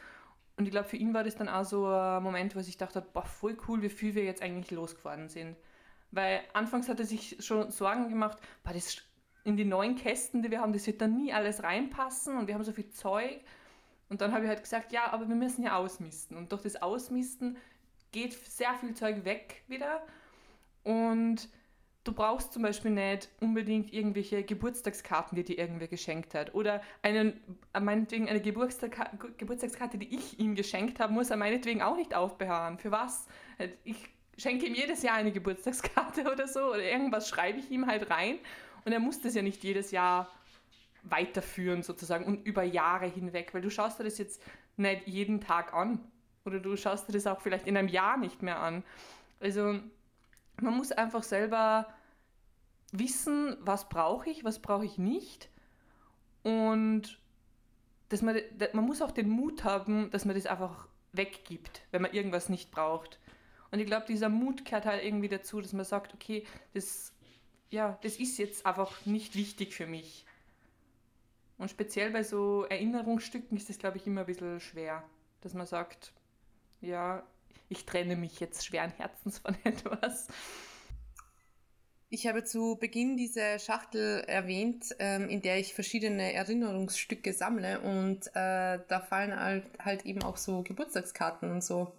Und 0.59 0.64
ich 0.64 0.73
glaube, 0.73 0.88
für 0.88 0.97
ihn 0.97 1.14
war 1.14 1.23
das 1.23 1.37
dann 1.37 1.49
auch 1.49 1.64
so 1.64 1.87
ein 1.87 2.21
Moment, 2.23 2.57
wo 2.57 2.59
ich 2.59 2.77
dachte, 2.77 3.01
boah, 3.01 3.25
voll 3.25 3.57
cool, 3.68 3.81
wie 3.81 3.88
viel 3.88 4.16
wir 4.16 4.25
jetzt 4.25 4.42
eigentlich 4.42 4.73
losgefahren 4.73 5.29
sind. 5.29 5.57
Weil 6.11 6.40
anfangs 6.53 6.88
hat 6.88 6.99
er 6.99 7.07
sich 7.07 7.37
schon 7.38 7.71
Sorgen 7.71 8.09
gemacht, 8.09 8.38
boah, 8.64 8.73
das 8.73 8.97
in 9.44 9.57
die 9.57 9.64
neuen 9.64 9.94
Kästen, 9.94 10.42
die 10.42 10.51
wir 10.51 10.61
haben, 10.61 10.73
das 10.73 10.87
wird 10.88 11.01
dann 11.01 11.16
nie 11.16 11.33
alles 11.33 11.62
reinpassen 11.62 12.37
und 12.37 12.49
wir 12.49 12.55
haben 12.55 12.64
so 12.64 12.73
viel 12.73 12.90
Zeug. 12.90 13.40
Und 14.09 14.21
dann 14.21 14.33
habe 14.33 14.44
ich 14.44 14.49
halt 14.49 14.62
gesagt, 14.62 14.92
ja, 14.92 15.12
aber 15.12 15.29
wir 15.29 15.37
müssen 15.37 15.62
ja 15.62 15.77
ausmisten. 15.77 16.37
Und 16.37 16.51
durch 16.51 16.62
das 16.62 16.83
Ausmisten 16.83 17.57
geht 18.11 18.33
sehr 18.33 18.75
viel 18.75 18.94
Zeug 18.94 19.25
weg 19.25 19.62
wieder. 19.68 20.03
Und 20.83 21.49
du 22.09 22.14
brauchst 22.14 22.55
zum 22.55 22.62
Beispiel 22.62 22.90
nicht 22.90 23.29
unbedingt 23.38 23.92
irgendwelche 23.92 24.42
Geburtstagskarten, 24.42 25.37
die 25.37 25.44
dir 25.44 25.59
irgendwer 25.59 25.88
geschenkt 25.88 26.35
hat. 26.35 26.55
Oder 26.55 26.81
einen, 27.03 27.38
äh, 27.75 27.81
meinetwegen 27.81 28.29
eine 28.31 28.40
Geburtstagskarte, 28.40 29.99
die 29.99 30.14
ich 30.14 30.40
ihm 30.40 30.55
geschenkt 30.55 31.01
habe, 31.01 31.12
muss 31.12 31.29
er 31.29 31.37
meinetwegen 31.37 31.83
auch 31.83 31.97
nicht 31.97 32.14
aufbewahren. 32.14 32.79
Für 32.79 32.90
was? 32.90 33.27
Äh, 33.59 33.68
ich 33.85 33.97
schenke 34.38 34.66
ihm 34.66 34.75
jedes 34.75 35.03
Jahr 35.03 35.16
eine 35.16 35.33
Geburtstagskarte 35.33 36.23
oder 36.33 36.49
so 36.49 36.71
oder 36.71 36.83
irgendwas 36.83 37.29
schreibe 37.29 37.59
ich 37.59 37.71
ihm 37.71 37.87
halt 37.87 38.11
rein 38.11 38.38
und 38.87 38.92
er 38.92 39.01
muss 39.01 39.21
das 39.21 39.35
ja 39.35 39.42
nicht 39.42 39.62
jedes 39.62 39.90
Jahr 39.90 40.31
weiterführen 41.03 41.83
sozusagen 41.83 42.25
und 42.25 42.47
über 42.47 42.62
Jahre 42.62 43.07
hinweg, 43.07 43.53
weil 43.53 43.61
du 43.61 43.71
schaust 43.71 43.99
dir 43.99 44.05
das 44.05 44.16
jetzt 44.16 44.42
nicht 44.79 45.07
jeden 45.07 45.42
Tag 45.42 45.75
an 45.75 46.01
oder 46.47 46.59
du 46.59 46.75
schaust 46.77 47.09
dir 47.09 47.12
das 47.12 47.27
auch 47.27 47.42
vielleicht 47.42 47.66
in 47.66 47.77
einem 47.77 47.88
Jahr 47.88 48.16
nicht 48.16 48.42
mehr 48.42 48.61
an. 48.61 48.83
Also 49.40 49.81
man 50.61 50.77
muss 50.77 50.92
einfach 50.92 51.23
selber 51.23 51.87
wissen, 52.92 53.57
was 53.61 53.88
brauche 53.88 54.31
ich, 54.31 54.44
was 54.44 54.61
brauche 54.61 54.85
ich 54.85 54.98
nicht 54.98 55.51
und 56.42 57.20
dass 58.09 58.22
man, 58.22 58.40
man 58.72 58.87
muss 58.87 59.03
auch 59.03 59.11
den 59.11 59.29
Mut 59.29 59.64
haben, 59.64 60.11
dass 60.11 60.24
man 60.24 60.35
das 60.35 60.46
einfach 60.46 60.88
weggibt, 61.12 61.83
wenn 61.90 62.03
man 62.03 62.12
irgendwas 62.12 62.48
nicht 62.48 62.70
braucht. 62.70 63.18
Und 63.70 63.81
ich 63.81 63.87
glaube, 63.87 64.07
dieser 64.07 64.31
Mut 64.31 64.64
gehört 64.64 64.87
halt 64.87 65.05
irgendwie 65.05 65.29
dazu, 65.29 65.61
dass 65.61 65.74
man 65.74 65.85
sagt, 65.85 66.14
okay, 66.14 66.46
das, 66.72 67.12
ja, 67.70 67.98
das 68.03 68.16
ist 68.16 68.38
jetzt 68.38 68.64
einfach 68.64 69.05
nicht 69.05 69.35
wichtig 69.35 69.74
für 69.74 69.87
mich. 69.87 70.24
Und 71.59 71.70
speziell 71.70 72.12
bei 72.12 72.22
so 72.22 72.64
Erinnerungsstücken 72.64 73.57
ist 73.57 73.68
das, 73.68 73.79
glaube 73.79 73.98
ich, 73.98 74.07
immer 74.07 74.20
ein 74.20 74.27
bisschen 74.27 74.61
schwer, 74.61 75.03
dass 75.42 75.55
man 75.55 75.66
sagt, 75.66 76.12
ja, 76.81 77.27
ich 77.68 77.85
trenne 77.85 78.16
mich 78.16 78.40
jetzt 78.40 78.64
schweren 78.64 78.92
Herzens 78.92 79.38
von 79.38 79.55
etwas. 79.64 80.29
Ich 82.11 82.27
habe 82.27 82.42
zu 82.42 82.77
Beginn 82.77 83.18
diese 83.18 83.59
Schachtel 83.59 84.25
erwähnt, 84.27 84.97
ähm, 84.99 85.29
in 85.29 85.42
der 85.42 85.59
ich 85.59 85.75
verschiedene 85.75 86.33
Erinnerungsstücke 86.33 87.35
sammle 87.35 87.81
und 87.81 88.29
äh, 88.29 88.79
da 88.88 89.01
fallen 89.07 89.38
halt, 89.38 89.64
halt 89.79 90.07
eben 90.07 90.23
auch 90.23 90.38
so 90.38 90.62
Geburtstagskarten 90.62 91.51
und 91.51 91.62
so 91.62 91.92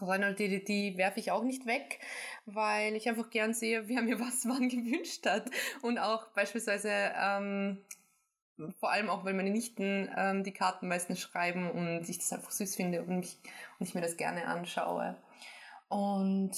rein. 0.00 0.34
Die, 0.36 0.64
die 0.64 0.96
werfe 0.96 1.20
ich 1.20 1.30
auch 1.30 1.44
nicht 1.44 1.66
weg, 1.66 2.00
weil 2.46 2.96
ich 2.96 3.06
einfach 3.06 3.28
gern 3.28 3.52
sehe, 3.52 3.86
wer 3.88 4.00
mir 4.00 4.18
was 4.20 4.46
wann 4.46 4.70
gewünscht 4.70 5.26
hat. 5.26 5.50
Und 5.82 5.98
auch 5.98 6.28
beispielsweise, 6.28 6.90
ähm, 6.90 7.84
vor 8.78 8.92
allem 8.92 9.10
auch, 9.10 9.26
weil 9.26 9.34
meine 9.34 9.50
Nichten 9.50 10.08
ähm, 10.16 10.42
die 10.42 10.52
Karten 10.52 10.88
meistens 10.88 11.20
schreiben 11.20 11.70
und 11.70 12.08
ich 12.08 12.18
das 12.18 12.32
einfach 12.32 12.50
süß 12.50 12.76
finde 12.76 13.02
und, 13.02 13.18
mich, 13.18 13.38
und 13.78 13.86
ich 13.86 13.94
mir 13.94 14.00
das 14.00 14.16
gerne 14.16 14.46
anschaue. 14.46 15.16
Und 15.88 16.52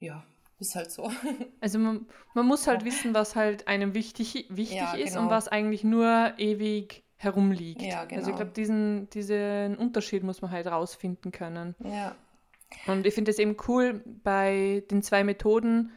ja, 0.00 0.24
ist 0.58 0.74
halt 0.74 0.90
so. 0.90 1.10
Also 1.60 1.78
man, 1.78 2.06
man 2.34 2.46
muss 2.46 2.66
halt 2.66 2.84
wissen, 2.84 3.14
was 3.14 3.36
halt 3.36 3.68
einem 3.68 3.94
wichtig, 3.94 4.46
wichtig 4.48 4.76
ja, 4.76 4.94
ist 4.94 5.14
genau. 5.14 5.24
und 5.24 5.30
was 5.30 5.48
eigentlich 5.48 5.84
nur 5.84 6.32
ewig 6.38 7.02
herumliegt. 7.16 7.82
Ja, 7.82 8.04
genau. 8.04 8.20
Also 8.20 8.30
ich 8.30 8.36
genau. 8.36 8.36
glaube, 8.36 8.52
diesen, 8.52 9.10
diesen 9.10 9.76
Unterschied 9.76 10.22
muss 10.22 10.42
man 10.42 10.50
halt 10.50 10.66
rausfinden 10.66 11.32
können. 11.32 11.74
Ja. 11.82 12.14
Und 12.86 13.06
ich 13.06 13.14
finde 13.14 13.30
es 13.30 13.38
eben 13.38 13.56
cool 13.68 14.02
bei 14.22 14.82
den 14.90 15.02
zwei 15.02 15.24
Methoden, 15.24 15.92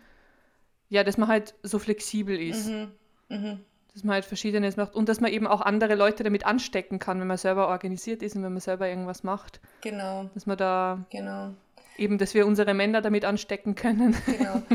ja, 0.88 1.04
dass 1.04 1.18
man 1.18 1.28
halt 1.28 1.56
so 1.64 1.80
flexibel 1.80 2.40
ist. 2.40 2.70
Mhm. 2.70 2.92
Mhm. 3.30 3.60
Dass 3.94 4.04
man 4.04 4.14
halt 4.14 4.26
Verschiedenes 4.26 4.78
macht 4.78 4.94
und 4.94 5.10
dass 5.10 5.20
man 5.20 5.32
eben 5.32 5.48
auch 5.48 5.62
andere 5.62 5.96
Leute 5.96 6.24
damit 6.24 6.46
anstecken 6.46 7.00
kann, 7.00 7.20
wenn 7.20 7.28
man 7.28 7.38
selber 7.38 7.68
organisiert 7.68 8.22
ist 8.22 8.36
und 8.36 8.44
wenn 8.44 8.54
man 8.54 8.62
selber 8.62 8.88
irgendwas 8.88 9.24
macht. 9.24 9.60
Genau. 9.82 10.30
Dass 10.34 10.46
man 10.46 10.58
da 10.58 11.06
genau. 11.10 11.54
Eben, 12.00 12.18
dass 12.18 12.34
wir 12.34 12.48
unsere 12.48 12.74
Männer 12.74 13.02
damit 13.02 13.26
anstecken 13.26 13.76
können. 13.76 14.16
Genau. 14.26 14.62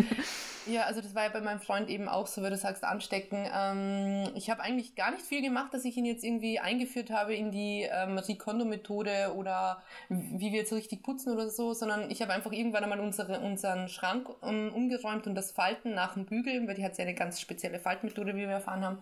Ja, 0.67 0.85
also 0.85 1.03
das 1.03 1.15
war 1.15 1.25
ja 1.25 1.29
bei 1.29 1.43
meinem 1.43 1.61
Freund 1.61 1.91
eben 1.91 2.09
auch 2.09 2.27
so, 2.27 2.43
wie 2.43 2.49
du 2.49 2.57
sagst, 2.57 2.85
anstecken. 2.85 3.47
Ähm, 3.55 4.31
ich 4.35 4.49
habe 4.49 4.63
eigentlich 4.63 4.95
gar 4.95 5.11
nicht 5.11 5.23
viel 5.23 5.43
gemacht, 5.43 5.75
dass 5.75 5.85
ich 5.85 5.95
ihn 5.97 6.07
jetzt 6.07 6.25
irgendwie 6.25 6.59
eingeführt 6.59 7.11
habe 7.11 7.35
in 7.35 7.51
die 7.51 7.83
ähm, 7.83 8.15
Marie 8.15 8.39
Kondo-Methode 8.39 9.35
oder 9.37 9.83
wie 10.09 10.53
wir 10.53 10.61
jetzt 10.61 10.73
richtig 10.73 11.03
putzen 11.03 11.35
oder 11.35 11.51
so, 11.51 11.75
sondern 11.75 12.11
ich 12.11 12.23
habe 12.23 12.33
einfach 12.33 12.51
irgendwann 12.51 12.83
einmal 12.83 13.01
unsere, 13.01 13.41
unseren 13.41 13.89
Schrank 13.89 14.27
um, 14.41 14.73
umgeräumt 14.73 15.27
und 15.27 15.35
das 15.35 15.53
Falten 15.53 15.93
nach 15.93 16.15
dem 16.15 16.25
Bügeln, 16.25 16.67
weil 16.67 16.77
die 16.77 16.85
hat 16.85 16.97
ja 16.97 17.05
eine 17.05 17.15
ganz 17.15 17.43
spezielle 17.43 17.79
Faltmethode, 17.79 18.35
wie 18.35 18.41
wir 18.41 18.49
erfahren 18.49 18.85
haben. 18.85 18.99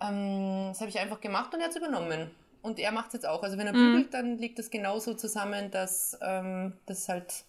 Ähm, 0.00 0.68
das 0.68 0.80
habe 0.80 0.90
ich 0.90 1.00
einfach 1.00 1.20
gemacht 1.20 1.52
und 1.52 1.58
er 1.58 1.64
hat 1.64 1.72
es 1.72 1.76
übernommen. 1.76 2.30
Und 2.62 2.78
er 2.78 2.92
macht 2.92 3.08
es 3.08 3.14
jetzt 3.14 3.26
auch. 3.26 3.42
Also 3.42 3.58
wenn 3.58 3.66
er 3.66 3.72
mhm. 3.72 3.94
bügelt, 3.94 4.14
dann 4.14 4.38
liegt 4.38 4.58
das 4.60 4.70
genauso 4.70 5.14
zusammen, 5.14 5.70
dass 5.72 6.16
ähm, 6.22 6.74
das 6.86 7.08
halt 7.08 7.44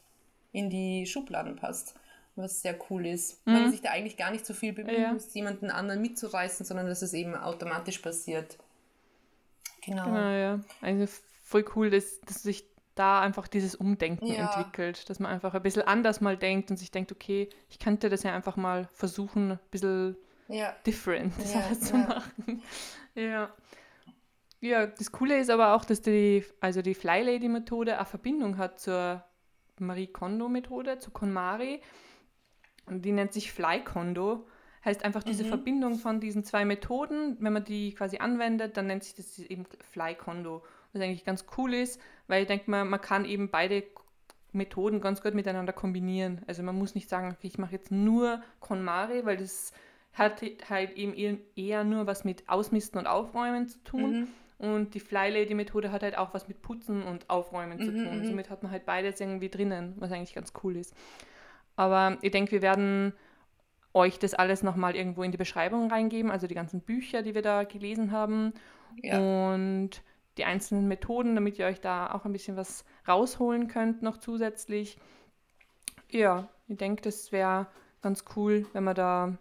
in 0.51 0.69
die 0.69 1.05
Schubladen 1.05 1.55
passt 1.55 1.95
was 2.35 2.61
sehr 2.61 2.77
cool 2.89 3.05
ist. 3.05 3.45
Mhm. 3.45 3.53
Weil 3.53 3.61
man 3.61 3.71
sich 3.71 3.81
da 3.81 3.91
eigentlich 3.91 4.17
gar 4.17 4.31
nicht 4.31 4.45
so 4.45 4.53
viel 4.53 4.73
bemühen 4.73 5.01
ja. 5.01 5.13
muss, 5.13 5.33
jemanden 5.33 5.69
anderen 5.69 6.01
mitzureißen, 6.01 6.65
sondern 6.65 6.87
dass 6.87 7.01
es 7.01 7.13
eben 7.13 7.35
automatisch 7.35 7.99
passiert. 7.99 8.57
Genau. 9.85 10.05
Genau, 10.05 10.29
ja. 10.29 10.59
Also 10.81 11.11
voll 11.43 11.65
cool, 11.75 11.89
dass, 11.89 12.21
dass 12.21 12.43
sich 12.43 12.65
da 12.95 13.21
einfach 13.21 13.47
dieses 13.47 13.75
Umdenken 13.75 14.27
ja. 14.27 14.53
entwickelt, 14.53 15.09
dass 15.09 15.19
man 15.19 15.31
einfach 15.31 15.53
ein 15.53 15.63
bisschen 15.63 15.83
anders 15.83 16.21
mal 16.21 16.37
denkt 16.37 16.71
und 16.71 16.77
sich 16.77 16.91
denkt, 16.91 17.11
okay, 17.11 17.49
ich 17.69 17.79
könnte 17.79 18.09
das 18.09 18.23
ja 18.23 18.33
einfach 18.33 18.57
mal 18.57 18.89
versuchen, 18.93 19.51
ein 19.51 19.59
bisschen 19.71 20.17
ja. 20.47 20.75
different 20.85 21.33
ja, 21.53 21.79
zu 21.79 21.95
machen. 21.95 22.61
ja. 23.15 23.51
Ja, 24.63 24.85
das 24.85 25.11
Coole 25.11 25.39
ist 25.39 25.49
aber 25.49 25.73
auch, 25.73 25.85
dass 25.85 26.03
die, 26.03 26.45
also 26.59 26.83
die 26.83 26.93
Fly 26.93 27.23
Lady 27.23 27.49
Methode 27.49 27.95
eine 27.95 28.05
Verbindung 28.05 28.59
hat 28.59 28.79
zur 28.79 29.23
Marie 29.81 30.07
Kondo 30.07 30.49
Methode, 30.49 30.99
zu 30.99 31.11
KonMari 31.11 31.81
und 32.85 33.03
die 33.03 33.11
nennt 33.11 33.33
sich 33.33 33.51
Fly-Kondo. 33.51 34.47
Heißt 34.83 35.05
einfach 35.05 35.23
diese 35.23 35.43
mhm. 35.43 35.49
Verbindung 35.49 35.95
von 35.95 36.19
diesen 36.19 36.43
zwei 36.43 36.65
Methoden, 36.65 37.37
wenn 37.39 37.53
man 37.53 37.63
die 37.63 37.93
quasi 37.93 38.17
anwendet, 38.17 38.77
dann 38.77 38.87
nennt 38.87 39.03
sich 39.03 39.13
das 39.13 39.37
eben 39.37 39.65
Fly-Kondo. 39.91 40.63
Was 40.93 41.01
eigentlich 41.01 41.23
ganz 41.23 41.45
cool 41.57 41.73
ist, 41.73 42.01
weil 42.27 42.41
ich 42.41 42.47
denke 42.47 42.69
mal, 42.69 42.83
man 42.83 42.99
kann 42.99 43.25
eben 43.25 43.49
beide 43.49 43.83
Methoden 44.51 44.99
ganz 44.99 45.21
gut 45.21 45.33
miteinander 45.33 45.71
kombinieren. 45.71 46.41
Also 46.47 46.63
man 46.63 46.77
muss 46.77 46.95
nicht 46.95 47.09
sagen, 47.09 47.29
okay, 47.31 47.47
ich 47.47 47.57
mache 47.57 47.73
jetzt 47.73 47.91
nur 47.91 48.41
KonMari, 48.59 49.23
weil 49.25 49.37
das 49.37 49.71
hat 50.13 50.41
halt 50.69 50.91
eben 50.97 51.39
eher 51.55 51.83
nur 51.83 52.07
was 52.07 52.25
mit 52.25 52.49
Ausmisten 52.49 52.99
und 52.99 53.07
Aufräumen 53.07 53.67
zu 53.67 53.79
tun. 53.83 54.21
Mhm. 54.21 54.27
Und 54.61 54.93
die 54.93 54.99
Fly 54.99 55.31
Lady 55.31 55.55
Methode 55.55 55.91
hat 55.91 56.03
halt 56.03 56.15
auch 56.15 56.35
was 56.35 56.47
mit 56.47 56.61
Putzen 56.61 57.01
und 57.01 57.27
Aufräumen 57.31 57.79
mhm, 57.79 57.83
zu 57.83 57.91
tun. 57.91 58.19
Mhm. 58.19 58.25
Somit 58.25 58.51
hat 58.51 58.61
man 58.61 58.71
halt 58.71 58.85
beides 58.85 59.19
irgendwie 59.19 59.49
drinnen, 59.49 59.95
was 59.97 60.11
eigentlich 60.11 60.35
ganz 60.35 60.53
cool 60.63 60.77
ist. 60.77 60.93
Aber 61.75 62.19
ich 62.21 62.29
denke, 62.29 62.51
wir 62.51 62.61
werden 62.61 63.13
euch 63.93 64.19
das 64.19 64.35
alles 64.35 64.61
nochmal 64.61 64.95
irgendwo 64.95 65.23
in 65.23 65.31
die 65.31 65.37
Beschreibung 65.37 65.89
reingeben, 65.89 66.29
also 66.29 66.45
die 66.45 66.53
ganzen 66.53 66.81
Bücher, 66.81 67.23
die 67.23 67.33
wir 67.33 67.41
da 67.41 67.63
gelesen 67.63 68.11
haben 68.11 68.53
ja. 69.01 69.17
und 69.17 70.03
die 70.37 70.45
einzelnen 70.45 70.87
Methoden, 70.87 71.33
damit 71.33 71.57
ihr 71.57 71.65
euch 71.65 71.81
da 71.81 72.11
auch 72.11 72.25
ein 72.25 72.31
bisschen 72.31 72.55
was 72.55 72.85
rausholen 73.07 73.67
könnt 73.67 74.03
noch 74.03 74.17
zusätzlich. 74.17 74.99
Ja, 76.11 76.49
ich 76.67 76.77
denke, 76.77 77.01
das 77.01 77.31
wäre 77.31 77.65
ganz 78.03 78.25
cool, 78.35 78.67
wenn 78.73 78.83
wir 78.83 78.93
da 78.93 79.37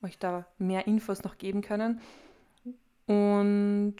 euch 0.00 0.16
da 0.16 0.46
mehr 0.58 0.86
Infos 0.86 1.24
noch 1.24 1.38
geben 1.38 1.60
können. 1.60 2.00
Und 3.06 3.96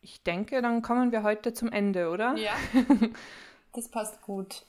ich 0.00 0.22
denke, 0.22 0.60
dann 0.62 0.82
kommen 0.82 1.12
wir 1.12 1.22
heute 1.22 1.54
zum 1.54 1.70
Ende, 1.70 2.10
oder? 2.10 2.36
Ja, 2.36 2.54
das 3.72 3.88
passt 3.88 4.20
gut. 4.22 4.64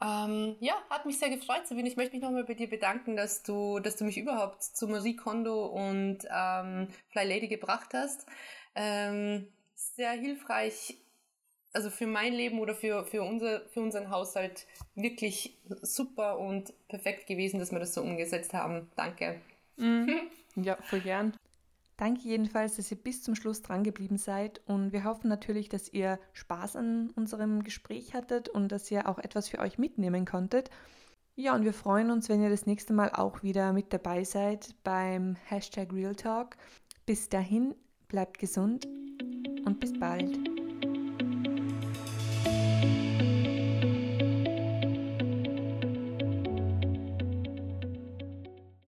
Ähm, 0.00 0.56
ja, 0.60 0.74
hat 0.90 1.06
mich 1.06 1.18
sehr 1.18 1.30
gefreut, 1.30 1.66
Sabine. 1.66 1.88
Ich 1.88 1.96
möchte 1.96 2.14
mich 2.14 2.22
nochmal 2.22 2.44
bei 2.44 2.54
dir 2.54 2.68
bedanken, 2.68 3.16
dass 3.16 3.42
du, 3.42 3.80
dass 3.80 3.96
du 3.96 4.04
mich 4.04 4.16
überhaupt 4.16 4.62
zu 4.62 4.86
Marie 4.86 5.16
Kondo 5.16 5.66
und 5.66 6.18
ähm, 6.30 6.88
Fly 7.10 7.24
Lady 7.24 7.48
gebracht 7.48 7.88
hast. 7.94 8.26
Ähm, 8.76 9.48
sehr 9.74 10.12
hilfreich, 10.12 10.98
also 11.72 11.90
für 11.90 12.06
mein 12.06 12.32
Leben 12.32 12.60
oder 12.60 12.76
für, 12.76 13.04
für, 13.06 13.22
unser, 13.22 13.62
für 13.70 13.80
unseren 13.80 14.10
Haushalt 14.10 14.66
wirklich 14.94 15.58
super 15.82 16.38
und 16.38 16.72
perfekt 16.88 17.26
gewesen, 17.26 17.58
dass 17.58 17.72
wir 17.72 17.80
das 17.80 17.94
so 17.94 18.02
umgesetzt 18.02 18.54
haben. 18.54 18.88
Danke. 18.96 19.40
Mhm. 19.76 20.10
Ja, 20.60 20.76
voll 20.82 20.98
gern. 20.98 21.34
Danke 21.98 22.28
jedenfalls, 22.28 22.76
dass 22.76 22.92
ihr 22.92 22.96
bis 22.96 23.22
zum 23.24 23.34
Schluss 23.34 23.60
dran 23.60 23.82
geblieben 23.82 24.18
seid 24.18 24.60
und 24.66 24.92
wir 24.92 25.02
hoffen 25.02 25.28
natürlich, 25.28 25.68
dass 25.68 25.92
ihr 25.92 26.20
Spaß 26.32 26.76
an 26.76 27.10
unserem 27.16 27.64
Gespräch 27.64 28.14
hattet 28.14 28.48
und 28.48 28.70
dass 28.70 28.88
ihr 28.92 29.08
auch 29.08 29.18
etwas 29.18 29.48
für 29.48 29.58
euch 29.58 29.78
mitnehmen 29.78 30.24
konntet. 30.24 30.70
Ja, 31.34 31.56
und 31.56 31.64
wir 31.64 31.74
freuen 31.74 32.12
uns, 32.12 32.28
wenn 32.28 32.40
ihr 32.40 32.50
das 32.50 32.66
nächste 32.66 32.92
Mal 32.92 33.10
auch 33.10 33.42
wieder 33.42 33.72
mit 33.72 33.92
dabei 33.92 34.22
seid 34.22 34.76
beim 34.84 35.34
Hashtag 35.46 35.92
Real 35.92 36.14
Talk. 36.14 36.56
Bis 37.04 37.28
dahin, 37.28 37.74
bleibt 38.06 38.38
gesund 38.38 38.86
und 38.86 39.80
bis 39.80 39.92
bald. 39.98 40.57